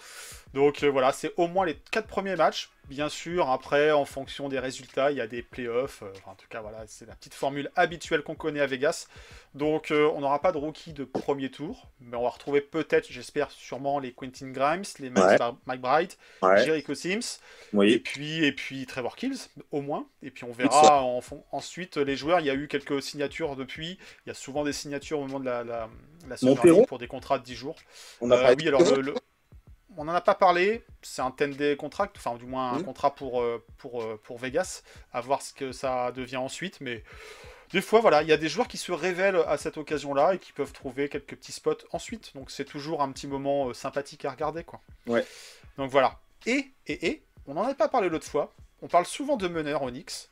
Donc 0.57 0.83
euh, 0.83 0.89
voilà, 0.89 1.13
c'est 1.13 1.35
au 1.37 1.49
moins 1.49 1.67
les 1.67 1.75
quatre 1.91 2.07
premiers 2.07 2.35
matchs. 2.35 2.71
Bien 2.89 3.11
sûr, 3.11 3.51
après, 3.51 3.91
en 3.91 4.07
fonction 4.07 4.49
des 4.49 4.59
résultats, 4.59 5.11
il 5.11 5.19
y 5.19 5.21
a 5.21 5.27
des 5.27 5.43
playoffs. 5.43 6.03
Euh, 6.03 6.11
enfin, 6.17 6.31
en 6.31 6.35
tout 6.35 6.47
cas, 6.49 6.63
voilà, 6.63 6.85
c'est 6.87 7.05
la 7.05 7.15
petite 7.15 7.35
formule 7.35 7.71
habituelle 7.77 8.23
qu'on 8.23 8.37
connaît 8.37 8.61
à 8.61 8.67
Vegas. 8.67 9.07
Donc 9.53 9.91
euh, 9.91 10.11
on 10.15 10.21
n'aura 10.21 10.41
pas 10.41 10.53
de 10.53 10.57
rookie 10.57 10.95
de 10.95 11.05
premier 11.05 11.51
tour, 11.51 11.89
mais 12.01 12.17
on 12.17 12.23
va 12.23 12.31
retrouver 12.31 12.63
peut-être, 12.63 13.07
j'espère, 13.11 13.51
sûrement 13.51 13.99
les 13.99 14.13
Quentin 14.13 14.49
Grimes, 14.49 14.85
les 14.99 15.11
Mike, 15.11 15.43
McBride, 15.67 16.13
Ouais, 16.41 16.65
Jericho 16.65 16.95
Sims. 16.95 17.39
Et 17.93 17.99
puis, 17.99 18.43
et 18.43 18.53
puis 18.53 18.87
Trevor 18.87 19.15
Kills, 19.17 19.51
au 19.73 19.83
moins. 19.83 20.07
Et 20.23 20.31
puis 20.31 20.45
on 20.45 20.53
verra 20.53 21.03
en 21.03 21.21
ensuite 21.53 21.99
les 21.99 22.17
joueurs. 22.17 22.41
Il 22.41 22.47
y 22.47 22.51
a 22.51 22.55
eu 22.55 22.67
quelques 22.67 23.03
signatures 23.03 23.57
depuis. 23.57 23.99
Il 24.25 24.29
y 24.29 24.33
a 24.33 24.35
souvent 24.35 24.65
des 24.65 24.73
signatures 24.73 25.19
au 25.19 25.27
moment 25.27 25.41
de 25.41 25.45
la, 25.45 25.65
la, 25.65 25.91
League 26.41 26.87
pour 26.87 26.99
des 26.99 27.09
contrats 27.09 27.39
de 27.39 27.45
10 27.45 27.55
jours. 27.55 27.77
On 28.23 28.31
a 28.31 28.37
Euh, 28.37 28.55
oui, 28.59 28.69
alors 28.69 28.81
le- 28.97 29.15
on 29.97 30.05
n'en 30.05 30.15
a 30.15 30.21
pas 30.21 30.35
parlé. 30.35 30.85
C'est 31.03 31.23
un 31.23 31.31
10-day 31.31 31.77
contract, 31.77 32.17
enfin 32.19 32.37
du 32.37 32.45
moins 32.45 32.73
un 32.73 32.83
contrat 32.83 33.15
pour, 33.15 33.41
euh, 33.41 33.65
pour, 33.79 34.03
euh, 34.03 34.21
pour 34.23 34.39
Vegas. 34.39 34.83
À 35.13 35.21
voir 35.21 35.43
ce 35.43 35.53
que 35.53 35.73
ça 35.73 36.13
devient 36.13 36.37
ensuite. 36.37 36.81
Mais 36.81 37.03
des 37.73 37.81
fois, 37.81 38.01
voilà, 38.01 38.23
il 38.23 38.29
y 38.29 38.33
a 38.33 38.37
des 38.37 38.49
joueurs 38.49 38.69
qui 38.69 38.77
se 38.77 38.93
révèlent 38.93 39.43
à 39.47 39.57
cette 39.57 39.77
occasion-là 39.77 40.35
et 40.35 40.39
qui 40.39 40.53
peuvent 40.53 40.73
trouver 40.73 41.09
quelques 41.09 41.37
petits 41.37 41.53
spots 41.53 41.79
ensuite. 41.93 42.35
Donc 42.35 42.51
c'est 42.51 42.65
toujours 42.65 43.03
un 43.03 43.11
petit 43.13 43.27
moment 43.27 43.69
euh, 43.69 43.75
sympathique 43.75 44.25
à 44.25 44.31
regarder, 44.31 44.65
quoi. 44.65 44.81
Ouais. 45.07 45.25
Donc 45.79 45.91
voilà. 45.91 46.19
Et, 46.47 46.71
et, 46.87 47.07
et, 47.09 47.23
on 47.47 47.55
n'en 47.55 47.65
avait 47.65 47.75
pas 47.75 47.89
parlé 47.89 48.09
l'autre 48.09 48.27
fois. 48.27 48.53
On 48.83 48.89
parle 48.89 49.07
souvent 49.07 49.37
de 49.37 49.49
meneur 49.49 49.83
Onyx, 49.83 50.31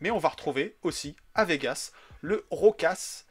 mais 0.00 0.10
on 0.10 0.18
va 0.18 0.28
retrouver 0.28 0.76
aussi 0.82 1.16
à 1.34 1.44
Vegas 1.44 1.92
le 2.20 2.44
Rokas 2.50 3.24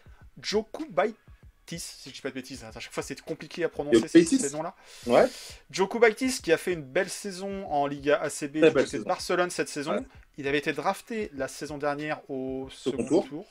Jokubaitis, 1.68 1.80
si 1.80 2.10
je 2.10 2.16
dis 2.16 2.22
pas 2.22 2.30
de 2.30 2.34
bêtises. 2.34 2.64
À 2.64 2.80
chaque 2.80 2.94
fois, 2.94 3.04
c'est 3.04 3.20
compliqué 3.22 3.64
à 3.64 3.70
prononcer 3.70 4.08
ces, 4.08 4.24
ces 4.24 4.50
noms-là. 4.52 4.74
Ouais, 5.06 5.26
Jokubaitis 5.72 6.42
qui 6.42 6.52
a 6.52 6.58
fait 6.58 6.74
une 6.74 6.82
belle 6.82 7.10
saison 7.10 7.66
en 7.72 7.88
Liga 7.88 8.22
ACB 8.22 8.54
du 8.54 8.62
belle 8.62 8.74
côté 8.74 9.00
de. 9.00 9.04
Barcelone 9.04 9.50
cette 9.50 9.70
saison. 9.70 9.98
Ouais. 9.98 10.06
Il 10.38 10.48
avait 10.48 10.60
été 10.60 10.72
drafté 10.74 11.32
la 11.34 11.48
saison 11.48 11.78
dernière 11.78 12.22
au 12.30 12.68
second 12.72 13.06
tour. 13.06 13.28
tour. 13.28 13.46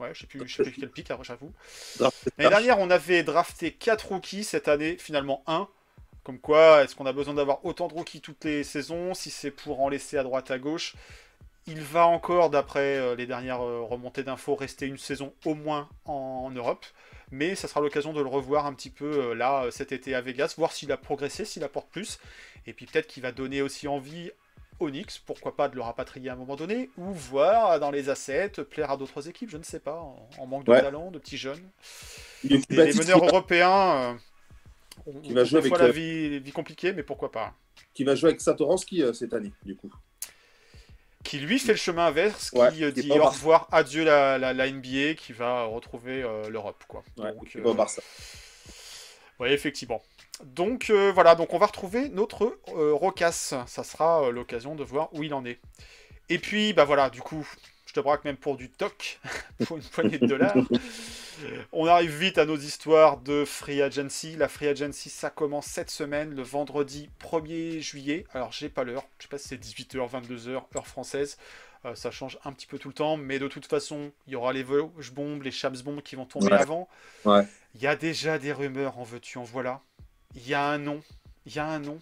Ouais, 0.00 0.10
je 0.12 0.20
sais 0.20 0.26
plus, 0.26 0.40
je 0.46 0.56
sais 0.56 0.62
plus 0.64 0.72
quel 0.72 0.90
pic, 0.90 1.10
après, 1.10 1.24
j'avoue. 1.24 1.52
L'année 2.00 2.50
dernière, 2.50 2.80
on 2.80 2.90
avait 2.90 3.22
drafté 3.22 3.72
4 3.72 4.08
rookies. 4.08 4.42
Cette 4.42 4.66
année, 4.66 4.96
finalement, 4.98 5.44
1. 5.46 5.68
Comme 6.24 6.38
quoi, 6.38 6.82
est-ce 6.82 6.96
qu'on 6.96 7.06
a 7.06 7.12
besoin 7.12 7.34
d'avoir 7.34 7.64
autant 7.64 7.88
de 7.88 7.94
rookies 7.94 8.20
toutes 8.20 8.44
les 8.44 8.64
saisons? 8.64 9.14
Si 9.14 9.30
c'est 9.30 9.50
pour 9.50 9.80
en 9.80 9.88
laisser 9.88 10.18
à 10.18 10.24
droite, 10.24 10.50
à 10.50 10.58
gauche. 10.58 10.94
Il 11.68 11.80
va 11.80 12.06
encore, 12.06 12.50
d'après 12.50 12.96
euh, 12.96 13.14
les 13.14 13.26
dernières 13.26 13.62
euh, 13.62 13.82
remontées 13.82 14.24
d'infos, 14.24 14.56
rester 14.56 14.86
une 14.86 14.98
saison 14.98 15.32
au 15.44 15.54
moins 15.54 15.88
en 16.06 16.50
Europe. 16.50 16.84
Mais 17.32 17.54
ça 17.54 17.66
sera 17.66 17.80
l'occasion 17.80 18.12
de 18.12 18.20
le 18.20 18.28
revoir 18.28 18.66
un 18.66 18.74
petit 18.74 18.90
peu 18.90 19.30
euh, 19.30 19.34
là, 19.34 19.64
euh, 19.64 19.70
cet 19.70 19.90
été 19.90 20.14
à 20.14 20.20
Vegas, 20.20 20.54
voir 20.56 20.70
s'il 20.72 20.92
a 20.92 20.96
progressé, 20.96 21.44
s'il 21.44 21.64
apporte 21.64 21.88
plus. 21.90 22.18
Et 22.66 22.72
puis 22.74 22.86
peut-être 22.86 23.06
qu'il 23.06 23.22
va 23.22 23.32
donner 23.32 23.62
aussi 23.62 23.88
envie 23.88 24.30
Onyx, 24.80 25.18
pourquoi 25.18 25.56
pas 25.56 25.68
de 25.68 25.76
le 25.76 25.80
rapatrier 25.82 26.28
à 26.28 26.32
un 26.32 26.36
moment 26.36 26.56
donné, 26.56 26.90
ou 26.98 27.12
voir 27.12 27.78
dans 27.80 27.90
les 27.90 28.08
assets, 28.10 28.50
plaire 28.68 28.90
à 28.90 28.96
d'autres 28.96 29.28
équipes, 29.28 29.48
je 29.50 29.56
ne 29.56 29.62
sais 29.62 29.78
pas, 29.80 30.02
en, 30.38 30.46
manque 30.46 30.64
de 30.64 30.72
Ouais. 30.72 30.80
talent, 30.82 31.10
de 31.10 31.18
petits 31.18 31.36
jeunes. 31.36 31.62
Il 32.44 32.56
un 32.56 32.60
les 32.68 32.92
meneurs 32.92 33.20
va- 33.20 33.26
européens, 33.26 33.92
euh, 33.96 34.12
ont, 35.06 35.20
Qui 35.20 35.32
va 35.32 35.44
jouer 35.44 35.62
des 35.62 35.68
fois 35.68 35.78
avec, 35.80 35.94
la 35.94 36.00
vie, 36.00 36.38
vie 36.40 36.52
compliquée, 36.52 36.92
mais 36.92 37.02
pourquoi 37.02 37.30
pas. 37.30 37.54
qui 37.94 38.04
va 38.04 38.14
jouer 38.14 38.30
avec 38.30 38.40
Satoransky 38.40 39.02
euh, 39.02 39.12
cette 39.12 39.32
année, 39.34 39.52
du 39.64 39.76
coup. 39.76 39.92
Qui 41.24 41.38
lui 41.38 41.58
fait 41.58 41.72
le 41.72 41.78
chemin 41.78 42.06
inverse, 42.06 42.50
qui 42.50 42.58
Ouais, 42.58 42.82
euh, 42.82 42.90
dit 42.90 43.10
au 43.10 43.24
revoir, 43.24 43.68
adieu 43.70 44.04
la, 44.04 44.38
la, 44.38 44.52
la 44.52 44.70
NBA, 44.70 45.14
qui 45.14 45.32
va 45.32 45.64
retrouver 45.64 46.22
euh, 46.22 46.48
l'Europe, 46.50 46.82
quoi. 46.88 47.04
Ouais, 47.16 47.32
Donc, 47.32 47.56
euh, 47.56 47.74
Barça. 47.74 48.02
Ouais, 49.38 49.52
effectivement. 49.52 50.02
Donc 50.44 50.90
euh, 50.90 51.12
voilà, 51.12 51.34
donc 51.34 51.52
on 51.52 51.58
va 51.58 51.66
retrouver 51.66 52.08
notre 52.08 52.58
Rocas. 52.66 53.54
Ça 53.66 53.84
sera 53.84 54.30
l'occasion 54.30 54.74
de 54.74 54.82
voir 54.82 55.08
où 55.12 55.22
il 55.22 55.34
en 55.34 55.44
est. 55.44 55.60
Et 56.28 56.38
puis, 56.38 56.72
bah 56.72 56.84
voilà, 56.84 57.10
du 57.10 57.20
coup, 57.20 57.46
je 57.86 57.92
te 57.92 58.00
braque 58.00 58.24
même 58.24 58.36
pour 58.36 58.56
du 58.56 58.70
toc, 58.70 59.20
pour 59.66 59.76
une 59.76 59.82
poignée 59.84 60.18
de 60.18 60.26
dollars. 60.26 60.56
On 61.72 61.86
arrive 61.86 62.16
vite 62.16 62.38
à 62.38 62.44
nos 62.44 62.56
histoires 62.56 63.18
de 63.18 63.44
Free 63.44 63.80
Agency. 63.82 64.36
La 64.36 64.48
Free 64.48 64.68
Agency, 64.68 65.10
ça 65.10 65.30
commence 65.30 65.66
cette 65.66 65.90
semaine, 65.90 66.34
le 66.34 66.42
vendredi 66.42 67.10
1er 67.20 67.80
juillet. 67.80 68.24
Alors, 68.32 68.52
j'ai 68.52 68.68
pas 68.68 68.84
l'heure, 68.84 69.04
je 69.18 69.24
sais 69.24 69.28
pas 69.28 69.38
si 69.38 69.48
c'est 69.48 69.56
18h, 69.56 70.08
22h, 70.10 70.62
heure 70.76 70.86
française. 70.86 71.38
Euh, 71.84 71.94
ça 71.96 72.10
change 72.12 72.38
un 72.44 72.52
petit 72.52 72.66
peu 72.66 72.78
tout 72.78 72.88
le 72.88 72.94
temps, 72.94 73.16
mais 73.16 73.38
de 73.40 73.48
toute 73.48 73.66
façon, 73.66 74.12
il 74.26 74.34
y 74.34 74.36
aura 74.36 74.52
les 74.52 74.62
Vosges 74.62 75.10
bombes, 75.12 75.42
les 75.42 75.50
Chaps 75.50 75.82
bombes 75.82 76.00
qui 76.02 76.14
vont 76.14 76.26
tomber 76.26 76.46
Ouais. 76.46 76.52
avant. 76.52 76.88
Ouais. 77.24 77.44
Il 77.74 77.80
y 77.82 77.86
a 77.88 77.96
déjà 77.96 78.38
des 78.38 78.52
rumeurs, 78.52 78.98
en 78.98 79.02
veux-tu, 79.02 79.38
en 79.38 79.42
voilà. 79.42 79.80
Il 80.36 80.46
y 80.46 80.54
a 80.54 80.64
un 80.64 80.78
nom, 80.78 81.02
il 81.46 81.54
y 81.54 81.58
a 81.58 81.66
un 81.66 81.80
nom, 81.80 81.98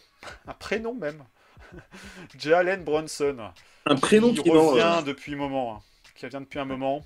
un 0.47 0.53
prénom 0.55 0.95
même. 0.95 1.25
Jalen 2.39 2.85
Brunson. 2.85 3.53
Un 3.87 3.95
prénom 3.97 4.35
qui 4.35 4.43
qui 4.43 4.51
revient 4.51 4.99
euh, 4.99 5.03
depuis 5.03 5.33
un 5.35 5.39
moment, 5.39 5.77
hein, 5.77 5.83
qui 6.15 6.27
revient 6.27 6.41
depuis 6.41 6.59
un 6.59 6.65
moment, 6.67 7.05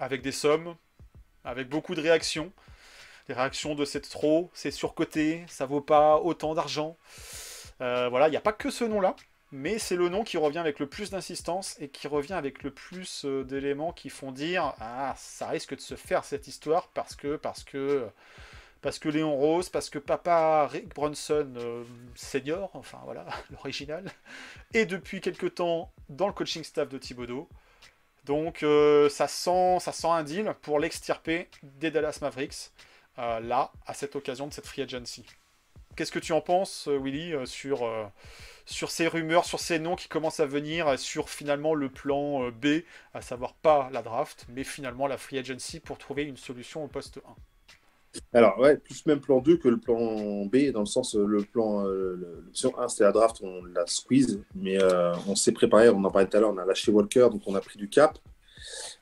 avec 0.00 0.22
des 0.22 0.32
sommes, 0.32 0.74
avec 1.48 1.68
beaucoup 1.68 1.94
de 1.94 2.00
réactions. 2.02 2.52
Des 3.26 3.34
réactions 3.34 3.74
de 3.74 3.84
c'est 3.84 4.00
trop, 4.00 4.50
c'est 4.52 4.70
surcoté, 4.70 5.44
ça 5.48 5.66
vaut 5.66 5.80
pas 5.80 6.18
autant 6.18 6.54
d'argent. 6.54 6.96
Euh, 7.80 8.08
voilà, 8.08 8.28
il 8.28 8.30
n'y 8.30 8.36
a 8.36 8.42
pas 8.42 8.52
que 8.52 8.70
ce 8.70 8.84
nom-là, 8.84 9.16
mais 9.50 9.78
c'est 9.78 9.96
le 9.96 10.08
nom 10.08 10.24
qui 10.24 10.36
revient 10.36 10.58
avec 10.58 10.78
le 10.78 10.86
plus 10.86 11.10
d'insistance 11.10 11.76
et 11.80 11.88
qui 11.88 12.06
revient 12.06 12.34
avec 12.34 12.62
le 12.62 12.70
plus 12.70 13.24
euh, 13.24 13.44
d'éléments 13.44 13.92
qui 13.92 14.10
font 14.10 14.30
dire 14.30 14.74
ah 14.80 15.14
ça 15.16 15.48
risque 15.48 15.74
de 15.74 15.80
se 15.80 15.94
faire 15.94 16.24
cette 16.24 16.48
histoire 16.48 16.88
parce 16.88 17.16
que 17.16 17.36
parce 17.36 17.64
que 17.64 18.06
parce 18.82 18.98
que 18.98 19.08
Léon 19.08 19.34
Rose, 19.34 19.70
parce 19.70 19.90
que 19.90 19.98
papa 19.98 20.68
Rick 20.68 20.94
Brunson 20.94 21.52
euh, 21.56 21.82
senior, 22.14 22.70
enfin 22.74 22.98
voilà 23.04 23.26
l'original, 23.50 24.04
est 24.74 24.86
depuis 24.86 25.20
quelque 25.20 25.46
temps 25.46 25.92
dans 26.10 26.26
le 26.26 26.32
coaching 26.34 26.62
staff 26.62 26.88
de 26.88 26.98
Thibodeau. 26.98 27.48
Donc 28.28 28.62
euh, 28.62 29.08
ça, 29.08 29.26
sent, 29.26 29.78
ça 29.80 29.90
sent 29.90 30.06
un 30.06 30.22
deal 30.22 30.54
pour 30.60 30.78
l'extirper 30.78 31.48
des 31.62 31.90
Dallas 31.90 32.18
Mavericks, 32.20 32.72
euh, 33.18 33.40
là, 33.40 33.72
à 33.86 33.94
cette 33.94 34.16
occasion 34.16 34.46
de 34.46 34.52
cette 34.52 34.66
free 34.66 34.82
agency. 34.82 35.24
Qu'est-ce 35.96 36.12
que 36.12 36.18
tu 36.18 36.32
en 36.32 36.42
penses, 36.42 36.88
euh, 36.88 36.98
Willy, 36.98 37.34
sur, 37.46 37.90
sur 38.66 38.90
ces 38.90 39.08
rumeurs, 39.08 39.46
sur 39.46 39.58
ces 39.60 39.78
noms 39.78 39.96
qui 39.96 40.08
commencent 40.08 40.40
à 40.40 40.46
venir, 40.46 40.98
sur 40.98 41.30
finalement 41.30 41.72
le 41.72 41.88
plan 41.88 42.50
B, 42.50 42.82
à 43.14 43.22
savoir 43.22 43.54
pas 43.54 43.88
la 43.92 44.02
draft, 44.02 44.44
mais 44.50 44.62
finalement 44.62 45.06
la 45.06 45.16
free 45.16 45.38
agency 45.38 45.80
pour 45.80 45.96
trouver 45.96 46.24
une 46.24 46.36
solution 46.36 46.84
au 46.84 46.88
poste 46.88 47.20
1 47.26 47.47
Alors, 48.32 48.58
ouais, 48.58 48.76
plus 48.76 49.04
même 49.06 49.20
plan 49.20 49.40
2 49.40 49.56
que 49.58 49.68
le 49.68 49.76
plan 49.78 50.44
B, 50.46 50.70
dans 50.72 50.80
le 50.80 50.86
sens, 50.86 51.14
le 51.14 51.42
plan, 51.42 51.86
euh, 51.86 52.16
l'option 52.46 52.76
1, 52.78 52.88
c'était 52.88 53.04
la 53.04 53.12
draft, 53.12 53.36
on 53.42 53.64
l'a 53.64 53.86
squeeze, 53.86 54.40
mais 54.54 54.82
euh, 54.82 55.12
on 55.28 55.34
s'est 55.34 55.52
préparé, 55.52 55.88
on 55.88 56.02
en 56.04 56.10
parlait 56.10 56.26
tout 56.28 56.36
à 56.36 56.40
l'heure, 56.40 56.52
on 56.52 56.58
a 56.58 56.64
lâché 56.64 56.90
Walker, 56.90 57.28
donc 57.30 57.42
on 57.46 57.54
a 57.54 57.60
pris 57.60 57.78
du 57.78 57.88
cap. 57.88 58.18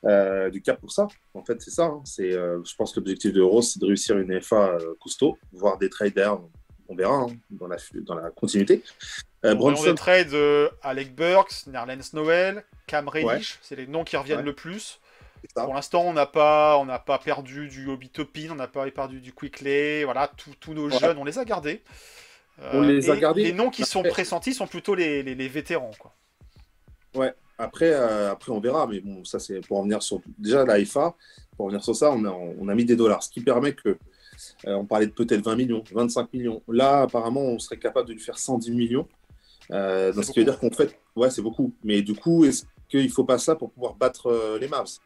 euh, 0.05 0.49
du 0.49 0.61
cap 0.61 0.79
pour 0.79 0.91
ça. 0.91 1.07
En 1.33 1.43
fait, 1.43 1.59
c'est 1.61 1.71
ça. 1.71 1.85
hein. 1.85 2.01
C'est, 2.05 2.31
je 2.31 2.75
pense 2.77 2.91
que 2.93 2.99
l'objectif 2.99 3.33
de 3.33 3.41
Rose, 3.41 3.71
c'est 3.73 3.79
de 3.81 3.85
réussir 3.87 4.17
une 4.17 4.39
FA 4.41 4.77
costaud, 5.01 5.37
voire 5.51 5.77
des 5.77 5.89
traders. 5.89 6.39
On 6.89 6.95
verra 6.95 7.15
hein, 7.15 7.27
dans, 7.49 7.67
la, 7.67 7.77
dans 8.05 8.15
la 8.15 8.29
continuité. 8.29 8.81
Euh, 9.45 9.53
On 9.53 9.55
Bronson, 9.57 9.83
des 9.85 9.95
trades 9.95 10.35
Alec 10.83 11.15
Burks, 11.15 11.65
Nerlens 11.67 12.13
Noel, 12.13 12.63
Cam 12.87 13.07
Reddish, 13.09 13.59
c'est 13.61 13.75
les 13.75 13.87
noms 13.87 14.03
qui 14.03 14.15
reviennent 14.15 14.39
Ouais. 14.39 14.43
le 14.45 14.53
plus. 14.53 14.99
Pour 15.55 15.73
l'instant, 15.73 16.01
on 16.05 16.13
n'a 16.13 16.25
pas, 16.25 16.77
on 16.77 16.85
n'a 16.85 16.99
pas 16.99 17.17
perdu 17.19 17.67
du 17.67 17.87
Hobby 17.89 18.09
Topin, 18.09 18.49
on 18.51 18.55
n'a 18.55 18.67
pas 18.67 18.89
perdu 18.91 19.21
du 19.21 19.33
Quickley. 19.33 20.03
Voilà, 20.03 20.31
tous 20.59 20.73
nos 20.73 20.89
Ouais. 20.89 20.99
jeunes, 20.99 21.17
on 21.17 21.23
les 21.23 21.37
a 21.39 21.45
gardés. 21.45 21.81
Euh, 22.61 22.71
On 22.73 22.81
les 22.81 23.09
a 23.09 23.15
gardés. 23.17 23.43
Les 23.43 23.53
noms 23.53 23.69
qui 23.69 23.83
sont 23.85 23.99
Après- 23.99 24.09
pressentis 24.11 24.53
sont 24.53 24.67
plutôt 24.67 24.95
les, 24.95 25.21
les- 25.23 25.35
les 25.35 25.47
vétérans. 25.47 25.91
Quoi. 25.99 26.13
Après, 27.59 27.91
euh, 27.91 28.31
après, 28.31 28.51
on 28.51 28.59
verra. 28.59 28.85
Mais 28.87 28.99
bon, 28.99 29.23
ça, 29.25 29.39
c'est 29.39 29.61
pour 29.65 29.79
revenir 29.79 30.03
sur. 30.03 30.21
Déjà, 30.37 30.63
la 30.63 30.83
FA, 30.85 31.15
pour 31.55 31.65
revenir 31.67 31.83
sur 31.83 31.95
ça, 31.95 32.11
on 32.11 32.23
a, 32.25 32.29
on 32.29 32.67
a 32.67 32.75
mis 32.75 32.85
des 32.85 32.95
dollars. 32.95 33.23
Ce 33.23 33.29
qui 33.29 33.41
permet 33.41 33.73
que. 33.73 33.89
euh, 34.67 34.73
on 34.75 34.85
parlait 34.85 35.07
de 35.07 35.11
peut-être 35.11 35.41
20 35.43 35.55
millions, 35.55 35.83
25 35.91 36.31
millions. 36.33 36.61
Là, 36.67 37.01
apparemment, 37.03 37.41
on 37.41 37.57
serait 37.57 37.79
capable 37.79 38.07
de 38.09 38.13
lui 38.13 38.19
faire 38.19 38.37
110 38.37 38.71
millions. 38.71 39.07
Euh, 39.71 40.13
donc, 40.13 40.23
ce 40.25 40.31
qui 40.31 40.39
veut 40.39 40.45
dire 40.45 40.59
qu'on 40.59 40.69
fait. 40.69 40.99
Ouais, 41.15 41.31
c'est 41.31 41.41
beaucoup. 41.41 41.73
Mais 41.83 42.03
du 42.03 42.13
coup, 42.13 42.45
est-ce 42.45 42.65
qu'il 42.89 43.03
ne 43.03 43.09
faut 43.09 43.23
pas 43.25 43.39
ça 43.39 43.55
pour 43.55 43.71
pouvoir 43.71 43.95
battre 43.95 44.27
euh, 44.27 44.59
les 44.59 44.67
Mavs? 44.67 44.99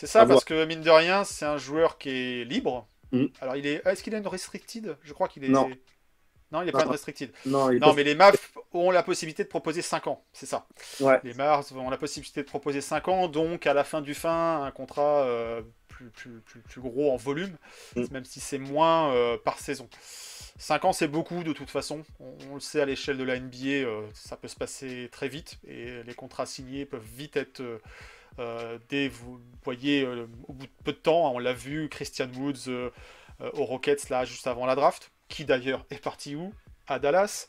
C'est 0.00 0.06
ça, 0.06 0.26
parce 0.26 0.44
que 0.44 0.64
mine 0.64 0.80
de 0.80 0.90
rien, 0.90 1.24
c'est 1.24 1.44
un 1.44 1.58
joueur 1.58 1.98
qui 1.98 2.10
est 2.10 2.44
libre. 2.44 2.86
Mhm. 3.12 3.28
Alors, 3.40 3.56
il 3.56 3.66
est. 3.66 3.82
Est-ce 3.86 4.02
qu'il 4.02 4.14
a 4.14 4.18
une 4.18 4.26
restricted? 4.26 4.96
Je 5.02 5.12
crois 5.12 5.28
qu'il 5.28 5.44
est. 5.44 5.48
Non. 5.48 5.70
Non, 6.52 6.62
il 6.62 6.66
n'est 6.66 6.72
Non, 6.72 6.78
pas 6.78 6.80
une 6.80 6.86
non. 6.86 6.92
restricted. 6.92 7.30
Non, 7.46 7.70
il 7.70 7.78
Non, 7.78 7.90
peut- 7.90 7.96
mais 7.96 8.02
les 8.04 8.14
Mavs 8.16 8.36
ont 8.72 8.90
la 8.90 9.02
possibilité 9.04 9.44
de 9.44 9.48
proposer 9.48 9.82
5 9.82 10.06
ans, 10.08 10.24
c'est 10.32 10.46
ça. 10.46 10.66
Ouais. 11.00 11.20
Les 11.22 11.32
Mavs 11.34 11.72
ont 11.76 11.90
la 11.90 11.96
possibilité 11.96 12.42
de 12.42 12.46
proposer 12.48 12.80
5 12.80 13.06
ans, 13.08 13.28
donc 13.28 13.66
à 13.68 13.74
la 13.74 13.84
fin 13.84 14.00
du 14.00 14.14
fin, 14.14 14.64
un 14.64 14.70
contrat 14.72 15.22
euh, 15.26 15.62
plus, 15.86 16.10
plus, 16.10 16.40
plus, 16.40 16.60
plus 16.60 16.80
gros 16.80 17.12
en 17.12 17.16
volume, 17.16 17.56
Mm. 17.94 18.04
même 18.10 18.24
si 18.24 18.40
c'est 18.40 18.58
moins 18.58 19.14
euh, 19.14 19.36
par 19.38 19.60
saison. 19.60 19.88
5 20.58 20.84
ans, 20.86 20.92
c'est 20.92 21.06
beaucoup 21.08 21.44
de 21.44 21.52
toute 21.52 21.70
façon. 21.70 22.02
On, 22.18 22.34
on 22.50 22.54
le 22.54 22.60
sait 22.60 22.80
à 22.80 22.84
l'échelle 22.84 23.16
de 23.16 23.24
la 23.24 23.38
NBA, 23.38 23.86
euh, 23.86 24.02
ça 24.12 24.36
peut 24.36 24.48
se 24.48 24.56
passer 24.56 25.08
très 25.12 25.28
vite 25.28 25.58
et 25.68 26.02
les 26.02 26.14
contrats 26.14 26.46
signés 26.46 26.84
peuvent 26.84 27.06
vite 27.16 27.36
être. 27.36 27.62
Euh, 28.38 28.78
dès, 28.88 29.08
vous 29.08 29.40
voyez, 29.64 30.04
euh, 30.04 30.26
au 30.48 30.52
bout 30.52 30.66
de 30.66 30.72
peu 30.84 30.92
de 30.92 30.98
temps, 30.98 31.26
hein, 31.26 31.32
on 31.34 31.38
l'a 31.38 31.52
vu, 31.52 31.88
Christian 31.88 32.28
Woods 32.36 32.68
euh, 32.68 32.90
aux 33.54 33.64
Rockets 33.64 34.08
là 34.10 34.24
juste 34.24 34.46
avant 34.46 34.66
la 34.66 34.74
draft, 34.74 35.10
qui 35.28 35.44
d'ailleurs 35.44 35.84
est 35.90 36.02
parti 36.02 36.36
où? 36.36 36.52
À 36.86 36.98
Dallas. 36.98 37.46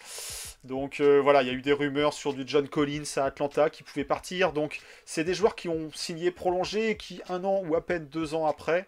Donc 0.63 1.01
voilà, 1.01 1.41
il 1.41 1.47
y 1.47 1.49
a 1.49 1.53
eu 1.53 1.63
des 1.63 1.73
rumeurs 1.73 2.13
sur 2.13 2.35
du 2.35 2.43
John 2.45 2.67
Collins 2.67 3.03
à 3.15 3.23
Atlanta 3.23 3.71
qui 3.71 3.81
pouvait 3.81 4.05
partir. 4.05 4.53
Donc 4.53 4.81
c'est 5.03 5.23
des 5.23 5.33
joueurs 5.33 5.55
qui 5.55 5.67
ont 5.67 5.89
signé 5.95 6.29
prolongé 6.29 6.91
et 6.91 6.97
qui 6.97 7.21
un 7.27 7.43
an 7.43 7.63
ou 7.65 7.75
à 7.75 7.83
peine 7.83 8.05
deux 8.05 8.35
ans 8.35 8.45
après, 8.45 8.87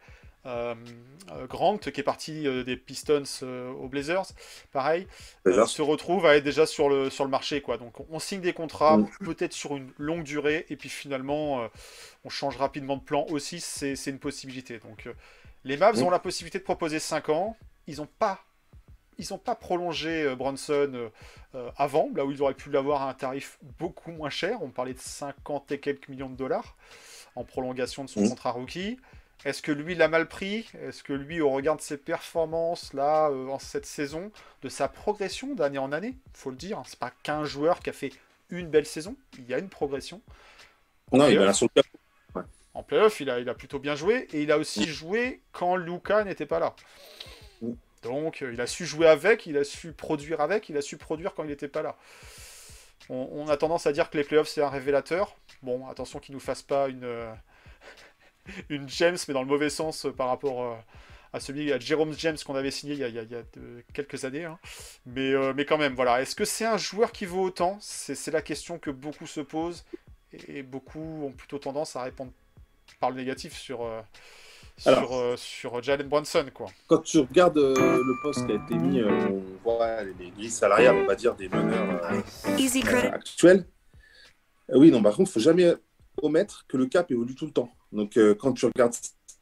Grant 1.49 1.77
qui 1.77 1.99
est 1.99 2.03
parti 2.03 2.47
euh, 2.47 2.63
des 2.63 2.75
Pistons 2.77 3.23
euh, 3.43 3.71
aux 3.71 3.87
Blazers, 3.87 4.25
pareil, 4.71 5.07
euh, 5.47 5.65
se 5.65 5.81
retrouve 5.81 6.25
à 6.25 6.35
être 6.35 6.43
déjà 6.43 6.65
sur 6.65 6.89
le, 6.89 7.09
sur 7.09 7.23
le 7.23 7.29
marché. 7.29 7.61
Quoi. 7.61 7.77
Donc 7.77 7.93
on, 8.09 8.19
signe 8.19 8.41
des 8.41 8.53
contrats, 8.53 8.97
Mm. 8.97 9.07
peut-être 9.23 9.53
sur 9.53 9.75
une 9.77 9.91
longue 9.97 10.23
durée, 10.23 10.65
et 10.69 10.75
puis 10.75 10.89
finalement 10.89 11.61
euh, 11.63 11.67
on 12.25 12.29
change 12.29 12.57
rapidement 12.57 12.97
de 12.97 13.01
plan 13.03 13.25
aussi, 13.29 13.59
c'est 13.61 13.95
une 14.07 14.19
possibilité. 14.19 14.79
Donc 14.79 15.07
euh, 15.07 15.13
les 15.63 15.77
Mavs 15.77 15.99
Mm. 15.99 16.03
ont 16.03 16.09
la 16.09 16.19
possibilité 16.19 16.59
de 16.59 16.63
proposer 16.63 16.99
5 16.99 17.29
ans, 17.29 17.55
ils 17.87 17.97
n'ont 17.97 18.09
pas 18.19 18.43
ils 19.19 19.27
n'ont 19.29 19.37
pas 19.37 19.55
prolongé 19.55 20.23
euh, 20.23 20.35
Bronson 20.35 20.91
euh, 20.93 21.09
euh, 21.55 21.69
avant, 21.77 22.09
là 22.15 22.25
où 22.25 22.31
ils 22.31 22.41
auraient 22.41 22.55
pu 22.55 22.71
l'avoir 22.71 23.03
à 23.03 23.09
un 23.09 23.13
tarif 23.13 23.59
beaucoup 23.79 24.11
moins 24.11 24.31
cher. 24.31 24.57
On 24.63 24.69
parlait 24.69 24.93
de 24.95 24.99
50 24.99 25.71
et 25.71 25.79
quelques 25.79 26.09
millions 26.09 26.29
de 26.29 26.35
dollars 26.35 26.75
en 27.35 27.43
prolongation 27.43 28.03
de 28.03 28.09
son 28.09 28.21
Mhm. 28.21 28.29
contrat 28.29 28.51
rookie. 28.51 28.99
Est-ce 29.45 29.61
que 29.61 29.71
lui 29.71 29.95
l'a 29.95 30.07
mal 30.07 30.27
pris? 30.27 30.69
Est-ce 30.81 31.03
que 31.03 31.13
lui, 31.13 31.41
au 31.41 31.49
regard 31.49 31.75
de 31.75 31.81
ses 31.81 31.97
performances 31.97 32.93
là 32.93 33.29
euh, 33.29 33.47
en 33.47 33.59
cette 33.59 33.85
saison, 33.85 34.31
de 34.61 34.69
sa 34.69 34.87
progression 34.87 35.53
d'année 35.53 35.77
en 35.77 35.91
année, 35.91 36.15
faut 36.33 36.49
le 36.49 36.55
dire, 36.55 36.79
hein, 36.79 36.83
c'est 36.85 36.99
pas 36.99 37.11
qu'un 37.23 37.43
joueur 37.43 37.79
qui 37.79 37.89
a 37.89 37.93
fait 37.93 38.11
une 38.49 38.67
belle 38.67 38.85
saison, 38.85 39.15
il 39.37 39.45
y 39.49 39.53
a 39.53 39.59
une 39.59 39.69
progression. 39.69 40.21
En 41.11 41.17
Non, 41.17 41.27
il 41.27 41.35
le 41.35 41.67
cap. 41.67 41.85
en 42.73 42.83
playoff, 42.83 43.19
il 43.19 43.29
a, 43.29 43.39
il 43.39 43.49
a 43.49 43.53
plutôt 43.53 43.79
bien 43.79 43.95
joué 43.95 44.27
et 44.31 44.41
il 44.43 44.51
a 44.51 44.57
aussi 44.57 44.85
joué 44.85 45.41
quand 45.51 45.75
Luca 45.75 46.23
n'était 46.23 46.45
pas 46.45 46.59
là. 46.59 46.75
Donc 48.01 48.41
euh, 48.41 48.53
il 48.53 48.61
a 48.61 48.67
su 48.67 48.85
jouer 48.85 49.07
avec, 49.07 49.45
il 49.45 49.57
a 49.57 49.63
su 49.63 49.91
produire 49.93 50.41
avec, 50.41 50.69
il 50.69 50.77
a 50.77 50.81
su 50.81 50.97
produire 50.97 51.33
quand 51.33 51.43
il 51.43 51.49
n'était 51.49 51.67
pas 51.67 51.81
là. 51.81 51.97
On, 53.09 53.27
on 53.31 53.47
a 53.49 53.57
tendance 53.57 53.87
à 53.87 53.91
dire 53.91 54.09
que 54.09 54.17
les 54.17 54.23
playoffs 54.23 54.47
c'est 54.47 54.61
un 54.61 54.69
révélateur. 54.69 55.35
Bon, 55.61 55.87
attention 55.87 56.19
qu'il 56.19 56.33
nous 56.33 56.41
fasse 56.41 56.61
pas 56.61 56.87
une, 56.87 57.03
euh, 57.03 57.33
une 58.69 58.87
James, 58.89 59.17
mais 59.27 59.33
dans 59.33 59.41
le 59.41 59.47
mauvais 59.47 59.69
sens 59.69 60.05
euh, 60.05 60.11
par 60.11 60.27
rapport 60.27 60.63
euh, 60.63 60.75
à 61.33 61.39
celui 61.39 61.71
à 61.73 61.79
Jerome 61.79 62.13
James 62.17 62.37
qu'on 62.45 62.55
avait 62.55 62.71
signé 62.71 62.93
il 62.93 62.99
y 62.99 63.03
a, 63.03 63.07
il 63.07 63.15
y 63.15 63.19
a- 63.19 63.23
il 63.23 63.31
y 63.31 63.35
a 63.35 63.41
de- 63.41 63.83
quelques 63.93 64.23
années. 64.25 64.45
hein. 64.45 64.59
Mais, 65.05 65.31
euh, 65.33 65.53
mais 65.55 65.65
quand 65.65 65.77
même, 65.77 65.95
voilà. 65.95 66.21
Est-ce 66.21 66.35
que 66.35 66.45
c'est 66.45 66.65
un 66.65 66.77
joueur 66.77 67.11
qui 67.11 67.25
vaut 67.25 67.41
autant? 67.43 67.77
C'est 67.81 68.15
c'est 68.15 68.31
la 68.31 68.41
question 68.41 68.77
que 68.79 68.91
beaucoup 68.91 69.25
se 69.27 69.41
posent 69.41 69.83
et 70.47 70.63
beaucoup 70.63 71.25
ont 71.25 71.31
plutôt 71.31 71.59
tendance 71.59 71.95
à 71.95 72.03
répondre 72.03 72.31
par 72.99 73.09
le 73.11 73.15
négatif 73.17 73.57
sur, 73.57 73.83
euh, 73.83 74.01
Alors. 74.85 75.07
sur, 75.07 75.15
euh, 75.15 75.35
sur 75.37 75.83
Jalen 75.83 76.07
Brunson. 76.07 76.45
Quoi. 76.53 76.67
Quand 76.87 76.99
tu 76.99 77.19
regardes 77.19 77.57
euh, 77.57 77.73
le 77.75 78.21
poste 78.21 78.45
qui 78.45 78.51
a 78.51 78.55
été 78.55 78.75
mis, 78.75 78.99
euh, 78.99 79.09
on 79.29 79.43
voit 79.63 80.03
les 80.03 80.29
grilles 80.31 80.49
salariales, 80.49 80.95
on 80.97 81.05
va 81.05 81.15
dire, 81.15 81.35
des 81.35 81.49
meneurs 81.49 82.03
euh, 82.11 83.09
actuels. 83.11 83.65
Euh, 84.71 84.77
oui, 84.77 84.91
non, 84.91 85.01
par 85.01 85.15
contre, 85.15 85.29
il 85.29 85.33
faut 85.33 85.39
jamais 85.39 85.73
omettre 86.21 86.65
que 86.67 86.77
le 86.77 86.85
cap 86.85 87.11
évolue 87.11 87.35
tout 87.35 87.45
le 87.45 87.51
temps. 87.51 87.69
Donc, 87.91 88.17
euh, 88.17 88.35
quand 88.35 88.53
tu 88.53 88.65
regardes 88.65 88.93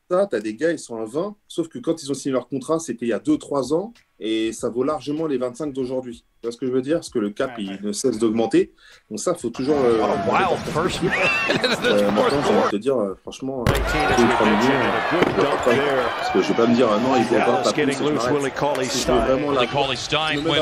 ça, 0.09 0.27
tu 0.27 0.35
as 0.35 0.39
des 0.39 0.55
gars, 0.55 0.71
ils 0.71 0.79
sont 0.79 0.97
à 0.97 1.05
20, 1.05 1.35
sauf 1.47 1.67
que 1.67 1.79
quand 1.79 2.03
ils 2.03 2.11
ont 2.11 2.13
signé 2.13 2.33
leur 2.33 2.47
contrat, 2.47 2.79
c'était 2.79 3.05
il 3.05 3.09
y 3.09 3.13
a 3.13 3.19
2-3 3.19 3.73
ans, 3.73 3.93
et 4.23 4.53
ça 4.53 4.69
vaut 4.69 4.83
largement 4.83 5.25
les 5.25 5.39
25 5.39 5.73
d'aujourd'hui. 5.73 6.23
Tu 6.41 6.47
vois 6.47 6.51
ce 6.51 6.57
que 6.57 6.67
je 6.67 6.71
veux 6.71 6.83
dire? 6.83 6.97
Parce 6.97 7.09
que 7.09 7.17
le 7.17 7.31
cap, 7.31 7.57
Ouais, 7.57 7.63
il 7.63 7.79
ne 7.81 7.91
cesse 7.91 8.19
d'augmenter. 8.19 8.71
Donc 9.09 9.19
ça, 9.19 9.33
il 9.35 9.41
faut 9.41 9.49
toujours... 9.49 9.77
euh, 9.83 9.99
What 9.99 10.37
a 10.37 10.49
wild 10.51 10.59
first 10.73 11.01
euh, 11.03 12.11
maintenant, 12.11 12.29
j'ai 12.29 12.53
envie 12.53 12.63
de 12.65 12.69
te 12.69 12.75
dire, 12.75 12.99
euh, 12.99 13.17
franchement, 13.21 13.63
euh, 13.67 13.73
deux, 13.73 14.27
trois 14.29 14.47
millions, 14.47 14.69
euh, 14.69 15.21
je 15.31 15.41
vois 15.41 15.49
pas. 15.49 16.11
parce 16.17 16.31
que 16.31 16.41
je 16.43 16.47
vais 16.49 16.53
pas 16.53 16.67
me 16.67 16.75
dire, 16.75 16.87
ah 16.91 16.99
non, 16.99 17.15
il 17.17 17.23
faut 17.25 17.35
encore 17.35 17.73
plus, 17.73 17.91
je 17.91 18.89
Si 18.89 19.01
je 19.01 19.11
veux 19.11 19.19
vraiment 19.19 19.51
la 19.51 19.65
Je 19.65 19.67
vraiment 19.67 20.55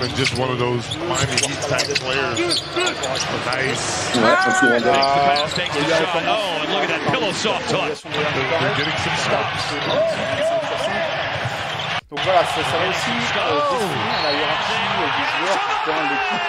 c'est 0.00 0.16
just 0.16 0.38
one 0.38 0.50
of 0.50 0.58
those 0.58 0.84
Miami 0.96 1.32
Heat 1.32 1.60
type 1.68 1.95
players. 2.00 2.36
Nice. 2.36 4.16
Ouais, 4.16 4.22
un 4.22 4.36
petit 4.36 4.66
rondeur. 4.66 4.92
Makes 4.92 5.12
the 5.14 5.20
pass, 5.26 5.54
takes 5.54 5.74
the 5.74 5.82
shot. 5.88 6.22
Oh, 6.26 6.62
and 6.62 6.72
look 6.72 6.82
at 6.82 6.88
that 6.88 7.02
pillow 7.12 7.32
soft 7.32 7.68
touch. 7.70 8.02
They're 8.02 8.76
getting 8.76 8.98
some 9.04 9.16
stops. 9.24 9.64
Donc 12.08 12.20
voilà, 12.22 12.44
ça, 12.44 12.62
ça 12.62 12.76
va 12.78 12.86
aussi 12.88 13.10
euh, 13.10 13.60
définir 13.72 14.16
la 14.22 14.30
hiérarchie 14.32 14.86
euh, 14.94 15.10
des 15.16 15.26
joueurs 15.34 15.62
dans 15.86 16.00
l'équipe. 16.06 16.46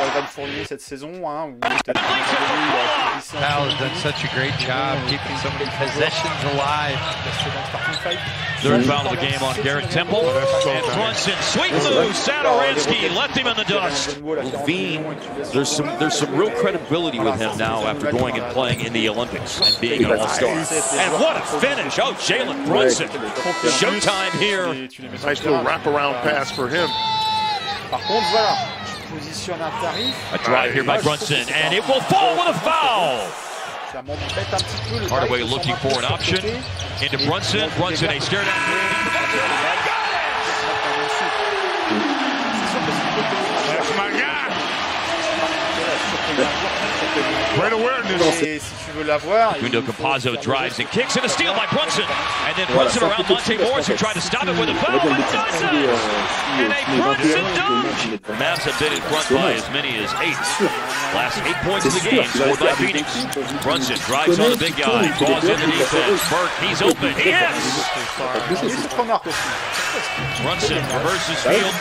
Brunson! 0.00 0.06
On 0.06 0.06
l'a 0.06 0.06
vu 0.06 0.06
pour 0.06 0.06
Evan 0.06 0.26
Fournier 0.26 0.64
cette 0.64 0.80
saison, 0.80 1.12
hein, 1.28 1.46
où 1.48 1.58
peut-être 1.60 1.84
qu'à 1.84 1.92
un 1.92 2.02
moment 2.02 2.24
donné, 2.26 2.68
il 2.68 3.08
a 3.08 3.12
glissé 3.12 3.36
un 3.36 3.40
Powell's 3.40 3.78
done 3.78 3.94
such 3.96 4.24
a 4.24 4.28
great 4.34 4.56
job 4.58 4.98
keeping 5.06 5.36
so 5.38 5.50
many 5.50 5.70
possessions 5.78 6.44
alive. 6.52 6.98
Resté 7.24 7.50
dans 7.50 7.60
le. 7.60 8.18
Third 8.60 8.84
foul 8.84 9.06
of 9.06 9.12
the 9.12 9.20
game 9.20 9.42
on 9.42 9.54
Garrett 9.62 9.90
Temple. 9.90 10.20
And 10.20 10.84
Brunson, 10.94 11.34
sweet 11.40 11.72
move. 11.72 12.12
Sadaransky 12.12 13.14
left 13.16 13.36
him 13.36 13.46
in 13.46 13.56
the 13.56 13.64
dust. 13.64 14.18
Veen, 14.66 15.02
there's 15.52 15.70
some 15.70 15.86
there's 15.98 16.14
some 16.18 16.34
real 16.34 16.50
credibility 16.50 17.18
with 17.18 17.38
him 17.38 17.56
now 17.56 17.86
after 17.86 18.10
going 18.10 18.38
and 18.38 18.52
playing 18.52 18.80
in 18.80 18.92
the 18.92 19.08
Olympics 19.08 19.60
and 19.60 19.80
being 19.80 20.04
an 20.04 20.18
all-star. 20.18 20.48
And 20.48 21.12
what 21.14 21.36
a 21.36 21.40
finish. 21.60 21.98
Oh, 21.98 22.12
Jalen 22.14 22.66
Brunson. 22.66 23.08
Showtime 23.08 24.32
here. 24.38 24.66
Et 24.74 24.88
tu 24.88 25.02
les 25.02 25.08
mets 25.08 25.18
sur 25.18 25.28
Nice 25.28 25.42
little 25.44 25.64
wraparound 25.64 26.20
pass 26.22 26.50
for 26.50 26.68
him. 26.68 26.88
Par 27.90 28.00
contre, 28.06 28.26
voilà, 28.30 28.56
tu 29.10 29.16
positionnes 29.16 29.60
un 29.60 29.70
tarif. 29.82 30.14
A 30.32 30.38
drive 30.38 30.74
here 30.74 30.84
by 30.84 31.00
Brunson, 31.02 31.46
and 31.52 31.74
it 31.74 31.86
will 31.86 32.00
fall 32.02 32.36
with 32.36 32.48
a 32.48 32.58
foul. 32.60 33.18
Ça 33.92 34.02
m'embête 34.02 34.52
un 34.52 34.56
petit 34.56 34.88
peu. 34.88 34.98
Le 35.00 35.08
Hardaway 35.08 35.42
looking 35.42 35.74
for 35.76 35.98
an 35.98 36.04
option. 36.04 36.40
Into 37.02 37.18
Brunson. 37.26 37.68
Brunson, 37.76 38.08
a 38.08 38.20
stare 38.20 38.44
down. 38.44 39.89
That's 47.14 47.26
my 47.26 47.56
guy. 47.56 47.62
Right 47.62 47.72
awareness. 47.72 48.42
Et 48.42 48.58
si 48.60 48.74
tu 48.86 48.90
veux 48.98 49.04
l'avoir, 49.04 49.54
Gundo 49.60 49.82
faut 49.82 49.92
drives 50.42 50.78
and 50.78 50.88
kicks 50.90 51.16
and 51.16 51.24
a 51.24 51.28
steal 51.28 51.52
by 51.54 51.66
Brunson. 51.72 52.04
And 52.46 52.54
then 52.56 52.66
Brunson 52.74 53.02
around 53.02 53.28
Monte 53.28 53.58
Morris 53.58 53.86
who 53.88 53.94
tried 53.96 54.14
to 54.14 54.20
stop 54.20 54.44
it 54.46 54.56
with 54.58 54.68
a 54.70 54.74
foul, 54.74 54.98
dire 54.98 55.02
but 55.02 55.10
le 55.10 55.16
défenseur, 55.16 55.70
doesn't. 55.70 55.74
euh, 55.74 55.96
And 56.60 56.72
a 56.72 56.74
euh, 56.74 56.74
si 56.74 56.90
les 56.90 57.00
Brunson 57.00 57.44
dunk. 57.54 57.70
les 57.70 57.90
matchs, 57.90 58.04
ils 58.04 58.10
mettent 58.10 58.22
pas. 58.26 58.32
Mavs 58.34 58.62
have 58.64 58.78
been 58.78 58.92
in 58.92 59.02
front 59.10 59.26
by 59.30 59.52
as 59.54 59.68
many 59.70 59.90
as 59.98 60.10
eight. 60.22 60.38
Last 61.14 61.38
eight 61.46 61.58
points 61.66 61.84
of 61.86 61.92
the 61.94 62.02
game 62.08 62.22
sûr, 62.24 62.42
scored 62.42 62.60
by 62.60 62.72
Phoenix. 62.78 63.06
Brunson 63.62 63.96
drives 64.06 64.38
on 64.38 64.50
the 64.50 64.56
big 64.58 64.76
guy, 64.76 65.10
draws 65.18 65.44
in 65.44 65.58
the 65.58 65.66
defense. 65.66 66.22
Burke, 66.30 66.54
he's 66.62 66.82
open. 66.82 67.10
He 67.18 67.30
is. 67.30 67.90
Oui, 68.62 68.70
cette 68.70 68.94
remarque 68.94 69.26
aussi. 69.26 70.42
Brunson 70.42 70.76
reverses 70.94 71.38
field, 71.42 71.74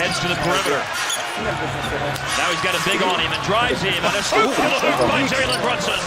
heads 0.00 0.18
to 0.20 0.28
the 0.28 0.36
perimeter. 0.40 0.80
Now 1.40 2.50
he's 2.50 2.60
got 2.60 2.74
a 2.76 2.82
big 2.84 3.00
on 3.02 3.20
him 3.20 3.32
and 3.32 3.42
drives 3.44 3.80
him. 3.80 3.96
And 4.04 4.16
a 4.16 4.22
scoop 4.22 4.54
to 4.54 4.62
the 4.62 4.80
hoop 4.80 5.08
by 5.08 5.22
Jalen 5.24 5.60
Brunson. 5.62 5.98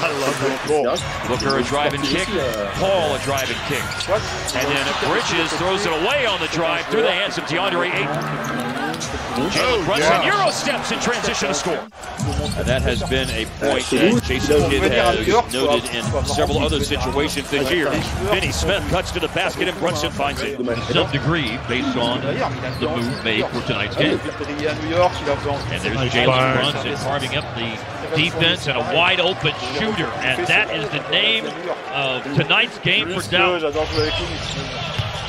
Bon, 0.68 0.98
Booker 1.28 1.58
a 1.58 1.64
driving 1.64 2.02
kick. 2.02 2.28
Paul 2.78 3.16
a 3.16 3.20
driving 3.20 3.58
kick. 3.68 3.84
And 4.56 4.68
then 4.68 4.86
Bridges 5.10 5.52
throws 5.58 5.86
it 5.86 5.92
away 5.92 6.26
on 6.26 6.40
the 6.40 6.48
drive 6.48 6.86
through 6.88 7.04
the 7.04 7.12
hands 7.12 7.38
of 7.38 7.46
DeAndre 7.46 7.94
Ayton. 7.94 8.73
Jalen 9.08 9.86
Brunson 9.86 10.24
Euro 10.26 10.50
steps 10.52 10.92
in 10.92 11.00
transition 11.00 11.48
to 11.50 11.54
score. 11.54 11.88
And 12.58 12.66
that 12.68 12.82
has 12.82 13.02
been 13.10 13.30
a 13.32 13.46
point 13.60 13.84
that 13.90 14.24
Jason 14.24 14.70
Kidd 14.70 14.92
has 14.92 15.28
noted 15.54 15.90
in 15.94 16.04
several 16.26 16.60
other 16.60 16.84
situations 16.84 17.50
this 17.50 17.70
year. 17.72 17.90
Vinny 18.32 18.52
Smith 18.52 18.88
cuts 18.90 19.12
to 19.12 19.20
the 19.20 19.28
basket 19.30 19.68
and 19.68 19.78
Brunson 19.80 20.12
finds 20.12 20.42
it. 20.42 20.58
To 20.58 20.94
some 20.94 21.12
degree, 21.12 21.58
based 21.68 21.98
on 21.98 22.22
D'ailleurs, 22.22 22.52
il 22.56 22.66
a 22.66 22.80
the 22.80 22.88
move 22.88 23.24
made 23.24 23.46
for 23.48 23.62
tonight's 23.68 23.96
game. 23.96 24.20
a 24.20 24.44
brillé 24.44 24.68
à 24.68 24.76
New 24.84 24.90
York, 24.90 25.12
il 25.22 25.32
a 25.32 25.36
fait 25.38 25.50
en 25.50 25.58
And 25.72 25.82
there's 25.82 26.14
Jalen 26.14 26.54
Brunson 26.54 26.96
carving 27.04 27.36
up 27.36 27.46
the 27.56 28.16
defense 28.16 28.68
and 28.68 28.78
a 28.78 28.96
wide 28.96 29.20
open 29.20 29.54
shooter. 29.78 30.08
And 30.22 30.46
that 30.48 30.74
is 30.76 30.90
the 30.90 31.10
name 31.10 31.46
of 31.92 32.24
tonight's 32.36 32.78
game 32.80 33.10
for 33.10 33.22
Dallas. 33.30 33.64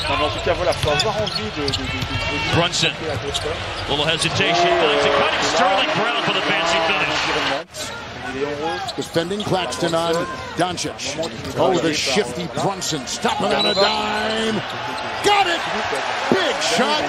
J'adore 0.09 0.13
jouer 0.13 0.13
avec 0.13 0.13
lui. 0.13 0.13
Non, 0.13 0.17
mais 0.19 0.25
en 0.25 0.29
tout 0.31 0.45
cas, 0.45 0.53
voilà, 0.55 0.73
faut 0.73 0.91
avoir 0.91 1.17
envie 1.23 1.51
de. 1.57 1.63
de, 1.63 1.67
de, 1.67 1.73
de, 1.73 2.53
de 2.53 2.57
Brunson. 2.57 2.91
à. 3.01 3.49
Little 3.89 4.09
hesitation, 4.09 4.69
finds 4.69 5.05
it 5.07 5.13
cutting. 5.19 5.43
Sterling 5.55 5.91
Brown 5.97 6.23
for 6.25 6.33
the 6.35 6.43
fancy 6.43 6.77
euh, 6.77 6.89
finish. 6.89 7.91
Il 8.37 8.43
est 8.43 8.47
en 8.47 8.49
rose. 8.67 8.95
Defending 8.97 9.43
Claxton 9.45 9.95
on 9.95 10.27
Doncic. 10.59 11.17
Oh, 11.59 11.79
the 11.79 11.93
shifty 11.95 12.47
Brunson. 12.55 13.01
Stopping 13.07 13.47
on 13.47 13.65
a 13.67 13.75
dime. 13.75 14.61
Got 15.25 15.47
it! 15.47 15.61
Big 16.31 16.57
shot 16.63 17.03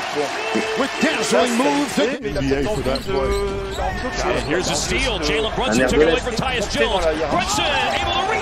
with 0.79 0.89
dazzling 1.01 1.57
moves. 1.57 1.97
Mais 2.21 2.29
il 2.29 2.37
a 2.37 2.41
peut-être 2.41 2.69
envie 2.69 2.83
de- 2.83 2.89
il 2.89 3.79
a 3.79 3.83
envie 3.85 4.01
d'autre 4.03 4.15
chose. 4.15 4.25
And 4.25 4.49
here's 4.49 4.69
a 4.69 4.75
steal. 4.75 5.19
Jalen 5.19 5.51
Brunson 5.55 5.87
took 5.87 5.99
it 6.01 6.07
away 6.09 6.19
from 6.19 6.35
Tyus 6.35 6.69
Jones. 6.71 7.03
Brunson 7.31 7.65
able 7.99 8.13
to 8.13 8.31
reach 8.31 8.31
the 8.31 8.31
rim 8.31 8.34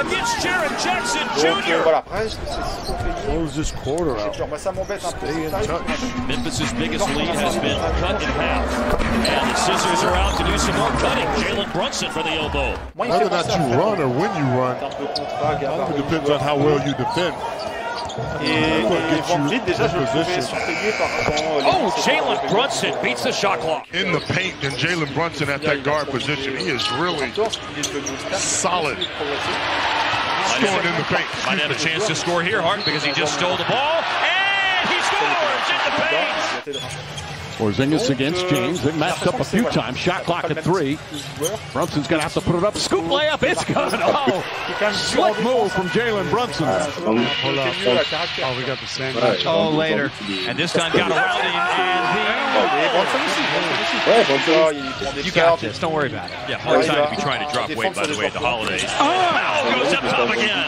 against 0.00 0.42
Jared 0.42 0.70
Jackson 0.78 1.26
Jr. 1.36 1.82
voilà, 1.82 1.98
après, 1.98 2.26
est-ce 2.26 2.36
que 2.36 2.46
c'est 2.46 2.86
si 2.86 2.92
payé 2.92 3.14
Close 3.26 3.54
this 3.54 3.72
quarter 3.84 4.16
out. 4.16 4.32
dur, 4.34 4.48
moi 4.48 4.58
ça 4.58 4.72
m'embête 4.72 5.04
un 5.04 5.12
peu. 5.12 5.26
Stay 5.26 5.46
in 5.46 5.50
touch. 5.50 5.68
Memphis' 6.28 6.72
biggest 6.74 7.08
lead 7.14 7.28
has 7.28 7.56
been 7.56 7.78
cut 8.00 8.22
in 8.22 8.28
half. 8.38 8.64
And 9.28 9.50
the 9.50 9.56
scissors 9.56 10.04
are 10.04 10.14
out 10.14 10.36
to 10.38 10.44
do 10.44 10.56
some 10.58 10.76
more 10.76 10.90
cutting. 11.00 11.26
Jalen 11.42 11.72
Brunson 11.72 12.10
for 12.10 12.22
the 12.22 12.30
elbow. 12.30 12.74
Moi, 12.96 13.06
il 13.06 13.12
me 13.12 13.18
fait 13.18 13.24
Whether 13.24 13.26
or 13.26 13.30
not 13.30 13.58
you 13.58 13.76
run 13.76 14.00
or 14.00 14.08
when 14.08 14.30
you 14.36 14.44
run, 14.58 14.76
un 14.76 14.90
peu 14.90 15.06
contrat, 15.14 15.54
gabarit, 15.60 15.90
it 15.90 15.96
depends 15.96 16.30
on 16.30 16.40
how 16.40 16.56
well 16.56 16.78
you 16.86 16.94
defend. 16.94 17.34
Et, 18.42 18.82
et 18.82 19.20
Van 19.28 19.38
Vliet, 19.46 19.60
déjà, 19.66 19.88
je 19.88 19.96
le 19.98 20.04
trouvais 20.06 20.40
surpayé 20.42 20.92
par 20.98 21.08
rapport 21.10 21.44
Oh. 21.66 22.02
Jalen 22.04 22.38
Brunson 22.50 22.92
beats 23.02 23.22
the 23.22 23.32
shot 23.32 23.58
clock. 23.60 23.86
In 23.92 24.12
the 24.12 24.20
paint, 24.32 24.54
and 24.62 24.72
Jalen 24.76 25.12
Brunson 25.14 25.48
at 25.50 25.62
that 25.62 25.82
guard 25.84 26.08
position, 26.08 26.56
he 26.56 26.68
is 26.68 26.82
really 26.98 27.18
Il 27.18 27.80
est 27.80 27.92
devenu 27.92 28.18
star. 28.18 28.38
solid. 28.38 28.98
scoring 30.48 30.86
in 30.86 30.96
the 30.96 31.04
paint. 31.04 31.26
Might 31.46 31.58
have 31.60 31.70
a 31.70 31.74
chance 31.78 32.06
to 32.06 32.14
score 32.14 32.42
here, 32.42 32.60
Hart, 32.62 32.84
because 32.84 33.04
he 33.04 33.12
just 33.12 33.34
stole 33.34 33.56
the 33.56 33.64
ball. 33.64 34.02
And 34.02 34.88
he 34.88 34.98
scores 35.02 35.68
in 35.70 36.74
the 36.74 36.80
paint. 36.80 37.37
Porzingis 37.58 38.08
against 38.08 38.46
James. 38.48 38.82
They 38.82 38.92
matched 38.92 39.26
up 39.26 39.40
a 39.40 39.44
few 39.44 39.64
times. 39.64 39.98
Shot 39.98 40.22
clock 40.22 40.44
at 40.48 40.62
three. 40.62 40.96
Brunson's 41.72 42.06
going 42.06 42.20
to 42.20 42.22
have 42.22 42.34
to 42.34 42.40
put 42.40 42.54
it 42.54 42.62
up. 42.62 42.76
Scoop 42.76 43.04
layup. 43.06 43.42
It's 43.42 43.64
good. 43.64 43.76
Oh, 43.78 44.44
slick 44.92 45.42
move 45.42 45.72
from 45.72 45.88
Jalen 45.88 46.30
Brunson. 46.30 46.66
Oh, 46.68 47.12
we 48.56 48.64
got 48.64 48.78
the 48.78 48.86
same 48.86 49.16
Oh, 49.44 49.70
later. 49.70 50.12
And 50.46 50.56
this 50.56 50.72
time 50.72 50.92
got 50.92 51.10
around 51.10 51.42
him, 51.42 51.50
Et 52.78 52.90
Brunson 52.92 53.20
aussi, 53.26 53.42
Brunson 53.50 53.74
aussi. 53.82 53.98
Ouais, 54.06 54.24
Brunson. 54.24 54.54
Oh, 54.54 54.70
il 54.72 54.92
prend 54.92 55.12
des 55.14 55.22
You 55.22 55.32
got 55.32 55.58
this. 55.60 55.78
Don't 55.80 55.92
worry 55.92 56.08
about 56.12 56.30
it. 56.30 56.36
Yeah, 56.48 56.58
hard 56.58 56.84
time 56.86 57.10
to 57.10 57.16
be 57.16 57.20
trying 57.20 57.44
to 57.46 57.52
drop 57.52 57.70
weight, 57.74 57.94
by 57.94 58.06
the 58.06 58.16
way, 58.16 58.26
at 58.26 58.32
the 58.34 58.38
holidays. 58.38 58.84
Foul 58.84 59.72
goes 59.74 59.92
up 59.94 60.02
top 60.02 60.30
again. 60.30 60.66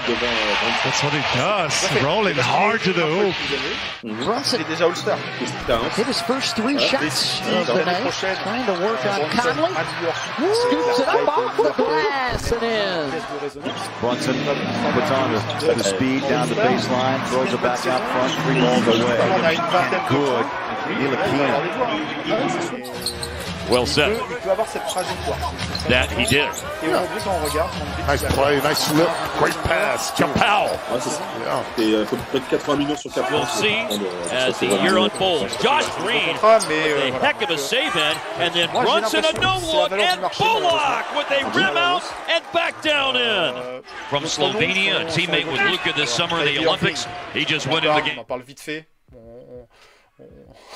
That's 0.84 1.02
what 1.04 1.12
he 1.12 1.22
does. 1.38 2.02
Rolling 2.02 2.34
hard 2.34 2.80
to 2.82 2.92
the 2.92 3.06
hoop. 3.06 3.34
Il 4.02 4.14
Brunson 4.24 4.60
est 4.60 4.64
déjà 4.68 4.86
All-Star. 4.86 5.16
hit 5.96 6.06
his 6.06 6.20
first 6.22 6.56
three 6.56 6.76
Et 6.79 6.79
shots 6.88 7.14
si 7.14 7.54
of 7.54 7.66
the 7.66 7.72
l'année 7.74 8.04
night. 8.04 8.12
Trying 8.42 8.66
to 8.66 8.72
work 8.84 9.00
on 9.06 9.20
Conley. 9.30 9.74
à 9.74 9.82
New 9.84 10.06
York, 10.06 10.16
Scoops 10.54 10.98
it 11.00 11.08
up 11.08 11.28
off 11.28 11.56
the 11.56 11.72
glass 11.76 12.52
and 12.52 12.62
in. 12.62 13.10
pièce 13.10 13.26
de 13.30 13.36
résonance. 13.44 13.84
Brunson 14.00 14.36
puts 14.94 15.10
on 15.10 15.28
the, 15.32 15.74
the 15.74 15.84
speed 15.84 16.22
down 16.28 16.48
the 16.48 16.54
baseline, 16.54 17.20
throws 17.28 17.52
it 17.52 17.62
back 17.62 17.86
out 17.86 18.02
front, 18.12 18.32
three 18.44 18.60
balls 18.60 18.86
away. 18.88 19.18
a 19.18 19.26
une 19.34 19.42
vingtaine 19.42 19.90
de 19.90 20.00
Good. 20.08 20.46
Ntilikina. 20.90 21.56
Well 23.70 23.86
said. 23.86 24.16
Il 24.30 24.36
peut 24.36 24.50
avoir 24.50 24.66
cette 24.68 24.84
trajectoire. 24.86 25.38
That 25.88 26.08
he 26.18 26.26
did. 26.26 26.48
Et 26.82 26.88
aujourd'hui, 26.88 27.18
quand 27.24 27.30
on 27.40 27.46
regarde, 27.48 27.70
on 27.80 27.84
dit 27.84 28.10
Nice 28.10 28.32
play. 28.34 28.60
Nice 28.68 28.78
slip. 28.78 29.08
Great 29.38 29.56
pass. 29.62 30.12
Kapow. 30.16 30.64
Ouais, 30.92 31.00
c'est 31.00 31.10
ça. 31.10 31.22
Et 31.78 31.82
euh, 31.94 32.04
faut 32.06 32.16
mettre 32.34 32.48
80 32.48 32.76
millions 32.76 32.96
sur 32.96 33.12
4 33.12 33.30
We'll 33.30 33.46
see 33.46 33.76
as 34.32 34.58
the 34.58 34.82
year 34.82 34.96
unfolds. 34.98 35.48
Josh 35.62 35.84
Green, 36.02 36.26
contrat, 36.32 36.58
mais 36.68 36.90
euh, 36.90 37.08
a 37.08 37.10
voilà. 37.10 37.28
heck 37.28 37.42
of 37.42 37.50
a 37.50 37.56
save 37.58 37.94
in, 37.96 38.44
and 38.44 38.50
then 38.52 38.68
Moi, 38.72 38.84
j'ai 38.84 38.90
Brunson 38.90 39.18
a 39.18 39.20
l'impression 39.20 39.40
no 39.40 39.60
que 39.60 39.60
c'est 39.66 39.76
la 39.76 39.82
look, 39.82 39.90
valeur 39.90 40.06
du 40.06 40.12
and 40.12 40.20
marché, 40.20 40.44
Bullock 40.44 41.04
with 41.16 41.30
a 41.30 41.58
rim 41.58 41.76
out 41.76 42.02
and 42.28 42.42
back 42.52 42.74
down 42.82 43.16
in. 43.16 43.20
Euh, 43.22 43.80
From 44.10 44.24
Slovenia, 44.26 45.00
a 45.00 45.04
teammate 45.06 45.46
with 45.46 45.60
Luka 45.60 45.92
this 45.96 46.10
summer 46.10 46.40
in 46.40 46.46
the 46.54 46.66
Olympics, 46.66 47.06
he 47.34 47.44
just 47.44 47.66
on, 47.68 47.72
went 47.74 47.84
in 47.84 47.90
parle, 47.90 48.02
the 48.02 48.10
on 48.10 48.12
en 48.12 48.16
game. 48.16 48.24
parle 48.26 48.42
vite 48.42 48.60
fait. 48.60 48.86
On, 49.14 49.18
on- 49.18 49.66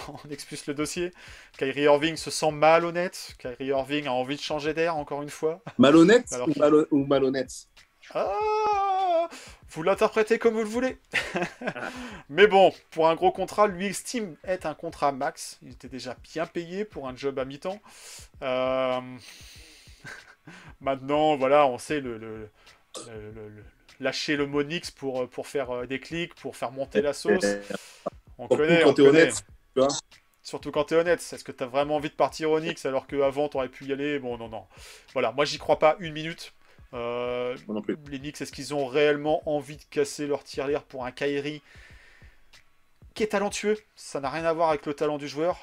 on- 0.25 0.29
expulse 0.31 0.67
le 0.67 0.75
dossier. 0.75 1.13
Kyrie 1.59 1.83
Irving 1.83 2.17
se 2.17 2.31
sent 2.31 2.51
malhonnête. 2.53 3.35
Kyrie 3.39 3.67
Irving 3.67 4.07
a 4.07 4.13
envie 4.13 4.37
de 4.37 4.41
changer 4.41 4.75
d'air, 4.75 4.97
encore 4.97 5.23
une 5.23 5.31
fois. 5.31 5.61
Malhonnête 5.79 6.33
Alors 6.33 6.49
ou, 6.49 6.53
malo- 6.59 6.87
ou 6.91 7.05
malhonnête? 7.07 7.51
Ah 8.13 8.33
vous 9.71 9.83
l'interprétez 9.83 10.39
comme 10.39 10.55
vous 10.55 10.61
le 10.61 10.67
voulez. 10.67 10.99
Mais 12.29 12.47
bon, 12.47 12.73
pour 12.93 13.09
un 13.09 13.17
gros 13.17 13.33
contrat, 13.33 13.67
lui 13.67 13.87
estime 13.87 14.37
être 14.45 14.67
un 14.67 14.75
contrat 14.75 15.11
max. 15.11 15.59
Il 15.63 15.73
était 15.73 15.89
déjà 15.89 16.15
bien 16.23 16.47
payé 16.47 16.85
pour 16.85 17.09
un 17.09 17.17
job 17.17 17.39
à 17.41 17.45
mi-temps. 17.45 17.81
Euh, 18.43 19.01
Maintenant, 20.81 21.37
voilà, 21.37 21.67
on 21.67 21.79
sait 21.79 22.01
le, 22.01 22.19
le- 22.19 22.49
le- 23.07 23.31
le- 23.33 23.49
le- 23.49 23.65
lâcher 24.01 24.37
le 24.37 24.47
Monix 24.47 24.91
pour, 24.91 25.29
pour 25.29 25.47
faire 25.47 25.71
euh, 25.71 25.87
des 25.87 25.99
clics, 26.01 26.35
pour 26.37 26.57
faire 26.57 26.71
monter 26.71 27.01
la 27.01 27.13
sauce. 27.13 27.45
On 28.39 28.47
connaît, 28.47 28.83
quand 28.83 28.91
on 28.91 28.95
connaît. 28.95 29.09
honnête, 29.09 29.45
tu 29.75 29.81
vois. 29.81 29.89
Surtout 30.43 30.71
quand 30.71 30.85
t'es 30.85 30.95
honnête. 30.97 31.21
Est-ce 31.21 31.45
que 31.45 31.53
t'as 31.53 31.67
vraiment 31.67 31.97
envie 31.97 32.11
de 32.11 32.15
partir 32.15 32.51
au 32.51 32.61
Knicks 32.61 32.85
alors 32.87 33.07
qu'avant 33.07 33.49
t'aurais 33.49 33.69
pu 33.69 33.87
y 33.87 33.93
aller? 33.93 34.19
Bon, 34.19 34.37
non, 34.37 34.49
non. 34.49 34.67
Voilà, 35.15 35.33
moi 35.33 35.45
j'y 35.45 35.59
crois 35.59 35.79
pas 35.79 35.97
une 36.01 36.13
minute. 36.13 36.53
Euh, 36.93 37.57
Moi 37.67 37.75
non 37.77 37.83
plus. 37.83 37.97
les 38.09 38.19
Knicks, 38.21 38.41
est-ce 38.41 38.53
qu'ils 38.53 38.75
ont 38.75 38.87
réellement 38.87 39.43
envie 39.49 39.77
de 39.77 39.83
casser 39.91 40.27
leur 40.27 40.45
tirelire 40.45 40.85
pour 40.85 41.05
un 41.05 41.11
Kyrie 41.13 41.63
qui 43.15 43.23
est 43.23 43.29
talentueux? 43.29 43.79
Ça 43.97 44.21
n'a 44.21 44.31
rien 44.31 44.45
à 44.45 44.53
voir 44.53 44.71
avec 44.71 44.87
le 44.87 44.95
talent 44.95 45.19
du 45.19 45.29
joueur, 45.29 45.63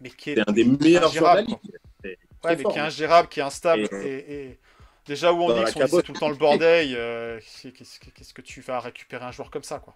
mais 0.00 0.10
qui 0.10 0.30
est 0.30 0.48
un 0.48 0.52
des 0.52 0.64
meilleurs 0.64 1.12
joueurs 1.12 1.32
de 1.32 1.36
la 1.36 1.42
ingérable, 1.42 1.46
ligue. 1.46 1.58
C'est 2.04 2.18
Ouais, 2.44 2.56
mais 2.56 2.62
fort, 2.62 2.72
qui 2.72 2.78
est 2.78 2.80
hein. 2.80 2.84
ingérable, 2.86 3.28
qui 3.28 3.40
est 3.40 3.42
instable. 3.42 3.88
Et- 3.92 4.06
Et, 4.08 4.44
et 4.50 4.58
déjà 5.06 5.32
où 5.32 5.42
on 5.42 5.48
que 5.48 5.66
c'est 5.66 5.78
caboche. 5.78 6.04
tout 6.04 6.12
le 6.12 6.18
temps 6.18 6.28
le 6.30 6.36
bordel, 6.36 6.94
euh, 6.96 7.38
qu'est-ce 7.62 8.00
que- 8.00 8.10
qu'est-ce 8.10 8.32
que 8.34 8.42
tu 8.42 8.60
vas 8.62 8.80
récupérer 8.80 9.24
un 9.24 9.32
joueur 9.32 9.50
comme 9.50 9.62
ça, 9.64 9.78
quoi 9.78 9.94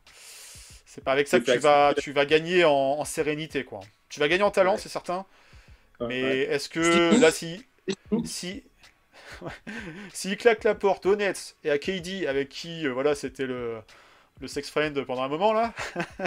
C'est 0.94 1.02
pas 1.02 1.12
avec 1.12 1.28
ça 1.28 1.40
que 1.40 1.44
tu 1.44 1.58
vas, 1.58 1.94
tu 1.94 2.12
vas 2.12 2.24
gagner 2.26 2.64
en, 2.64 2.70
en 2.72 3.04
sérénité, 3.04 3.64
quoi. 3.64 3.80
Tu 4.08 4.20
vas 4.20 4.28
gagner 4.28 4.44
en 4.44 4.50
talent, 4.50 4.76
Ouais. 4.76 4.78
c'est 4.78 4.88
certain. 4.88 5.26
Ouais, 6.00 6.08
Mais 6.08 6.22
ouais. 6.22 6.38
est-ce 6.54 6.68
que 6.68 7.20
là, 7.20 7.30
si, 7.32 7.66
si, 8.24 8.64
s'il 10.12 10.36
claque 10.36 10.64
la 10.64 10.74
porte 10.74 11.06
au 11.06 11.16
Nets 11.16 11.56
et 11.64 11.70
à 11.70 11.78
KD, 11.78 12.26
avec 12.26 12.48
qui, 12.48 12.86
euh, 12.86 12.92
voilà, 12.92 13.14
c'était 13.14 13.46
le, 13.46 13.80
le 14.40 14.48
sex 14.48 14.70
friend 14.70 15.04
pendant 15.04 15.22
un 15.22 15.28
moment 15.28 15.52
là, 15.52 15.74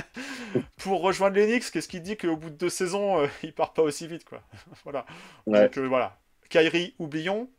pour 0.78 1.02
rejoindre 1.02 1.38
Knicks, 1.38 1.72
qu'est-ce 1.72 1.88
qui 1.88 2.02
dit 2.02 2.18
qu'au 2.18 2.36
bout 2.38 2.50
de 2.50 2.56
deux 2.56 2.70
saisons, 2.70 3.22
euh, 3.22 3.28
il 3.44 3.54
part 3.54 3.74
pas 3.74 3.82
aussi 3.84 4.08
vite, 4.08 4.26
quoi. 4.26 4.42
voilà. 4.84 5.06
Ouais. 5.46 5.70
Donc 5.70 5.78
euh, 5.78 5.88
voilà, 5.88 6.20
Kyrie, 6.50 6.96
oublions. 7.00 7.50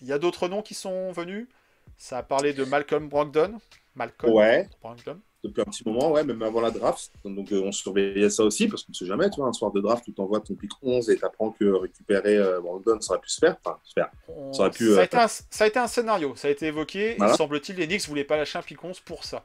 Il 0.00 0.08
y 0.08 0.12
a 0.12 0.18
d'autres 0.18 0.48
noms 0.48 0.62
qui 0.62 0.74
sont 0.74 1.12
venus. 1.12 1.48
Ça 1.96 2.18
a 2.18 2.22
parlé 2.22 2.52
de 2.52 2.64
Malcolm 2.64 3.08
Brogdon. 3.08 3.60
Malcolm 3.94 4.32
Ouais. 4.32 4.68
Brogdon. 4.82 5.20
Depuis 5.44 5.60
un 5.60 5.64
petit 5.64 5.82
moment, 5.86 6.10
ouais, 6.10 6.24
même 6.24 6.42
avant 6.42 6.60
la 6.60 6.70
draft. 6.70 7.12
Donc 7.24 7.52
euh, 7.52 7.62
on 7.64 7.72
surveillait 7.72 8.30
ça 8.30 8.42
aussi 8.42 8.66
parce 8.66 8.82
qu'on 8.82 8.92
ne 8.92 8.96
sait 8.96 9.06
jamais, 9.06 9.28
tu 9.30 9.36
vois, 9.36 9.48
un 9.48 9.52
soir 9.52 9.70
de 9.70 9.80
draft 9.80 10.04
tu 10.04 10.20
envoies 10.20 10.40
ton 10.40 10.54
pick 10.54 10.70
11 10.82 11.10
et 11.10 11.16
tu 11.16 11.24
apprends 11.24 11.50
que 11.50 11.64
récupérer 11.64 12.36
euh, 12.36 12.60
Brandon, 12.60 13.00
ça 13.00 13.12
aurait 13.12 13.20
pu 13.20 13.30
se 13.30 13.38
faire. 13.38 13.56
Enfin, 13.64 13.78
se 13.84 13.92
faire. 13.92 14.10
Ça 14.52 14.62
aurait 14.62 14.70
pu. 14.70 14.88
Ça 14.90 14.98
a, 14.98 15.00
euh, 15.00 15.04
été 15.04 15.16
un, 15.16 15.28
ça 15.28 15.64
a 15.64 15.66
été 15.66 15.78
un 15.78 15.86
scénario, 15.86 16.34
ça 16.36 16.48
a 16.48 16.50
été 16.50 16.66
évoqué. 16.66 17.14
Voilà. 17.18 17.34
Il 17.34 17.36
semble-t-il, 17.36 17.76
les 17.76 17.86
Knicks 17.86 18.08
voulaient 18.08 18.24
pas 18.24 18.36
lâcher 18.36 18.58
un 18.58 18.62
pick 18.62 18.82
11 18.82 19.00
pour 19.00 19.24
ça. 19.24 19.44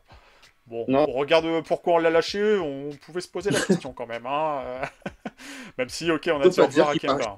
Bon, 0.68 0.86
Non. 0.88 1.06
on 1.10 1.14
regarde 1.14 1.64
pourquoi 1.66 1.96
on 1.96 1.98
l'a 1.98 2.12
lâché, 2.12 2.58
on 2.60 2.92
pouvait 3.02 3.22
se 3.22 3.28
poser 3.28 3.50
la 3.50 3.60
question 3.60 3.92
quand 3.92 4.06
même. 4.06 4.26
Hein. 4.26 4.62
euh, 4.66 4.86
même 5.78 5.90
si, 5.90 6.10
ok, 6.12 6.30
on 6.32 6.42
a 6.42 6.46
au 6.46 6.66
revoir 6.66 6.90
à 6.90 6.96
Kemba. 6.96 7.38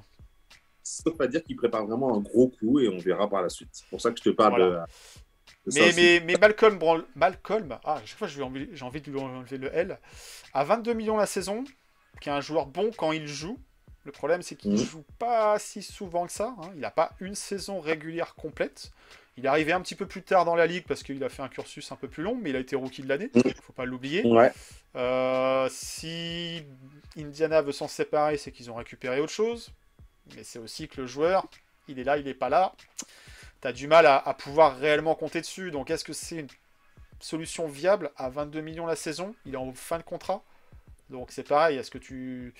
Sauf 0.84 1.18
à 1.20 1.26
dire 1.26 1.42
qu'il 1.42 1.56
prépare 1.56 1.86
vraiment 1.86 2.14
un 2.14 2.20
gros 2.20 2.48
coup 2.48 2.80
et 2.80 2.88
on 2.88 2.98
verra 2.98 3.28
par 3.30 3.40
la 3.40 3.48
suite. 3.48 3.70
C'est 3.72 3.86
pour 3.86 4.00
ça 4.00 4.10
que 4.10 4.18
je 4.18 4.24
te 4.24 4.30
parle 4.30 4.60
Voilà. 4.60 4.86
Mais, 5.66 5.80
aussi. 5.88 5.96
mais, 5.96 6.20
mais 6.24 6.34
Malcolm, 6.40 6.78
Malcolm, 7.14 7.78
ah, 7.84 7.94
à 7.96 8.04
chaque 8.04 8.18
fois 8.18 8.28
j'ai 8.28 8.42
envie, 8.42 8.66
de 8.66 9.10
lui 9.10 9.20
enlever 9.20 9.58
le 9.58 9.72
L, 9.74 9.98
à 10.54 10.64
22 10.64 10.92
millions 10.94 11.16
la 11.16 11.26
saison, 11.26 11.64
qui 12.20 12.28
est 12.28 12.32
un 12.32 12.40
joueur 12.40 12.66
bon 12.66 12.90
quand 12.96 13.12
il 13.12 13.26
joue. 13.26 13.58
Le 14.04 14.10
problème, 14.10 14.42
c'est 14.42 14.56
qu'il 14.56 14.72
Mhm. 14.72 14.78
joue 14.78 15.04
pas 15.20 15.58
si 15.60 15.80
souvent 15.82 16.26
que 16.26 16.32
ça. 16.32 16.54
hein. 16.60 16.70
Il 16.74 16.80
n'a 16.80 16.90
pas 16.90 17.12
une 17.20 17.36
saison 17.36 17.78
régulière 17.80 18.34
complète. 18.34 18.90
Il 19.36 19.44
est 19.44 19.48
arrivé 19.48 19.72
un 19.72 19.80
petit 19.80 19.94
peu 19.94 20.06
plus 20.06 20.22
tard 20.22 20.44
dans 20.44 20.56
la 20.56 20.66
ligue 20.66 20.84
parce 20.88 21.04
qu'il 21.04 21.22
a 21.22 21.28
fait 21.28 21.42
un 21.42 21.48
cursus 21.48 21.90
un 21.92 21.96
peu 21.96 22.08
plus 22.08 22.24
long, 22.24 22.34
mais 22.34 22.50
il 22.50 22.56
a 22.56 22.58
été 22.58 22.74
rookie 22.74 23.02
de 23.02 23.08
l'année. 23.08 23.30
Mhm. 23.34 23.52
faut 23.62 23.72
pas 23.72 23.84
l'oublier. 23.84 24.26
Ouais. 24.26 24.52
Euh, 24.96 25.68
si 25.70 26.64
Indiana 27.16 27.62
veut 27.62 27.70
s'en 27.72 27.86
séparer, 27.88 28.36
c'est 28.38 28.50
qu'ils 28.50 28.70
ont 28.70 28.74
récupéré 28.74 29.20
autre 29.20 29.32
chose. 29.32 29.70
Mais 30.34 30.42
c'est 30.42 30.58
aussi 30.58 30.88
que 30.88 31.00
le 31.00 31.06
joueur, 31.06 31.46
il 31.86 31.98
est 32.00 32.04
là, 32.04 32.16
il 32.18 32.24
n'est 32.24 32.34
pas 32.34 32.48
là. 32.48 32.74
Tu 33.62 33.68
as 33.68 33.72
du 33.72 33.86
mal 33.86 34.06
à, 34.06 34.16
à 34.16 34.34
pouvoir 34.34 34.76
réellement 34.76 35.14
compter 35.14 35.40
dessus. 35.40 35.70
Donc 35.70 35.90
est-ce 35.90 36.04
que 36.04 36.12
c'est 36.12 36.36
une 36.36 36.48
solution 37.20 37.66
viable 37.68 38.10
à 38.16 38.28
22 38.28 38.60
millions 38.60 38.86
la 38.86 38.96
saison? 38.96 39.34
Il 39.46 39.54
est 39.54 39.58
en 39.58 39.72
fin 39.72 39.98
de 39.98 40.02
contrat. 40.02 40.42
Donc 41.10 41.30
c'est 41.30 41.46
pareil, 41.46 41.78
est-ce 41.78 41.90
que 41.90 41.98
tu, 41.98 42.54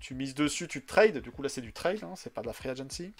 tu 0.00 0.14
mises 0.14 0.34
dessus, 0.34 0.68
tu 0.68 0.84
trades? 0.84 1.18
Du 1.18 1.30
coup 1.30 1.42
là 1.42 1.48
c'est 1.48 1.60
du 1.60 1.72
trade, 1.72 2.02
hein, 2.04 2.14
c'est 2.16 2.32
pas 2.32 2.42
de 2.42 2.46
la 2.46 2.52
free 2.52 2.68
agency. 2.68 3.12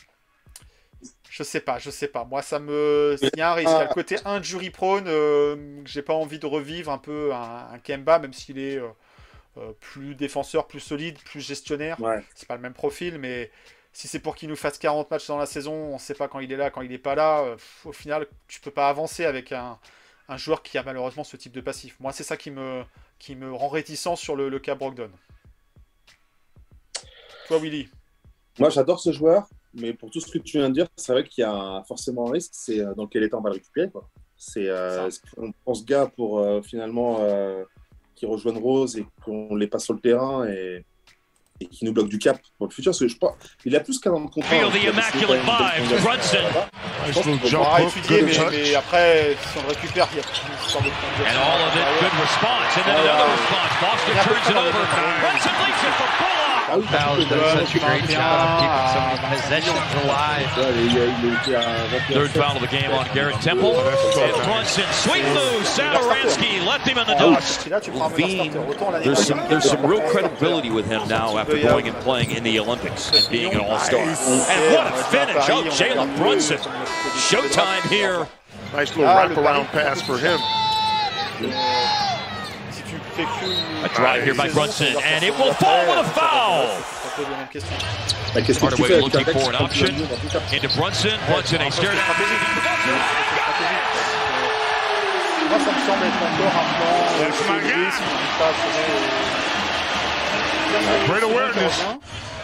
Je 1.31 1.43
sais 1.43 1.61
pas, 1.61 1.79
je 1.79 1.91
sais 1.91 2.09
pas. 2.09 2.25
Moi 2.25 2.43
ça 2.43 2.59
me... 2.59 3.17
Il 3.23 3.39
y 3.39 3.41
a 3.41 3.53
un 3.53 3.55
risque. 3.55 3.71
Il 3.71 3.73
y 3.73 3.77
a 3.77 3.85
le 3.85 3.95
côté 3.95 4.17
injury 4.25 4.71
prone, 4.71 5.07
euh, 5.07 5.81
j'ai 5.85 6.03
pas 6.03 6.15
envie 6.15 6.39
de 6.39 6.47
revivre 6.47 6.91
un 6.91 6.99
peu 6.99 7.33
un, 7.33 7.69
un 7.73 7.79
Kemba, 7.79 8.19
même 8.19 8.33
s'il 8.33 8.59
est... 8.59 8.77
euh, 8.77 8.89
euh, 9.57 9.73
plus 9.81 10.15
défenseur, 10.15 10.69
plus 10.69 10.79
solide, 10.81 11.19
plus 11.21 11.41
gestionnaire. 11.41 12.01
Ouais. 12.01 12.23
C'est 12.35 12.47
pas 12.47 12.55
le 12.55 12.61
même 12.61 12.75
profil, 12.75 13.19
mais 13.19 13.51
si 13.99 14.07
c'est 14.07 14.21
pour 14.21 14.37
qu'il 14.37 14.49
nous 14.49 14.55
fasse 14.55 14.79
40 14.79 15.11
matchs 15.11 15.27
dans 15.27 15.39
la 15.39 15.47
saison, 15.47 15.73
on 15.73 15.99
sait 15.99 16.15
pas 16.15 16.29
quand 16.29 16.39
il 16.39 16.53
est 16.53 16.57
là, 16.57 16.71
quand 16.71 16.83
il 16.83 16.93
est 16.93 16.99
pas 16.99 17.17
là. 17.17 17.41
euh, 17.41 17.57
au 17.85 17.91
final, 17.91 18.29
tu 18.47 18.61
peux 18.61 18.71
pas 18.71 18.89
avancer 18.89 19.25
avec 19.25 19.51
un, 19.51 19.77
un 20.29 20.37
joueur 20.37 20.63
qui 20.63 20.79
a 20.79 20.85
malheureusement 20.85 21.25
ce 21.25 21.37
type 21.37 21.51
de 21.51 21.61
passif. 21.61 21.99
Moi, 21.99 22.13
c'est 22.13 22.23
ça 22.23 22.37
qui 22.37 22.53
me, 22.53 22.85
qui 23.19 23.35
me 23.35 23.53
rend 23.53 23.67
réticent 23.67 24.15
sur 24.15 24.37
le, 24.37 24.51
le 24.51 24.61
cas 24.61 24.77
Brogdon. 24.77 25.11
Toi, 27.49 27.59
Willy 27.59 27.89
Moi, 28.61 28.71
j'adore 28.71 29.01
ce 29.01 29.11
joueur, 29.11 29.49
mais 29.75 29.93
pour 29.93 30.13
tout 30.13 30.21
ce 30.21 30.31
que 30.31 30.39
tu 30.39 30.59
viens 30.59 30.69
de 30.69 30.75
dire, 30.75 30.87
c'est 30.95 31.11
vrai 31.11 31.25
qu'il 31.25 31.43
y 31.43 31.45
a 31.45 31.83
forcément 31.89 32.29
un 32.29 32.31
risque. 32.35 32.53
C'est 32.53 32.79
euh, 32.79 32.95
dans 32.95 33.09
quel 33.09 33.25
état 33.25 33.37
on 33.37 33.41
va 33.41 33.51
le 33.51 33.55
récupérer. 33.55 33.91
quoi. 33.91 34.09
C'est 34.37 34.69
euh, 34.69 35.09
est-ce 35.09 35.21
qu'on 35.35 35.51
prend 35.51 35.75
ce 35.75 35.85
gars 35.85 36.07
pour 36.07 36.39
euh, 36.39 36.63
finalement 36.63 37.19
euh, 37.23 37.65
qu'il 38.15 38.29
rejoigne 38.29 38.59
Rose 38.59 38.97
et 38.97 39.05
qu'on 39.25 39.57
les 39.57 39.67
passe 39.67 39.87
sur 39.87 39.95
le 39.95 40.01
terrain 40.01 40.47
et, 40.49 40.85
et 41.61 41.67
qu'il 41.67 41.87
nous 41.87 41.95
bloque 41.95 42.09
du 42.09 42.19
cap 42.19 42.39
pour 42.57 42.67
le 42.67 42.73
futur. 42.73 42.91
Parce 42.91 43.01
que 43.01 43.09
je 43.09 43.17
pense 43.17 43.33
il 43.65 43.77
a 43.77 43.81
plus 43.81 43.99
qu'un 43.99 44.13
an 44.13 44.21
de 44.21 44.31
contrat. 44.31 44.51
Feel 44.51 44.65
hein. 44.65 44.71
the 44.73 44.85
immaculate 44.85 45.41
vibes, 45.41 46.01
Brunson. 46.03 46.39
Je 47.07 47.57
pense 47.57 47.97
étudier, 47.97 48.23
mais, 48.23 48.33
mais 48.51 48.75
après, 48.75 49.37
si 49.53 49.59
on 49.59 49.63
le 49.63 49.69
récupère, 49.69 50.09
il 50.13 50.19
y 50.19 50.21
a 50.21 50.25
une 50.25 50.67
histoire 50.67 50.85
de 50.85 50.89
And 50.89 51.37
all 51.37 51.61
of 51.67 51.75
it, 51.75 51.87
good 52.01 52.15
response. 52.21 52.77
And 52.77 52.85
then 52.85 52.97
another 52.97 53.31
response. 53.33 53.73
Boston 53.81 54.15
turns 54.25 54.49
it 54.49 54.57
over. 54.57 54.85
Brunson 55.21 55.55
leads 55.65 55.83
it 55.83 55.95
for 55.95 56.09
Bullock. 56.19 56.48
Ah 56.71 56.77
oui, 56.77 56.85
parce 56.91 57.29
done 57.29 57.39
euh, 57.41 57.65
such 57.65 57.75
a 57.77 57.79
great 57.79 58.05
job 58.09 58.29
of 58.29 58.61
keeping 58.61 58.89
so 58.93 59.01
many 59.01 59.41
possessions 59.41 59.81
alive. 60.05 60.49
Ouais, 60.57 60.73
il 60.85 60.99
a- 60.99 61.05
il 61.07 61.31
a 61.31 61.43
été 61.43 61.57
à 61.57 61.61
21 61.91 62.15
Third 62.15 62.31
foul 62.31 62.57
of 62.57 62.63
the 62.63 62.71
game 62.71 62.91
on 62.93 63.05
Garrett 63.15 63.41
Temple. 63.41 63.75
And 63.79 64.43
Brunson, 64.45 64.85
sweet 64.93 65.25
move. 65.33 65.65
Satoransky 65.65 66.65
left 66.67 66.87
him 66.87 66.99
in 66.99 67.07
the 67.07 67.15
dust. 67.19 67.63
Si 67.63 67.71
là, 67.71 67.81
tu 67.81 67.91
prends 67.91 68.07
un 68.13 68.17
meilleur 68.17 68.51
starter, 68.53 68.59
autant 68.69 68.91
l'année 68.93 69.05
There's 69.05 69.27
some 69.27 69.41
there's 69.49 69.65
some 69.69 69.85
real 69.87 70.03
credibility 70.11 70.71
with 70.71 70.87
him 70.87 71.09
now 71.09 71.39
after 71.39 71.57
going 71.59 71.89
and 71.89 71.97
playing 72.01 72.33
in 72.33 72.43
the 72.45 72.59
Olympics 72.59 73.11
and 73.13 73.27
being 73.31 73.55
an 73.55 73.61
All-Star. 73.61 74.01
And 74.01 74.75
what 74.75 74.87
a 74.89 74.93
finish. 75.11 75.49
Oh, 75.49 75.65
Jalen 75.71 76.17
Brunson. 76.19 76.59
Showtime 77.31 77.83
here. 77.89 78.27
Nice 78.75 78.95
little 78.95 79.07
Ah, 79.07 79.23
le 79.25 79.35
wraparound 79.35 79.67
pass 79.73 80.03
for 80.03 80.19
him. 80.19 80.39
A 83.19 83.91
drive 83.97 84.23
here 84.23 84.35
by 84.35 84.49
Brunson, 84.49 84.95
and 85.03 85.25
it 85.25 85.33
will 85.33 85.53
fall 85.55 85.81
with 85.89 86.07
a 86.07 86.11
foul. 86.11 86.69
Hardaway 88.61 89.01
looking 89.01 89.25
for 89.25 89.49
an 89.51 89.57
option. 89.57 89.91
Into 90.55 90.69
Brunson. 90.77 91.19
Brunson, 91.27 91.61
a 91.61 91.73
stare 91.73 91.95
down. 91.95 92.05
Great 101.09 101.23
awareness. 101.25 101.83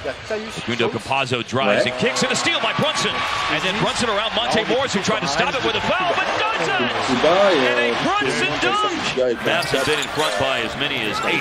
Il 0.04 0.10
y 0.10 0.82
a 0.82 0.86
Gundo. 0.86 0.88
Capazzo 0.92 1.42
drives 1.46 1.86
and 1.86 1.94
kicks 1.98 2.22
and 2.22 2.30
a 2.32 2.36
steal 2.36 2.60
by 2.60 2.72
Brunson. 2.76 3.12
And 3.52 3.62
then 3.64 3.72
Brunson 3.80 4.10
around 4.10 4.34
Monte 4.36 4.64
Morris 4.68 4.92
who 4.92 5.00
tried 5.00 5.20
to 5.20 5.28
stop 5.28 5.54
it 5.54 5.64
with 5.64 5.74
a 5.76 5.80
foul, 5.88 6.12
but 6.12 6.28
does 6.36 6.68
it! 6.68 6.92
Tout 7.08 7.24
And 7.24 7.78
a 7.80 7.90
Brunson 8.04 8.52
dunk. 8.60 8.92
ce 9.00 9.16
gars 9.16 9.30
est 9.32 9.36
comme 9.36 9.48
Mavs 9.48 9.70
have 9.72 9.86
been 9.86 9.98
in 10.00 10.08
front 10.12 10.34
by 10.38 10.60
as 10.60 10.76
many 10.76 11.00
as 11.08 11.16
eight. 11.24 11.40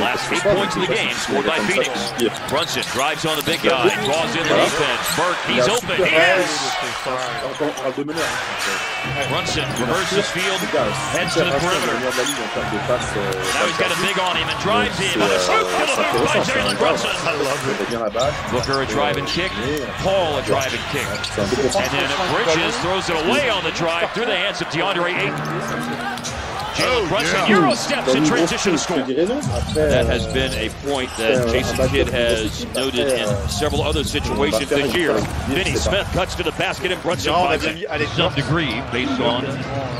Last 0.00 0.32
eight 0.32 0.40
points 0.42 0.76
of 0.76 0.82
the 0.88 0.92
game 0.94 1.12
scored 1.12 1.44
by 1.44 1.58
Phoenix. 1.68 1.92
Brunson 2.48 2.82
drives 2.92 3.26
on 3.26 3.36
the 3.36 3.44
big 3.44 3.60
guy, 3.62 3.92
draws 4.08 4.32
in 4.32 4.44
the 4.48 4.56
defense. 4.64 5.04
Burke, 5.20 5.40
he's 5.52 5.68
open. 5.68 5.96
He 6.00 6.08
is! 6.08 6.48
On 7.04 7.68
parle 7.76 7.92
de 7.92 8.04
meneur. 8.04 8.24
hein. 8.24 9.28
Brunson 9.28 9.68
reverses 9.76 10.24
field, 10.32 10.56
heads 11.12 11.34
to 11.34 11.44
the 11.44 11.52
perimeter. 11.60 11.92
le 11.92 12.00
meilleur 12.00 12.12
de 12.12 12.16
la 12.16 12.24
ligue 12.24 12.40
en 12.40 12.48
termes 12.56 12.72
de 12.72 12.78
passes, 12.88 13.12
Now 13.54 13.66
he's 13.68 13.76
got 13.76 13.92
a 13.92 13.98
big 14.00 14.16
on 14.18 14.36
him 14.36 14.48
and 14.48 14.58
drives 14.64 14.98
in. 15.00 15.20
A 15.20 15.28
swoop 15.38 15.68
to 15.68 15.84
the 15.84 15.92
hoop 15.92 16.24
by 16.24 16.40
intéressant, 16.40 16.44
c'est 16.44 16.52
un 16.52 16.64
Jalen 16.64 16.76
Brunson. 16.78 17.08
il 17.08 17.18
fait 17.20 17.28
bien 17.28 17.44
la 17.44 17.54
balle. 17.54 17.73
Booker 18.50 18.82
a 18.82 18.86
drive 18.86 19.16
and 19.16 19.26
kick. 19.26 19.50
Paul 19.98 20.38
a 20.38 20.42
drive 20.42 20.72
and 20.72 20.82
kick. 20.92 21.06
C'est 21.24 21.40
un 21.40 21.46
peu 21.46 21.56
pour 21.56 21.72
ça. 21.72 21.80
And 21.80 21.90
then 21.90 22.08
Bridges 22.32 22.76
throws 22.82 23.08
it 23.08 23.16
away 23.26 23.50
on 23.50 23.64
the 23.64 23.72
drive 23.72 24.12
through 24.12 24.26
the 24.26 24.36
hands 24.36 24.60
of 24.60 24.68
DeAndre 24.68 25.14
Ayton. 25.14 26.43
Jalen 26.74 27.04
oh, 27.04 27.08
Brunson 27.08 27.34
yeah. 27.34 27.48
Euro 27.48 27.74
steps 27.74 28.14
in 28.14 28.24
transition 28.24 28.72
to 28.72 28.78
score. 28.78 28.98
je 28.98 29.12
dirais 29.14 29.26
non. 29.26 29.40
Après, 29.54 29.88
That 29.88 30.06
has 30.06 30.26
been 30.32 30.52
a 30.54 30.68
point 30.86 31.08
that 31.18 31.48
Jason 31.48 31.76
Kidd 31.88 32.08
has 32.08 32.66
noted 32.74 33.08
in 33.08 33.26
several 33.48 33.82
other 33.82 34.02
situations 34.02 34.68
this 34.68 34.94
year. 34.94 35.14
Vinny 35.48 35.76
Smith 35.76 36.06
cuts 36.12 36.34
to 36.34 36.42
the 36.42 36.52
basket 36.52 36.90
and 36.90 37.00
Brunson 37.02 37.32
on 37.32 37.46
finds 37.48 37.64
avait 37.64 37.82
it. 37.82 38.00
mis 38.00 38.08
Some 38.16 38.34
degree 38.34 38.82
based 38.90 39.20
on 39.20 39.42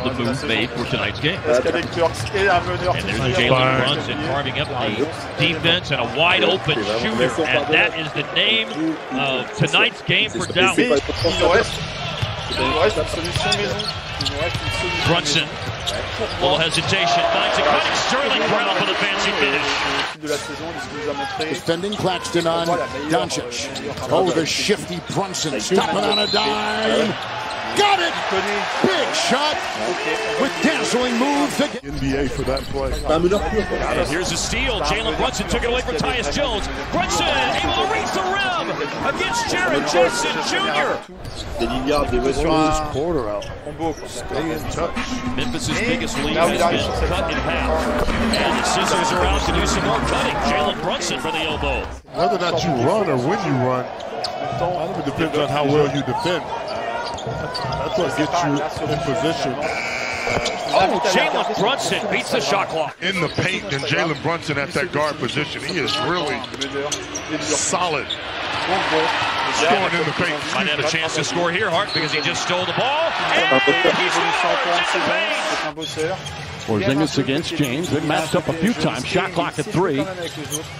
the 0.04 0.12
move 0.18 0.44
made 0.48 0.70
for 0.70 0.84
tonight's 0.86 1.20
game. 1.20 1.38
Est-ce 1.46 1.62
qu'Alex 1.62 1.86
Burks 1.96 2.34
est 2.34 2.48
un 2.48 2.60
meneur 2.62 2.94
And 2.96 3.04
there's 3.08 3.36
Jalen 3.36 3.78
Brunson 3.86 4.18
carving 4.26 4.58
up 4.58 4.68
the 4.68 5.06
defense 5.38 5.90
and 5.92 6.00
a 6.00 6.18
wide 6.18 6.42
open 6.44 6.74
shooter. 7.00 7.30
And 7.44 7.72
that 7.72 7.98
is 7.98 8.10
the 8.12 8.26
name 8.34 8.68
of 9.12 9.52
tonight's 9.56 10.02
game 10.02 10.30
for 10.30 10.46
Dallas. 10.46 10.76
Mais 10.76 10.88
il 10.88 11.40
nous 11.40 11.48
reste, 11.50 11.72
il 12.50 12.66
nous 12.66 12.78
reste 12.78 12.96
une 12.96 13.08
solution 13.08 13.50
maison. 13.60 13.76
Il 14.20 14.32
nous 14.32 14.40
reste 14.40 14.56
une 14.64 14.72
solution 14.80 15.08
Brunson, 15.08 15.46
little 16.40 16.58
hesitation, 16.58 17.22
finds 17.32 17.58
it 17.58 17.64
cutting. 17.64 17.96
Sterling 18.08 18.42
Brown 18.48 18.76
for 18.76 18.86
the 18.86 18.94
fancy 18.94 19.30
finish. 19.32 19.62
maison 19.62 20.20
de 20.22 20.28
la 20.28 20.36
saison, 20.36 20.66
de 20.72 20.80
ce 20.80 20.88
qu'il 20.88 21.04
nous 21.04 21.10
a 21.10 21.14
montré. 21.14 21.48
Defending 21.50 21.92
Claxton 21.96 22.46
on 22.46 22.66
Doncic. 23.10 23.68
Oh, 24.10 24.30
the 24.30 24.46
shifty 24.46 25.00
Brunson 25.14 25.60
stopping 25.60 26.04
on 26.04 26.18
a 26.18 26.26
dime. 26.28 27.14
Got 27.76 27.98
it! 27.98 28.14
Big 28.86 29.14
shot 29.16 29.56
with 30.40 30.52
dazzling 30.62 31.18
moves. 31.18 31.58
again. 31.58 31.80
NBA 31.98 32.30
for 32.30 32.44
that 32.44 32.62
play. 32.70 32.92
C'est 32.92 33.10
un 33.12 33.18
meneur 33.18 33.40
pur. 33.50 33.64
quoi. 33.66 33.78
And 33.98 34.06
here's 34.08 34.30
a 34.30 34.36
steal. 34.36 34.80
Jalen 34.82 35.16
Brunson 35.16 35.48
took 35.48 35.64
it 35.64 35.68
away 35.70 35.80
from 35.82 35.96
Tyus 35.96 36.32
Jones. 36.32 36.68
Brunson 36.92 37.26
able 37.26 37.74
to 37.74 37.92
reach 37.92 38.10
the 38.14 38.22
rim 38.30 38.70
against 39.04 39.50
Jared 39.50 39.86
Jackson 39.88 40.32
Jr. 40.48 40.96
Des 41.58 41.66
Lillard, 41.66 42.10
des 42.10 42.32
Sur 42.32 42.50
Westbrook. 42.50 42.54
un 42.54 42.92
Quarter 42.92 43.28
out. 43.28 43.44
Stay 44.08 44.52
in 44.52 44.62
touch. 44.70 44.96
Memphis' 45.36 45.78
biggest 45.80 46.16
lead 46.18 46.34
Now 46.34 46.48
has 46.48 47.00
been 47.00 47.08
cut 47.08 47.30
in 47.30 47.36
half. 47.36 48.08
And 48.08 48.58
the 48.58 48.64
Scissors 48.64 49.12
are 49.12 49.24
out 49.26 49.44
to 49.46 49.52
do 49.52 49.66
some 49.66 49.84
more 49.84 50.00
cutting. 50.08 50.34
Jalen 50.50 50.82
Brunson 50.82 51.20
for 51.20 51.30
the 51.32 51.38
elbow. 51.38 51.84
Whether 52.14 52.36
or 52.36 52.38
not 52.38 52.64
you 52.64 52.70
run 52.86 53.08
or 53.10 53.18
when 53.18 53.38
you 53.44 53.52
run, 53.66 53.84
it 53.84 55.04
depends 55.04 55.38
on 55.38 55.48
how 55.48 55.64
well 55.64 55.86
you 55.94 56.02
defend. 56.02 56.44
That's 57.24 57.98
what 57.98 58.16
gets 58.16 58.44
you 58.44 58.52
in 58.90 58.98
position. 59.04 59.54
Oh, 60.76 61.00
Jalen 61.12 61.58
Brunson 61.58 62.10
beats 62.10 62.32
the 62.32 62.40
shot 62.40 62.68
clock. 62.68 62.96
In 63.02 63.20
the 63.20 63.28
paint, 63.28 63.64
and 63.64 63.82
Jalen 63.84 64.20
Brunson 64.22 64.58
at 64.58 64.70
that 64.70 64.92
guard 64.92 65.16
position, 65.16 65.62
he 65.62 65.78
is 65.78 65.96
really 66.00 66.40
solid 67.40 68.06
scoring 68.64 69.94
in 69.94 70.04
the 70.04 70.14
paint. 70.16 70.40
Might 70.54 70.66
have 70.68 70.80
a 70.80 70.88
chance 70.88 71.14
to 71.16 71.24
score 71.24 71.50
here, 71.52 71.70
Hart, 71.70 71.92
because 71.92 72.12
he 72.12 72.20
just 72.20 72.42
stole 72.42 72.64
the 72.64 72.72
ball. 72.72 73.10
And 73.32 73.44
Un 73.52 73.60
he 73.60 74.08
scores 74.10 74.16
in 74.16 74.24
the 74.24 75.04
paint. 75.06 75.34
C'est 75.50 75.68
un 75.68 75.74
bosseur. 75.74 76.16
Porzingis 76.66 77.18
against 77.18 77.54
James. 77.56 77.90
They 77.90 78.00
matched 78.06 78.34
up 78.34 78.48
a 78.48 78.52
few 78.54 78.72
times. 78.72 79.04
Shot 79.04 79.32
clock 79.32 79.58
at 79.58 79.66
three. 79.66 80.02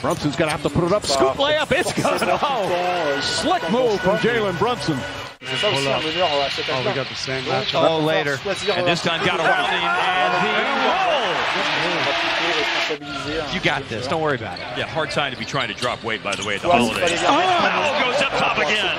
Brunson's 0.01 0.35
going 0.37 0.49
to 0.49 0.57
have 0.57 0.62
to 0.62 0.70
put 0.70 0.85
it 0.85 0.93
up. 0.93 1.05
Scoop 1.05 1.37
layup. 1.37 1.70
It's 1.72 1.93
good. 1.93 2.20
Oh, 2.43 3.20
slick 3.22 3.62
move 3.70 4.01
from 4.01 4.16
Jalen 4.18 4.59
Brunson. 4.59 4.99
C'est 5.45 5.57
ça 5.59 5.68
aussi 5.68 5.87
un 5.87 6.01
meneur 6.01 6.28
à 6.43 6.49
cet 6.51 6.64
Oh, 6.70 6.82
we 6.87 6.95
got 6.95 7.07
the 7.07 7.14
same 7.14 7.45
Donc, 7.45 7.66
matchup. 7.66 7.87
Oh, 7.87 7.99
later. 8.01 8.39
And 8.76 8.87
this 8.87 9.03
time 9.03 9.22
got 9.26 9.41
around 9.41 9.68
him 9.68 9.85
and 9.85 10.32
the 10.41 10.55
roll. 10.89 12.14
You 13.53 13.61
got 13.61 13.89
this. 13.89 14.07
Don't 14.07 14.20
worry 14.22 14.37
about 14.37 14.59
it. 14.59 14.64
Yeah, 14.76 14.87
hard 14.87 15.11
time 15.11 15.32
to 15.32 15.39
be 15.39 15.45
trying 15.45 15.68
to 15.68 15.74
drop 15.74 16.03
weight, 16.05 16.22
by 16.22 16.35
the 16.37 16.45
way, 16.47 16.57
at 16.57 16.62
the 16.62 16.68
Ouais, 16.68 16.76
holidays. 16.78 17.11
les. 17.11 17.24
Oh, 17.26 18.05
goes 18.05 18.22
up 18.22 18.32
top 18.32 18.59
again. 18.59 18.97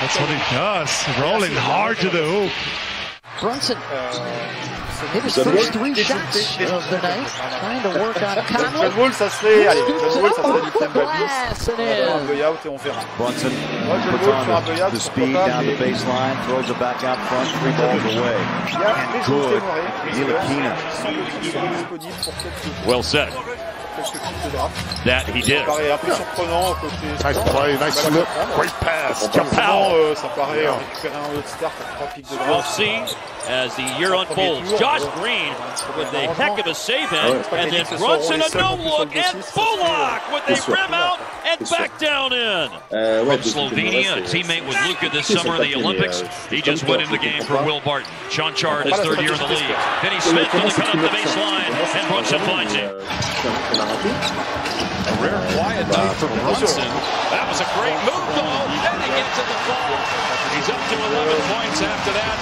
That's 0.00 0.18
what 0.18 0.28
he 0.28 0.54
does. 0.54 1.20
Rolling 1.20 1.52
hard 1.54 1.98
to 1.98 2.08
the 2.08 2.24
hoop. 2.24 2.52
Brunson 3.40 3.76
Euh, 3.92 5.12
hit 5.12 5.22
his 5.24 5.34
John 5.34 5.44
first 5.44 5.74
Wall? 5.74 5.92
three 5.92 5.94
shots 6.04 6.36
of 6.60 6.88
the 6.88 6.98
night, 7.02 7.26
trying 7.60 7.82
to 7.82 7.88
work 7.98 8.16
on 8.16 8.34
John 8.46 8.72
Conley. 8.72 8.88
Wall, 8.96 9.12
ça 9.12 9.28
serait. 9.28 9.66
Allez, 9.66 9.80
John 9.88 10.22
Wall, 10.22 10.32
ça 10.34 10.42
serait 10.42 10.60
du 10.60 10.66
Off 10.68 10.72
the 10.72 10.78
Kemba 10.78 11.00
bis. 11.00 11.18
glass 11.18 11.68
and 11.68 11.72
On 11.74 11.84
va 11.84 11.94
faire 11.94 12.14
un 12.14 12.18
in. 12.18 12.24
buyout 12.24 12.56
et 12.64 12.68
on 12.68 12.76
verra. 12.78 13.00
Brunson 13.18 13.50
Moi, 13.84 13.96
John 14.04 14.12
puts 14.12 14.26
Wall 14.26 14.44
sur 14.44 14.54
un 14.54 14.56
on 14.56 14.60
the, 14.60 14.64
buyout, 14.64 14.90
the 14.90 14.98
pourquoi 14.98 15.00
speed 15.00 15.32
pas, 15.34 15.46
down 15.48 15.60
the 15.60 15.66
mais 15.66 15.76
baseline, 15.76 16.36
throws 16.46 16.70
it 16.70 16.78
back 16.78 17.04
out 17.04 17.18
front, 17.28 17.46
three 17.60 17.72
balls 17.74 18.04
away. 18.16 18.38
il 18.68 18.72
y 18.72 18.84
a 18.84 18.94
les 19.12 19.22
choses 19.24 19.50
Good. 19.50 19.50
démarrées. 19.50 19.90
Ntilikina. 20.08 20.72
Il 20.74 21.02
semble 21.02 21.22
qu'ils 21.42 21.50
sont 21.52 21.66
disponibles 21.74 22.18
pour 22.22 22.34
quelques, 22.38 22.86
Well 22.86 23.02
said. 23.02 23.28
Quelques 23.96 24.22
types 24.22 24.44
de 24.44 24.56
draft. 24.56 24.74
That 25.04 25.22
he 25.32 25.42
did. 25.42 25.58
Ça 25.58 25.64
paraît 25.64 25.90
un 25.92 25.96
peu 25.98 26.12
surprenant 26.12 26.70
au 26.70 26.74
côté. 26.74 27.06
Nice 27.06 27.38
play, 27.50 27.72
nice 27.86 27.94
slip, 27.94 28.26
great 28.56 28.72
pass. 28.80 29.28
Euh, 29.34 30.14
ça 30.14 30.28
paraît 30.28 30.66
récupérer 30.68 31.14
un 31.14 31.36
All-Star 31.38 31.70
pour 31.70 31.86
trois 31.96 32.06
pics 32.14 32.30
de 32.30 32.36
We'll 32.36 32.48
draft. 32.48 32.68
see 32.70 33.16
as 33.46 33.74
the 33.76 33.82
year 33.98 34.14
unfolds. 34.14 34.70
Josh 34.78 35.02
Green 35.20 35.52
with 35.96 36.12
a 36.14 36.32
heck 36.34 36.58
of 36.58 36.66
a 36.66 36.74
save 36.74 37.12
in, 37.12 37.44
and 37.52 37.72
then 37.72 37.86
Brunson 37.98 38.40
a 38.42 38.48
no 38.56 38.74
look, 38.76 39.14
and 39.14 39.44
Bullock 39.54 40.22
with 40.32 40.48
a 40.48 40.70
rim 40.70 40.92
out 40.94 41.20
and 41.44 41.60
back 41.70 41.98
down 41.98 42.32
in. 42.32 42.68
From 42.88 43.40
Slovenia, 43.40 44.18
a 44.18 44.22
teammate 44.22 44.66
with 44.66 44.76
Luca 44.86 45.10
this 45.10 45.26
summer 45.26 45.56
in 45.62 45.70
the 45.70 45.76
Olympics. 45.76 46.22
He 46.46 46.60
just 46.60 46.82
toi, 46.82 46.90
went 46.90 47.02
in 47.02 47.10
the 47.10 47.18
game 47.18 47.42
for 47.42 47.56
pas. 47.56 47.66
Will 47.66 47.80
Barton. 47.80 48.10
Sean 48.30 48.54
Chard, 48.54 48.86
his 48.86 48.96
third 48.96 49.20
year 49.20 49.32
in 49.32 49.38
the 49.38 49.46
league. 49.46 49.58
d'espoir. 49.58 50.00
Vinny 50.02 50.20
Smith 50.20 50.48
comment 50.48 50.74
doesn't 50.76 50.84
cut 50.84 50.92
qu'il 50.92 51.04
up 51.04 51.10
the 51.10 51.16
baseline, 51.16 51.70
and 51.94 52.08
Brunson 52.08 52.40
finds 52.40 52.72
met, 52.74 52.84
it. 52.84 52.92
a 55.04 55.22
Rare 55.22 55.40
quiet 55.52 55.86
night 55.88 56.16
for 56.16 56.28
Brunson. 56.28 56.88
That 57.30 57.46
was 57.48 57.60
a 57.60 57.68
great 57.76 57.98
move, 58.08 58.26
though. 58.34 58.63
Then 59.14 59.22
he 59.22 59.30
gets 59.30 59.36
to 59.38 59.42
the 59.46 59.58
ball. 59.70 59.94
He's 60.54 60.68
up 60.70 60.82
to 60.90 60.96
11 60.96 61.42
points 61.54 61.82
after 61.82 62.12
that 62.14 62.36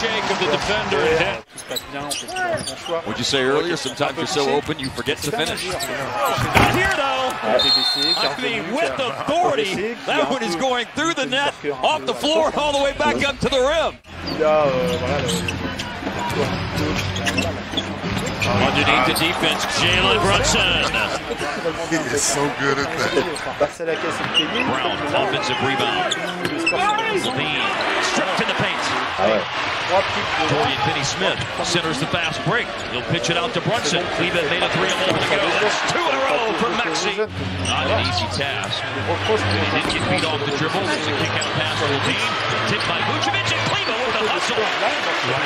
shake 0.00 0.30
of 0.30 0.38
the 0.40 0.46
defender. 0.52 0.96
And 0.96 1.18
then 1.18 1.36
Tout 1.42 1.58
se 1.58 1.64
passe 1.64 1.82
bien, 1.92 2.02
on 2.04 2.10
fait 2.10 2.26
toujours 2.26 2.56
le 2.56 2.62
bon 2.64 2.76
choix. 2.86 2.98
What'd 3.04 3.18
you 3.18 3.24
say 3.24 3.42
earlier? 3.42 3.76
Sometimes 3.76 4.16
you're 4.16 4.26
so 4.26 4.48
open 4.54 4.78
you 4.78 4.88
forget 4.90 5.18
to 5.18 5.30
finish. 5.30 5.66
not 5.68 6.74
here, 6.74 6.92
though. 6.96 7.30
TBC, 7.60 8.14
qui 8.14 8.26
est 8.26 8.30
I 8.30 8.42
mean, 8.42 8.62
revenu, 8.64 8.76
with 8.76 8.94
qui 8.96 9.02
a- 9.02 9.08
authority, 9.08 9.64
TBC, 9.64 9.76
qui 9.76 10.10
a 10.10 10.14
that 10.14 10.20
un 10.28 10.32
one 10.34 10.42
is 10.42 10.54
peu- 10.56 10.60
going 10.60 10.86
through 10.94 11.14
the 11.14 11.22
un 11.22 11.24
peu 11.24 11.30
net, 11.30 11.52
marqueur, 11.52 11.76
un 11.78 11.84
off 11.84 12.00
peu 12.00 12.06
the 12.06 12.10
à 12.12 12.20
floor, 12.20 12.50
fond. 12.52 12.60
all 12.60 12.72
the 12.72 12.82
way 12.82 12.92
back 12.98 13.16
up 13.28 13.38
to 13.40 13.48
the 13.48 13.60
rim. 13.60 13.98
Underneath 18.50 19.06
the 19.06 19.14
defense, 19.14 19.62
Jalen 19.78 20.18
Brunson. 20.26 20.82
He 21.86 21.96
is 22.14 22.22
so 22.22 22.42
good 22.58 22.78
at 22.82 22.90
that. 22.90 23.56
passer 23.58 23.86
la 23.86 23.94
caisse 23.94 24.18
et 24.18 24.26
le 24.26 24.46
payer. 24.50 24.66
Brown, 24.66 24.98
offensive 25.14 25.60
rebound. 25.62 26.14
Levine, 27.26 27.62
stripped 28.02 28.38
to 28.38 28.46
the 28.46 28.58
paint. 28.58 28.82
Ouais. 29.22 29.42
Trois 29.90 30.02
pics 30.14 30.34
de 30.38 30.54
Dorian 30.54 30.80
Finney-Smith 30.86 31.38
centers 31.66 31.98
the 31.98 32.06
fast 32.06 32.38
break. 32.46 32.66
He'll 32.90 33.02
pitch 33.10 33.30
it 33.30 33.36
out 33.36 33.54
to 33.54 33.60
Brunson. 33.60 34.02
Cleveland 34.14 34.46
made 34.50 34.62
a 34.62 34.70
three 34.70 34.86
a 34.86 34.98
moment 35.02 35.24
ago. 35.26 35.42
That's 35.62 35.80
two 35.90 35.98
in 35.98 36.14
a 36.14 36.22
row 36.30 36.46
for 36.62 36.70
Maxi. 36.78 37.18
Not 37.66 37.90
an 37.90 38.06
easy 38.06 38.26
task. 38.38 38.78
he 38.78 39.66
did 39.74 39.86
get 39.90 40.02
beat 40.10 40.24
off 40.26 40.38
the 40.46 40.54
dribble. 40.58 40.86
It's 40.86 41.06
a 41.06 41.14
kick 41.18 41.34
out 41.38 41.50
pass 41.58 41.74
to 41.78 41.86
Levine. 41.90 42.34
Tipped 42.70 42.86
by 42.86 43.02
Vucevic 43.02 43.50
and 43.50 43.62
Cleveland 43.66 44.00
with 44.06 44.14
the 44.14 44.24
hustle. 44.30 44.58
That 44.58 44.94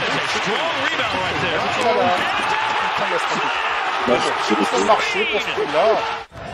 is 0.05 0.13
a 0.13 0.29
strong 0.45 0.73
rebound 0.89 1.17
right 1.25 1.39
there. 1.41 2.54
Moi, 2.99 3.09
je- 3.09 3.74
je- 4.07 4.65
Ça 4.77 4.83
a 4.83 4.85
marché 4.87 5.27
pour 5.33 5.41
ce 5.41 5.47
coup-là. 5.47 5.87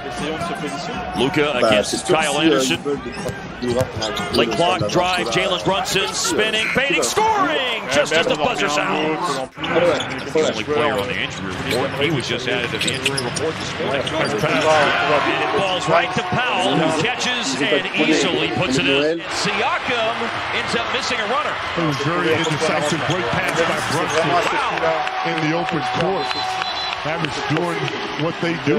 Essayons 0.09 0.37
de 0.37 0.43
se 0.43 0.55
positionner. 0.61 1.01
Luca 1.17 1.43
Bah, 1.61 1.69
against 1.69 1.91
c'est 1.91 2.07
sûr 2.07 2.17
Kyle 2.19 2.29
si, 2.31 2.37
euh, 2.37 2.41
Anderson. 2.41 2.77
ils 2.81 2.89
veulent 2.89 3.01
des 3.05 3.11
trois 3.13 3.31
pics 3.31 3.69
de 3.69 3.75
draft, 3.75 3.91
on 4.01 4.03
a 4.03 4.07
un 4.07 4.11
peu 4.11 4.37
Late 4.41 4.51
de 4.51 4.55
clock 4.57 4.79
temps 4.79 4.87
drive, 4.89 5.19
d'avance, 5.19 5.35
Jalen 5.35 5.51
là. 5.51 5.65
Brunson 5.67 6.09
spinning, 6.15 6.67
fading, 6.73 6.97
Ouais, 6.97 7.03
scoring 7.03 7.83
just 7.93 8.13
as 8.17 8.25
the 8.25 8.29
Même, 8.31 8.39
on 8.41 8.43
en 8.43 8.49
buzzer 8.49 8.67
revient 8.67 8.81
à 8.81 8.83
un 8.83 8.87
sounds. 8.87 9.13
autre, 9.13 9.41
en 9.41 9.47
plus. 9.47 9.67
Ah 9.69 9.77
ouais, 9.77 9.83
He's 10.25 10.33
the 10.33 10.53
only 10.53 10.65
player 10.65 10.93
on 10.95 11.05
the 11.05 11.19
injury 11.21 11.53
report. 11.69 11.91
He 12.01 12.11
was 12.11 12.23
just 12.29 12.49
added 12.49 12.71
to 12.73 12.79
the 12.79 12.93
injury 12.97 13.21
report 13.21 13.53
this 13.61 13.71
morning. 13.77 14.03
Balls 15.59 15.89
right 15.89 16.11
to 16.15 16.23
Powell, 16.33 16.77
who 16.81 17.03
catches 17.03 17.61
and 17.61 17.85
easily 18.01 18.49
puts 18.57 18.79
it 18.79 18.87
in. 18.89 19.21
Siakam 19.37 20.17
ends 20.57 20.75
up 20.77 20.87
missing 20.97 21.19
a 21.21 21.27
runner. 21.29 21.55
It 21.77 21.85
was 21.87 21.97
very 22.09 22.33
indecisive. 22.35 23.01
Great 23.07 23.29
pass 23.37 23.53
by 23.53 23.57
C'est 23.59 23.65
vraiment 23.67 24.39
à 24.39 24.43
ce 24.43 24.49
Brunson 24.49 24.57
coup-là. 24.71 24.97
in 25.27 25.37
the 25.45 25.55
open 25.55 25.83
court. 26.01 26.25
Mavericks 27.05 27.41
doing 27.49 27.79
what 28.23 28.35
they 28.43 28.53
do. 28.67 28.79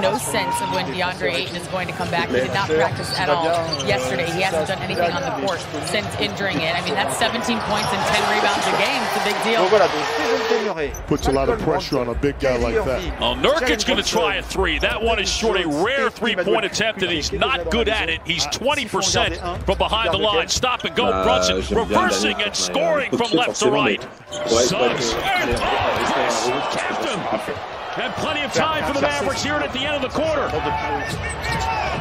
no 0.00 0.16
sense 0.18 0.60
of 0.60 0.70
when 0.72 0.86
DeAndre 0.86 1.32
Ayton 1.34 1.56
is 1.56 1.66
going 1.68 1.88
to 1.88 1.92
come 1.94 2.08
back. 2.10 2.28
He 2.28 2.36
did 2.36 2.54
not 2.54 2.68
practice 2.68 3.10
at 3.18 3.28
all 3.28 3.44
yesterday. 3.86 4.26
He 4.30 4.40
hasn't 4.40 4.68
done 4.68 4.78
anything 4.82 5.10
on 5.10 5.22
the 5.22 5.46
court 5.46 5.58
since 5.86 6.06
injuring 6.20 6.60
it. 6.60 6.74
I 6.76 6.84
mean, 6.84 6.94
that's 6.94 7.16
17 7.16 7.58
points 7.60 7.88
and 7.92 8.02
10 8.06 8.36
rebounds 8.36 8.66
a 8.66 8.70
game. 8.78 9.02
It's 9.02 9.16
a 9.16 9.24
big 9.24 9.42
deal. 9.42 9.62
Donc 9.62 9.70
voilà, 9.70 9.88
donc 9.88 10.04
Steven 10.46 10.66
Murray. 10.74 10.92
Puts 11.08 11.26
a 11.26 11.32
lot 11.32 11.48
of 11.48 11.58
pressure 11.60 11.98
on 11.98 12.08
a 12.08 12.14
big 12.14 12.38
guy 12.38 12.56
like 12.56 12.74
that. 12.84 13.20
Oh, 13.20 13.34
Nurkic's 13.34 13.82
going 13.84 14.02
to 14.02 14.08
try 14.08 14.36
a 14.36 14.42
three. 14.42 14.78
That 14.78 15.02
one 15.02 15.18
is 15.18 15.28
short, 15.28 15.60
a 15.60 15.66
rare 15.66 16.08
three-point 16.10 16.64
attempt, 16.64 17.02
and 17.02 17.10
he's 17.10 17.32
not 17.32 17.68
good 17.70 17.88
at 17.88 18.08
it. 18.08 18.20
He's 18.24 18.46
20% 18.46 19.64
from 19.64 19.78
behind 19.78 20.12
the 20.14 20.18
line. 20.18 20.48
Stop 20.48 20.84
and 20.84 20.94
go, 20.94 21.10
Bah, 21.10 21.24
Brunson, 21.24 21.76
reversing 21.76 22.40
and 22.42 22.54
scoring 22.54 23.10
from 23.10 23.30
left 23.32 23.58
to 23.60 23.70
right. 23.70 24.00
mais- 24.00 24.20
Ouais, 24.30 24.46
il 24.46 24.46
faut 24.46 24.66
Suggs 24.68 25.14
and 25.14 25.50
allez, 25.50 26.50
oh, 26.52 27.09
rester 27.30 27.52
en 27.52 27.54
rouge, 27.54 27.84
yes, 27.84 27.94
c'est 27.94 28.00
Captain. 28.00 28.00
parfait. 28.00 28.00
And 28.02 28.12
plenty 28.14 28.42
of 28.42 28.52
time 28.52 28.84
for 28.84 28.94
the 28.94 29.00
Mavericks 29.00 29.42
here 29.42 29.54
at 29.54 29.72
the 29.72 29.84
end 29.84 29.96
of 29.96 30.02
the 30.02 30.08
quarter. 30.08 30.48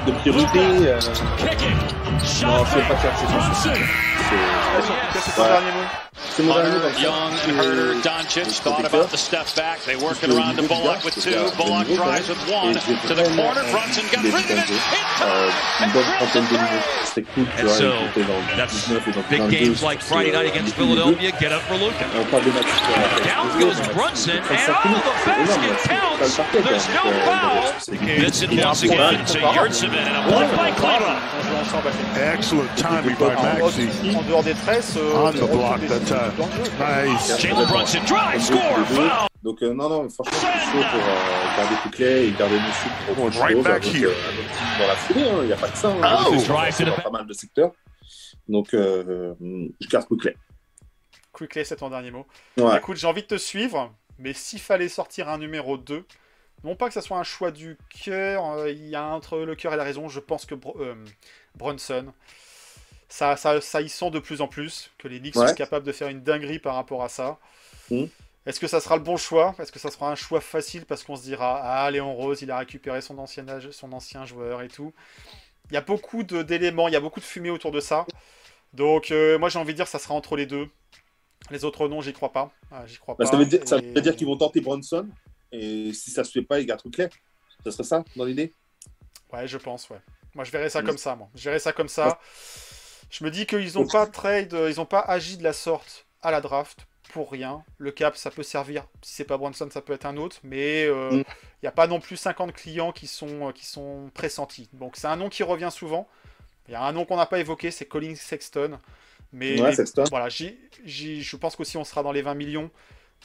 De 0.06 0.12
priorité, 0.12 0.60
euh, 0.60 1.00
Kicking. 1.38 1.78
non, 2.42 2.66
Shot 2.66 2.66
je 2.66 4.19
vais 4.36 4.42
pas 4.42 4.82
fake. 4.82 5.12
faire 5.14 5.24
ces 5.24 5.30
Brunson. 5.30 5.30
C'est 5.30 5.32
son 5.36 5.42
Ouais. 5.42 5.48
dernier 5.50 5.72
mot. 5.72 5.88
C'est 6.36 6.44
mon 6.44 6.54
dernier 6.54 6.70
Hunter, 6.70 6.80
dans 6.80 6.90
le 6.90 7.00
Young, 7.00 7.32
sens 7.32 7.40
and 7.40 7.52
que- 7.52 7.64
Herder, 7.64 8.00
Doncic 8.04 8.62
thought 8.64 8.86
about 8.86 9.08
the 9.12 9.18
step 9.18 9.48
back. 9.56 9.80
They 9.86 9.96
work 9.96 10.20
it 10.22 10.30
around 10.30 10.56
to 10.58 10.64
Bullock 10.68 11.04
with 11.06 11.16
two. 11.16 11.32
Bullock 11.58 11.88
drives 11.88 12.28
with 12.30 12.40
one 12.52 12.74
to 12.76 13.14
the 13.16 13.24
corner. 13.36 13.64
Brunson 13.72 14.04
got 14.12 14.24
rid 14.24 14.36
of 14.36 14.52
it. 14.52 14.82
Euh, 15.22 15.50
une 15.84 15.92
bonne 15.92 16.04
trentaine 16.20 16.46
de 16.48 16.58
minutes, 16.60 16.88
c'était 17.06 17.26
cool, 17.36 17.46
tu 17.56 17.64
And 17.64 17.68
vois, 17.68 17.76
so, 17.78 17.84
il 17.84 18.22
était 18.22 18.28
dans 18.28 18.40
le 18.40 18.58
that's 18.58 18.74
19 18.88 19.08
et 19.08 19.12
dans 19.12 19.20
le 19.20 19.30
big 19.30 19.40
22, 19.42 19.58
games 19.58 19.76
like 19.84 20.02
c'était, 20.02 20.14
Friday 20.14 20.32
euh, 20.36 20.44
night 20.44 20.56
against 20.56 20.78
les 20.78 20.86
deux. 20.86 20.94
Philadelphia. 20.96 21.32
Get 21.40 21.52
up 21.56 21.62
for 21.68 21.78
Luca. 21.80 22.06
On 22.20 22.24
parle 22.26 22.44
de 22.44 22.52
matchs, 22.52 22.68
euh, 22.68 23.00
Down 23.24 23.48
explosifs, 23.48 23.60
goes 23.60 23.80
on 23.80 23.84
a- 23.84 23.94
Brunson, 23.96 24.32
c'est 24.32 24.40
and 24.40 24.44
35 24.48 24.76
all 24.76 24.92
minutes, 24.92 25.04
the 25.04 25.20
c'est 25.20 25.36
énorme, 25.40 25.50
basket 25.50 25.80
c'est 25.80 25.88
pas 25.88 26.04
le 26.20 26.30
counts. 26.30 26.36
parquet, 26.40 26.62
There's 26.70 26.88
donc, 26.88 27.04
no 27.04 27.10
euh, 27.10 27.16
foul. 27.26 27.64
c'est 27.80 27.98
que- 28.00 28.20
Vincent 28.20 28.70
once 28.70 28.84
again 28.84 29.16
to 29.26 29.38
Yurtsevin, 29.56 30.04
and 30.08 30.16
a 30.16 30.24
block 30.28 30.48
by 30.56 30.72
Cleveland. 30.80 31.20
On 31.20 31.42
joue 31.48 31.58
ensemble 31.64 31.88
à 31.88 31.92
cette 31.96 32.40
Excellent 32.40 32.70
timing 32.76 33.16
by 33.16 33.32
En, 33.36 33.44
Maxi 33.44 33.88
en 34.20 34.24
dehors 34.24 34.44
des 34.44 34.54
tresses, 34.54 34.96
euh, 34.98 35.12
on 35.16 35.32
the 35.32 35.42
on 35.42 35.48
block 35.48 35.72
retrouve 35.74 35.88
that 35.88 36.00
des- 36.00 36.06
time. 36.06 36.18
dans 36.38 36.46
le 36.48 36.52
jeu. 36.66 37.12
Nice. 37.14 37.40
Jalen 37.40 37.66
Brunson, 37.68 38.00
drive, 38.08 38.42
score, 38.42 38.78
foul. 38.88 39.10
Donc 39.44 39.64
euh, 39.64 39.74
non, 39.74 39.90
non, 39.90 40.10
franchement, 40.10 40.38
c'est 40.42 40.72
chaud 40.72 40.86
pour 40.92 41.00
euh, 41.00 41.58
garder 41.58 41.76
Couclet 41.84 42.28
et 42.28 42.32
garder 42.32 42.56
nos 42.56 42.72
chutes 42.74 43.16
pour 43.16 43.24
autre 43.26 43.40
Right 43.40 43.56
chose, 43.56 43.64
back 43.64 43.86
avec, 43.86 43.96
here. 43.96 44.10
euh, 44.12 44.80
dans 44.82 44.88
la 44.88 44.96
foulée, 44.96 45.26
il 45.44 45.48
n'y 45.48 45.54
a 45.54 45.56
pas 45.58 45.70
que 45.70 45.78
ça. 45.78 45.90
Hein, 45.90 46.26
Oh! 46.28 46.70
C'est 46.72 46.86
dans 46.86 46.92
pas 46.96 47.10
mal 47.10 47.26
de 47.26 47.34
secteurs. 47.34 47.72
Donc 48.50 48.74
euh, 48.74 49.34
je 49.80 49.88
garde 49.88 50.06
Couclet. 50.08 50.36
Quickly, 51.32 51.64
c'est 51.66 51.78
ton 51.78 51.90
dernier 51.90 52.12
mot. 52.12 52.26
Ouais. 52.58 52.78
Écoute, 52.78 52.98
j'ai 52.98 53.08
envie 53.08 53.22
de 53.22 53.28
te 53.28 53.38
suivre, 53.38 53.94
mais 54.18 54.34
s'il 54.34 54.60
fallait 54.60 54.90
sortir 54.90 55.30
un 55.30 55.38
numéro 55.38 55.78
2, 55.78 56.04
non 56.66 56.76
pas 56.76 56.88
que 56.88 56.94
ça 56.94 57.02
soit 57.02 57.18
un 57.18 57.24
choix 57.24 57.52
du 57.52 57.78
cœur, 58.04 58.46
euh, 58.52 58.70
il 58.72 58.88
y 58.90 58.96
a 58.96 59.06
entre 59.06 59.38
le 59.38 59.56
cœur 59.56 59.74
et 59.74 59.78
la 59.78 59.84
raison, 59.86 60.10
je 60.10 60.20
pense 60.20 60.46
que 60.46 60.56
Br- 60.56 60.82
euh, 60.82 60.96
Brunson, 61.56 62.08
ça, 63.10 63.36
ça, 63.36 63.60
ça 63.60 63.82
y 63.82 63.90
sent 63.90 64.12
de 64.12 64.20
plus 64.20 64.40
en 64.42 64.48
plus, 64.48 64.92
que 64.98 65.08
les 65.08 65.20
Knicks 65.20 65.36
Ouais. 65.36 65.48
sont 65.50 65.56
capables 65.56 65.86
de 65.86 65.92
faire 65.92 66.08
une 66.10 66.22
dinguerie 66.22 66.60
par 66.60 66.76
rapport 66.76 67.04
à 67.04 67.10
ça. 67.10 67.38
Mm. 67.90 68.06
Est-ce 68.46 68.60
que 68.60 68.68
ça 68.68 68.80
sera 68.80 68.96
le 68.98 69.04
bon 69.04 69.18
choix? 69.18 69.54
Est-ce 69.60 69.72
que 69.72 69.80
ça 69.80 69.92
sera 69.92 70.10
un 70.12 70.16
choix 70.16 70.40
facile 70.42 70.86
parce 70.86 71.04
qu'on 71.04 71.16
se 71.16 71.24
dira 71.24 71.60
Ah, 71.62 71.92
Léon 71.92 72.14
Rose, 72.16 72.42
il 72.42 72.50
a 72.52 72.58
récupéré 72.60 73.02
son 73.02 73.18
ancien, 73.18 73.48
âge- 73.50 73.72
son 73.72 73.92
ancien 73.94 74.26
joueur 74.26 74.62
et 74.62 74.70
tout 74.70 74.94
Il 75.70 75.74
y 75.74 75.78
a 75.78 75.82
beaucoup 75.82 76.24
d'éléments, 76.24 76.88
il 76.88 76.94
y 76.94 76.98
a 76.98 77.00
beaucoup 77.00 77.20
de 77.20 77.26
fumée 77.26 77.50
autour 77.52 77.72
de 77.72 77.80
ça. 77.80 78.06
Donc, 78.74 79.12
euh, 79.12 79.38
moi 79.38 79.50
j'ai 79.50 79.60
envie 79.60 79.74
de 79.74 79.78
dire 79.78 79.86
que 79.86 79.92
ça 79.92 80.00
sera 80.00 80.14
entre 80.16 80.36
les 80.36 80.46
deux. 80.46 80.68
Les 81.52 81.64
autres 81.66 81.88
noms, 81.88 82.02
j'y 82.02 82.14
crois 82.14 82.32
pas. 82.32 82.52
Ah, 82.72 82.86
j'y 82.88 82.98
crois 82.98 83.16
Bah, 83.18 83.26
pas. 83.26 83.32
ça 83.32 83.38
veut 83.38 83.46
dire, 83.46 83.62
Et- 84.14 84.16
qu'ils 84.16 84.28
vont 84.28 84.38
tenter 84.38 84.62
Brunson 84.62 85.08
et 85.52 85.92
si 85.94 86.12
ça 86.12 86.24
se 86.24 86.32
fait 86.32 86.42
pas, 86.44 86.60
ils 86.60 86.66
gardent 86.66 86.82
Couclet. 86.82 87.10
Ça 87.64 87.72
serait 87.72 87.84
ça 87.84 88.04
dans 88.16 88.26
l'idée? 88.26 88.54
Ouais, 89.34 89.48
je 89.48 89.58
pense, 89.58 89.90
ouais. 89.90 90.00
Moi, 90.36 90.44
je 90.44 90.52
verrais 90.52 90.70
ça 90.70 90.82
Mm. 90.82 90.86
comme 90.86 90.98
ça, 90.98 91.16
moi. 91.16 91.30
Je 91.36 91.44
verrais 91.44 91.60
ça 91.60 91.72
comme 91.74 91.88
ça. 91.90 92.20
Je 93.10 93.24
me 93.24 93.32
dis 93.32 93.46
qu'ils 93.46 93.74
n'ont 93.76 93.88
pas 93.88 94.06
trade, 94.08 94.54
euh, 94.54 94.70
ils 94.72 94.78
n'ont 94.78 94.86
pas 94.86 95.00
agi 95.00 95.38
de 95.38 95.44
la 95.44 95.54
sorte 95.54 96.06
à 96.22 96.32
la 96.32 96.42
draft 96.42 96.86
pour 97.12 97.32
rien. 97.32 97.64
Le 97.80 97.92
cap, 97.92 98.16
ça 98.16 98.30
peut 98.30 98.44
servir. 98.44 98.86
Si 99.02 99.14
c'est 99.14 99.24
pas 99.26 99.38
Bronson, 99.38 99.68
ça 99.72 99.82
peut 99.82 99.94
être 99.94 100.06
un 100.06 100.18
autre. 100.18 100.38
Mais 100.44 100.86
il 100.86 100.92
Mm. 100.92 101.24
n'y 101.64 101.68
a 101.68 101.72
pas 101.72 101.88
non 101.88 102.00
plus 102.00 102.18
50 102.18 102.54
clients 102.54 102.92
qui 102.92 103.08
sont, 103.08 103.52
qui 103.54 103.66
sont 103.66 104.12
pressentis. 104.14 104.70
Donc 104.74 104.96
c'est 104.96 105.08
un 105.08 105.16
nom 105.16 105.30
qui 105.30 105.42
revient 105.44 105.70
souvent. 105.72 106.08
Il 106.68 106.74
y 106.74 106.76
a 106.76 106.84
un 106.84 106.92
nom 106.92 107.06
qu'on 107.06 107.18
n'a 107.18 107.26
pas 107.26 107.40
évoqué, 107.40 107.72
c'est 107.72 107.86
Colin 107.86 108.14
Sexton. 108.16 108.80
Mais 109.34 109.60
Ouais, 109.62 109.74
Sexton. 109.76 110.04
voilà, 110.10 110.30
je 110.30 111.36
pense 111.36 111.56
qu'aussi 111.56 111.78
on 111.78 111.84
sera 111.84 112.04
dans 112.04 112.12
les 112.12 112.22
20 112.22 112.36
millions. 112.36 112.70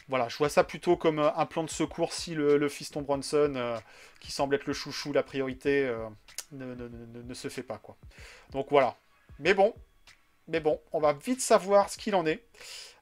Voilà, 0.09 0.29
je 0.29 0.37
vois 0.37 0.49
ça 0.49 0.65
plutôt 0.65 0.97
comme 0.97 1.19
euh, 1.19 1.31
un 1.37 1.47
plan 1.47 1.63
de 1.63 1.71
secours 1.71 2.13
si 2.13 2.35
le, 2.35 2.57
le 2.59 2.69
fiston 2.69 3.03
Bronson, 3.03 3.53
euh, 3.57 3.79
qui 4.21 4.33
semble 4.33 4.55
être 4.57 4.67
le 4.67 4.73
chouchou, 4.73 5.13
la 5.13 5.23
priorité, 5.23 5.87
euh, 5.87 6.09
ne, 6.53 6.75
ne- 6.75 6.89
ne- 6.89 7.23
ne 7.23 7.35
se 7.35 7.49
fait 7.49 7.63
pas. 7.63 7.79
quoi. 7.79 7.97
Donc 8.51 8.67
voilà. 8.71 8.97
Mais 9.39 9.55
bon, 9.55 9.75
mais 10.49 10.61
bon, 10.61 10.81
on 10.93 11.01
va 11.01 11.15
vite 11.15 11.41
savoir 11.43 11.91
ce 11.91 11.99
qu'il 11.99 12.15
en 12.15 12.27
est. 12.27 12.45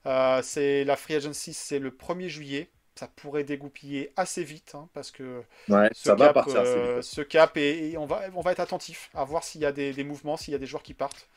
Euh, 0.07 0.43
c'est 0.43 0.85
la 0.85 0.97
free 0.97 1.16
agency, 1.16 1.55
c'est 1.55 1.78
le 1.78 1.93
1er 1.93 2.28
juillet. 2.28 2.70
Ça 2.97 3.09
pourrait 3.09 3.45
dégoupiller 3.45 4.12
assez 4.16 4.45
vite 4.45 4.74
hein, 4.74 4.89
parce 4.95 5.11
que 5.11 5.43
Ouais, 5.68 5.91
ce 5.93 6.11
ça 6.11 6.14
va 6.14 6.28
cap, 6.28 6.30
partir 6.30 6.61
assez 6.61 6.80
euh, 6.80 7.03
ce 7.03 7.22
cap 7.22 7.57
et, 7.57 7.93
et 7.93 7.99
on 7.99 8.07
va 8.07 8.22
on 8.35 8.43
va 8.43 8.53
être 8.53 8.61
attentif 8.61 9.11
à 9.14 9.24
voir 9.24 9.45
s'il 9.45 9.62
y 9.62 9.66
a 9.66 9.72
des, 9.72 9.93
des 9.95 10.05
mouvements, 10.05 10.37
s'il 10.37 10.53
y 10.53 10.55
a 10.57 10.59
des 10.59 10.66
joueurs 10.66 10.83
qui 10.83 10.95
partent. 10.95 11.28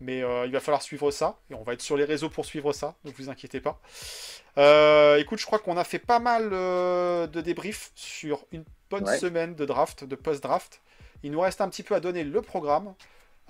Mais 0.00 0.22
euh, 0.22 0.46
il 0.46 0.52
va 0.52 0.60
falloir 0.60 0.82
suivre 0.82 1.10
ça 1.10 1.38
et 1.50 1.54
on 1.54 1.62
va 1.64 1.74
être 1.74 1.82
sur 1.82 1.96
les 1.96 2.04
réseaux 2.04 2.30
pour 2.30 2.46
suivre 2.46 2.72
ça. 2.72 2.96
Donc 3.04 3.14
vous 3.18 3.30
inquiétez 3.30 3.60
pas. 3.60 3.80
Euh, 4.58 5.18
écoute, 5.18 5.38
je 5.38 5.46
crois 5.46 5.58
qu'on 5.58 5.76
a 5.76 5.84
fait 5.84 5.98
pas 5.98 6.18
mal 6.18 6.50
de 6.50 7.40
débriefs 7.40 7.92
sur 7.94 8.46
une 8.52 8.64
bonne 8.90 9.06
Ouais. 9.06 9.08
semaine 9.08 9.54
de 9.54 9.64
draft, 9.64 10.04
de 10.04 10.16
post-draft. 10.16 10.80
Il 11.22 11.32
nous 11.32 11.40
reste 11.40 11.60
un 11.60 11.68
petit 11.68 11.82
peu 11.82 11.94
à 11.94 12.00
donner 12.00 12.24
le 12.24 12.42
programme. 12.42 12.94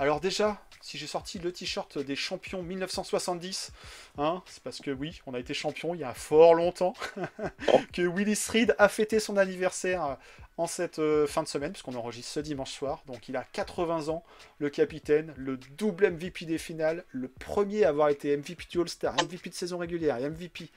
Alors 0.01 0.19
déjà, 0.19 0.59
si 0.81 0.97
j'ai 0.97 1.07
sorti 1.07 1.39
le 1.39 1.53
t-shirt 1.53 1.99
des 1.99 2.17
champions 2.17 2.63
1970, 2.63 3.71
hein, 4.17 4.43
c'est 4.47 4.63
parce 4.63 4.79
que 4.79 4.91
oui, 4.91 5.21
on 5.27 5.35
a 5.35 5.39
été 5.39 5.53
champion 5.53 5.95
il 5.95 6.01
y 6.01 6.05
a 6.05 6.15
fort 6.15 6.55
longtemps, 6.55 6.95
que 7.93 8.01
Willis 8.01 8.47
Reed 8.49 8.75
a 8.79 8.89
fêté 8.89 9.21
son 9.21 9.37
anniversaire 9.37 10.17
en 10.57 10.67
cette 10.67 11.01
euh, 11.01 11.27
fin 11.27 11.43
de 11.43 11.49
semaine, 11.49 11.73
puisqu'on 11.73 11.95
enregistre 11.97 12.33
ce 12.33 12.41
dimanche 12.41 12.73
soir. 12.73 13.03
Donc 13.07 13.29
il 13.29 13.37
a 13.37 13.45
80 13.53 14.09
ans, 14.09 14.25
le 14.59 14.71
capitaine, 14.71 15.35
le 15.37 15.59
double 15.59 16.13
MVP 16.13 16.47
des 16.47 16.57
finales, 16.57 17.05
le 17.11 17.29
premier 17.29 17.85
à 17.85 17.91
avoir 17.91 18.09
été 18.09 18.35
MVP 18.35 18.65
du 18.71 18.81
All-Star, 18.81 19.13
MVP 19.23 19.51
de 19.51 19.55
saison 19.55 19.77
régulière 19.77 20.17
et 20.17 20.31
MVP 20.31 20.71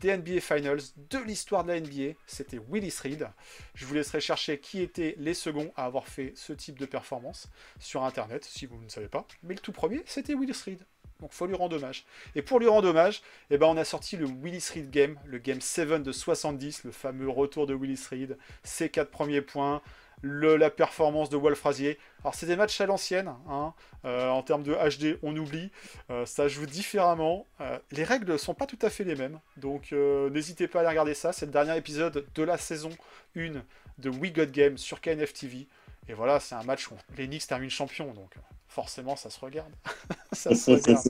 des 0.00 0.16
NBA 0.16 0.40
Finals 0.40 0.80
de 1.10 1.18
l'histoire 1.18 1.64
de 1.64 1.72
la 1.72 1.80
NBA. 1.80 2.14
C'était 2.26 2.60
Willis 2.68 2.96
Reed. 3.02 3.28
Je 3.74 3.84
vous 3.84 3.94
laisserai 3.94 4.20
chercher 4.20 4.60
qui 4.60 4.80
étaient 4.80 5.16
les 5.18 5.34
seconds 5.34 5.72
à 5.76 5.84
avoir 5.84 6.06
fait 6.06 6.32
ce 6.36 6.52
type 6.52 6.78
de 6.78 6.86
performance 6.86 7.48
sur 7.80 8.04
Internet, 8.04 8.44
si 8.44 8.66
vous 8.66 8.80
ne 8.80 8.88
savez 8.88 9.08
pas. 9.08 9.26
Mais 9.42 9.54
le 9.54 9.60
tout 9.60 9.72
premier, 9.72 10.02
c'était 10.06 10.34
Willis 10.34 10.62
Reed. 10.64 10.84
Donc 11.20 11.32
faut 11.32 11.46
lui 11.46 11.56
rendre 11.56 11.76
hommage. 11.76 12.04
Et 12.36 12.42
pour 12.42 12.60
lui 12.60 12.68
rendre 12.68 12.88
hommage, 12.88 13.22
eh 13.50 13.58
ben, 13.58 13.66
on 13.66 13.76
a 13.76 13.84
sorti 13.84 14.16
le 14.16 14.26
Willis 14.26 14.70
Reed 14.72 14.90
Game, 14.90 15.18
le 15.26 15.38
Game 15.38 15.60
7 15.60 16.02
de 16.02 16.12
70, 16.12 16.84
le 16.84 16.92
fameux 16.92 17.28
retour 17.28 17.66
de 17.66 17.74
Willis 17.74 18.04
Reed, 18.08 18.38
ses 18.62 18.88
quatre 18.88 19.10
premiers 19.10 19.42
points, 19.42 19.82
le- 20.22 20.56
la 20.56 20.70
performance 20.70 21.28
de 21.30 21.36
Wolf 21.36 21.58
Frazier. 21.58 21.98
Alors 22.22 22.34
c'est 22.34 22.46
des 22.46 22.56
matchs 22.56 22.80
à 22.80 22.86
l'ancienne, 22.86 23.32
hein. 23.48 23.72
Euh, 24.04 24.28
en 24.28 24.42
termes 24.42 24.62
de 24.62 24.74
HD, 24.74 25.18
on 25.22 25.36
oublie, 25.36 25.70
Euh, 26.10 26.24
ça 26.26 26.48
joue 26.48 26.66
différemment. 26.66 27.46
Euh, 27.60 27.78
les 27.90 28.04
règles 28.04 28.38
sont 28.38 28.54
pas 28.54 28.66
tout 28.66 28.78
à 28.82 28.90
fait 28.90 29.04
les 29.04 29.14
mêmes, 29.14 29.38
donc 29.56 29.92
n'hésitez 29.92 30.68
pas 30.68 30.78
à 30.78 30.82
aller 30.82 30.90
regarder 30.90 31.14
ça. 31.14 31.32
C'est 31.32 31.46
le 31.46 31.52
dernier 31.52 31.76
épisode 31.76 32.26
de 32.34 32.42
la 32.42 32.58
saison 32.58 32.90
1 33.36 33.62
de 33.98 34.10
We 34.10 34.32
Got 34.32 34.46
Game 34.46 34.78
sur 34.78 35.00
KNF 35.00 35.32
TV. 35.32 35.66
Et 36.08 36.14
voilà, 36.14 36.40
c'est 36.40 36.54
un 36.54 36.62
match 36.62 36.88
où 36.90 36.94
les 37.16 37.26
Knicks 37.26 37.46
terminent 37.46 37.70
champion, 37.70 38.12
donc 38.12 38.32
forcément 38.68 39.14
ça 39.16 39.30
se 39.30 39.38
regarde. 39.40 39.72
ça 40.32 40.54
se 40.54 40.70
regarde. 40.70 41.08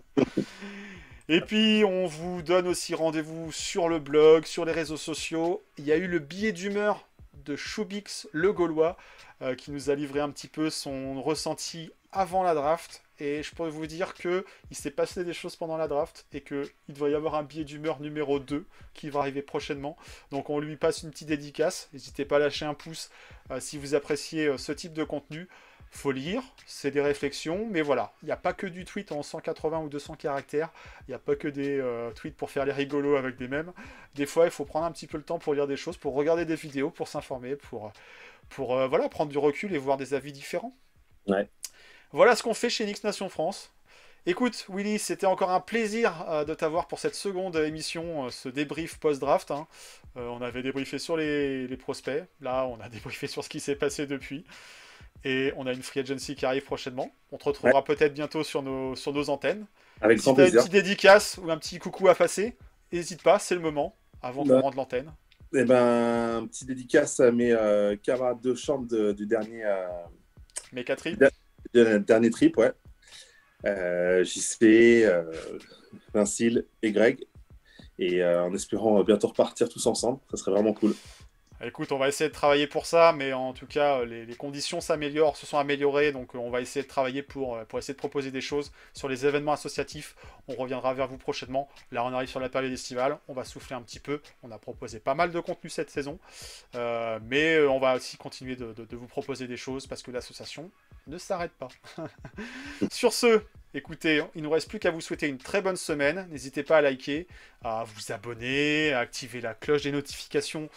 Et 1.31 1.41
puis, 1.43 1.85
on 1.85 2.07
vous 2.07 2.41
donne 2.43 2.67
aussi 2.67 2.95
rendez-vous 2.95 3.53
sur 3.53 3.89
le 3.89 3.99
blog, 3.99 4.47
sur 4.47 4.65
les 4.65 4.73
réseaux 4.73 4.97
sociaux. 4.97 5.63
Il 5.77 5.85
y 5.85 5.93
a 5.93 5.97
eu 5.97 6.07
le 6.07 6.19
billet 6.21 6.53
d'humeur 6.53 7.07
de 7.49 7.57
Choubix, 7.57 8.28
le 8.32 8.53
Gaulois, 8.53 8.96
euh, 9.42 9.55
qui 9.55 9.70
nous 9.70 9.90
a 9.90 9.94
livré 9.94 10.20
un 10.20 10.30
petit 10.30 10.49
peu 10.49 10.70
son 10.70 11.22
ressenti 11.22 11.90
avant 12.12 12.42
la 12.42 12.55
draft. 12.55 13.03
Et 13.20 13.42
je 13.42 13.53
pourrais 13.55 13.70
vous 13.70 13.86
dire 13.86 14.14
que 14.14 14.44
il 14.70 14.76
s'est 14.76 14.92
passé 14.92 15.24
des 15.24 15.32
choses 15.32 15.57
pendant 15.57 15.76
la 15.76 15.88
draft 15.88 16.26
et 16.32 16.42
qu'il 16.42 16.68
doit 16.88 17.09
y 17.09 17.14
avoir 17.14 17.34
un 17.34 17.42
billet 17.42 17.64
d'humeur 17.64 18.01
numéro 18.01 18.38
2 18.38 18.64
qui 18.94 19.11
va 19.11 19.20
arriver 19.20 19.42
prochainement. 19.42 19.96
Donc 20.30 20.51
on 20.51 20.61
lui 20.61 20.76
passe 20.76 21.03
une 21.03 21.11
petite 21.11 21.28
dédicace. 21.28 21.88
N'hésitez 21.92 22.24
pas 22.24 22.36
à 22.36 22.38
lâcher 22.38 22.64
un 22.64 22.74
pouce 22.74 23.11
euh, 23.51 23.59
si 23.59 23.78
vous 23.78 23.94
appréciez 23.94 24.46
euh, 24.46 24.59
ce 24.59 24.70
type 24.70 24.92
de 24.92 25.03
contenu. 25.03 25.49
Faut 25.91 26.12
lire, 26.12 26.43
c'est 26.66 26.91
des 26.91 27.01
réflexions, 27.01 27.66
mais 27.70 27.80
voilà, 27.80 28.12
il 28.22 28.26
n'y 28.26 28.32
a 28.32 28.36
pas 28.36 28.53
que 28.53 28.66
du 28.66 28.84
tweet 28.84 29.11
en 29.11 29.22
180 29.22 29.80
ou 29.80 29.89
200 29.89 30.14
caractères, 30.16 30.70
il 31.07 31.11
n'y 31.11 31.14
a 31.14 31.18
pas 31.18 31.34
que 31.34 31.49
des 31.49 31.78
euh, 31.80 32.11
tweets 32.12 32.36
pour 32.36 32.51
faire 32.51 32.64
les 32.66 32.72
rigolos 32.72 33.16
avec 33.16 33.36
des 33.36 33.49
mèmes. 33.49 33.72
Des 34.14 34.26
fois, 34.26 34.45
il 34.45 34.51
faut 34.51 34.64
prendre 34.64 34.84
un 34.86 34.93
petit 34.93 35.07
peu 35.07 35.16
le 35.16 35.24
temps 35.24 35.39
pour 35.39 35.55
lire 35.55 35.66
des 35.66 35.76
choses, 35.76 35.97
pour 35.97 36.14
regarder 36.14 36.45
des 36.45 36.57
vidéos, 36.57 36.91
pour 36.91 37.09
s'informer, 37.09 37.57
pour, 37.57 37.93
pour 38.51 38.76
euh, 38.76 38.86
voilà, 38.86 39.09
prendre 39.09 39.30
du 39.30 39.39
recul 39.39 39.74
et 39.74 39.78
voir 39.78 39.97
des 39.97 40.14
avis 40.14 40.32
différents. 40.32 40.74
Ouais. 41.26 41.49
Voilà 42.12 42.36
ce 42.36 42.43
qu'on 42.43 42.55
fait 42.55 42.70
chez 42.70 42.86
Nix 42.86 43.03
Nation 43.05 43.28
France. 43.28 43.72
Écoute, 44.26 44.66
Willy, 44.68 44.99
c'était 44.99 45.26
encore 45.26 45.51
un 45.51 45.61
plaisir 45.61 46.26
euh, 46.28 46.45
de 46.45 46.53
t'avoir 46.53 46.86
pour 46.86 46.99
cette 46.99 47.14
seconde 47.14 47.57
émission, 47.57 48.26
euh, 48.26 48.30
ce 48.30 48.49
débrief 48.51 48.99
post-draft. 48.99 49.51
hein. 49.51 49.66
Euh, 50.16 50.28
on 50.28 50.43
avait 50.43 50.62
débriefé 50.62 50.99
sur 50.99 51.16
les, 51.16 51.66
les 51.66 51.76
prospects. 51.78 52.24
Là, 52.43 52.66
on 52.66 52.78
a 52.80 52.89
débriefé 52.91 53.26
sur 53.26 53.43
ce 53.45 53.49
qui 53.49 53.61
s'est 53.61 53.76
passé 53.76 54.07
depuis. 54.07 54.45
Et 55.25 55.53
on 55.57 55.66
a 55.66 55.73
une 55.73 55.83
free 55.83 56.01
agency 56.01 56.35
qui 56.37 56.47
arrive 56.47 56.64
prochainement. 56.64 57.11
On 57.33 57.39
te 57.39 57.45
retrouvera 57.45 57.83
peut-être 57.85 58.14
bientôt 58.14 58.45
sur 58.45 58.62
nos, 58.62 58.95
sur 58.95 59.12
nos 59.12 59.29
antennes. 59.31 59.66
Avec 60.01 60.21
si 60.21 60.33
t'as 60.35 60.47
une 60.47 60.53
petite 60.55 60.73
dédicace 60.73 61.39
ou 61.43 61.51
un 61.51 61.59
petit 61.59 61.79
coucou 61.79 62.09
à 62.09 62.14
passer, 62.14 62.57
n'hésite 62.93 63.23
pas, 63.23 63.39
c'est 63.39 63.55
le 63.57 63.61
moment, 63.61 63.97
avant 64.23 64.43
qu'on 64.45 64.49
Bah. 64.51 64.61
rende 64.61 64.77
l'antenne. 64.77 65.12
Eh 65.55 65.64
ben, 65.64 66.37
un 66.43 66.47
petit 66.47 66.64
dédicace 66.66 67.19
à 67.21 67.33
mes 67.33 67.53
euh, 67.53 67.97
camarades 67.97 68.41
de 68.41 68.55
chambre 68.55 68.87
de- 68.87 69.12
du 69.12 69.27
dernier, 69.27 69.64
euh, 69.64 69.87
Mes 70.73 70.85
quatre 70.85 70.99
tripes. 71.01 71.19
de- 71.19 71.31
de- 71.75 71.99
dernier 71.99 72.31
trip, 72.31 72.57
ouais. 72.59 72.71
Euh, 73.66 74.23
JC, 74.25 75.05
euh, 75.05 75.25
Vincile 76.14 76.64
et 76.83 76.93
Greg. 76.93 77.25
Et 77.99 78.23
euh, 78.23 78.45
en 78.45 78.55
espérant 78.55 79.03
bientôt 79.03 79.29
repartir 79.29 79.69
tous 79.69 79.85
ensemble, 79.87 80.21
ça 80.31 80.37
serait 80.37 80.53
vraiment 80.53 80.73
cool. 80.75 80.95
Écoute, 81.61 81.91
on 81.91 81.99
va 81.99 82.07
essayer 82.07 82.29
de 82.29 82.35
travailler 82.35 82.69
pour 82.69 82.87
ça, 82.87 83.13
mais 83.13 83.33
en 83.33 83.53
tout 83.53 83.67
cas, 83.67 84.05
les, 84.05 84.25
les 84.25 84.35
conditions 84.37 84.81
s'améliorent, 84.81 85.37
se 85.37 85.45
sont 85.45 85.59
améliorées, 85.59 86.13
donc 86.13 86.35
euh, 86.35 86.39
on 86.39 86.51
va 86.51 86.61
essayer 86.61 86.85
de 86.85 86.89
travailler 86.89 87.23
pour, 87.23 87.57
euh, 87.57 87.65
pour 87.65 87.81
essayer 87.81 87.95
de 87.95 87.99
proposer 87.99 88.31
des 88.31 88.41
choses 88.41 88.71
sur 88.95 89.09
les 89.09 89.27
événements 89.27 89.53
associatifs. 89.53 90.15
On 90.47 90.55
reviendra 90.55 90.95
vers 90.95 91.09
vous 91.09 91.19
prochainement. 91.19 91.69
Là, 91.91 92.05
on 92.05 92.13
arrive 92.13 92.29
sur 92.29 92.39
la 92.39 92.49
période 92.49 92.73
estivale, 92.73 93.19
on 93.27 93.33
va 93.35 93.45
souffler 93.45 93.75
un 93.75 93.83
petit 93.83 93.99
peu. 93.99 94.23
On 94.45 94.53
a 94.53 94.59
proposé 94.59 95.01
pas 95.01 95.15
mal 95.15 95.33
de 95.33 95.41
contenu 95.41 95.69
cette 95.69 95.91
saison, 95.91 96.19
Euh, 96.75 97.19
mais 97.25 97.57
euh, 97.57 97.71
on 97.71 97.79
va 97.81 97.97
aussi 97.97 98.17
continuer 98.17 98.57
de 98.57 98.97
vous 98.97 99.07
proposer 99.07 99.47
des 99.47 99.57
choses 99.57 99.87
parce 99.87 100.03
que 100.03 100.11
l'association 100.11 100.71
ne 101.07 101.19
s'arrête 101.19 101.53
pas. 101.53 101.69
sur 102.93 103.13
ce, 103.13 103.43
écoutez, 103.75 104.23
il 104.35 104.43
nous 104.43 104.51
reste 104.51 104.69
plus 104.69 104.79
qu'à 104.79 104.91
vous 104.91 105.01
souhaiter 105.01 105.29
une 105.29 105.39
très 105.39 105.62
bonne 105.62 105.77
semaine. 105.77 106.27
N'hésitez 106.31 106.62
pas 106.62 106.79
à 106.79 106.81
liker, 106.81 107.27
à 107.62 107.85
vous 107.85 108.12
abonner, 108.12 108.93
à 108.93 109.01
activer 109.01 109.41
la 109.41 109.55
cloche 109.55 109.83
des 109.83 109.93
notifications 109.93 110.69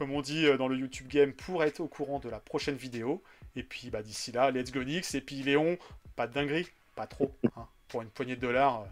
comme 0.00 0.12
on 0.12 0.22
dit 0.22 0.46
euh, 0.46 0.56
dans 0.56 0.66
le 0.66 0.78
YouTube 0.78 1.08
Game, 1.08 1.34
pour 1.34 1.62
être 1.62 1.80
au 1.80 1.86
courant 1.86 2.20
de 2.20 2.30
la 2.30 2.38
prochaine 2.38 2.74
vidéo. 2.74 3.22
Et 3.54 3.62
puis 3.62 3.90
bah, 3.90 4.02
d'ici 4.02 4.32
là, 4.32 4.50
let's 4.50 4.72
go 4.72 4.82
Nix. 4.82 5.14
Et 5.14 5.20
puis 5.20 5.42
Léon, 5.42 5.76
pas 6.16 6.26
de 6.26 6.32
dinguerie, 6.32 6.66
pas 6.96 7.06
trop. 7.06 7.30
hein. 7.54 7.66
Pour 7.86 8.00
une 8.00 8.08
poignée 8.08 8.34
de 8.34 8.40
dollars, 8.40 8.86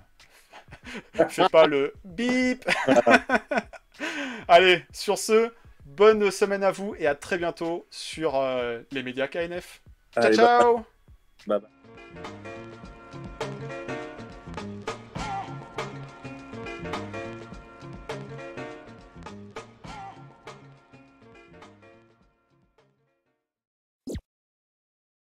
euh, 1.19 1.25
fais 1.31 1.49
pas 1.49 1.67
le 1.67 1.95
bip. 2.05 2.63
Allez, 4.49 4.85
sur 4.93 5.17
ce, 5.17 5.51
bonne 5.87 6.31
semaine 6.31 6.63
à 6.63 6.73
vous 6.73 6.95
et 6.99 7.07
à 7.07 7.15
très 7.15 7.39
bientôt 7.39 7.87
sur 7.91 8.37
euh, 8.37 8.83
les 8.91 9.03
médias 9.03 9.29
KNF. 9.29 9.81
Ciao, 10.13 10.25
Allez, 10.27 10.37
ciao 10.37 10.85
Bye 11.47 11.61
bye. 11.61 12.68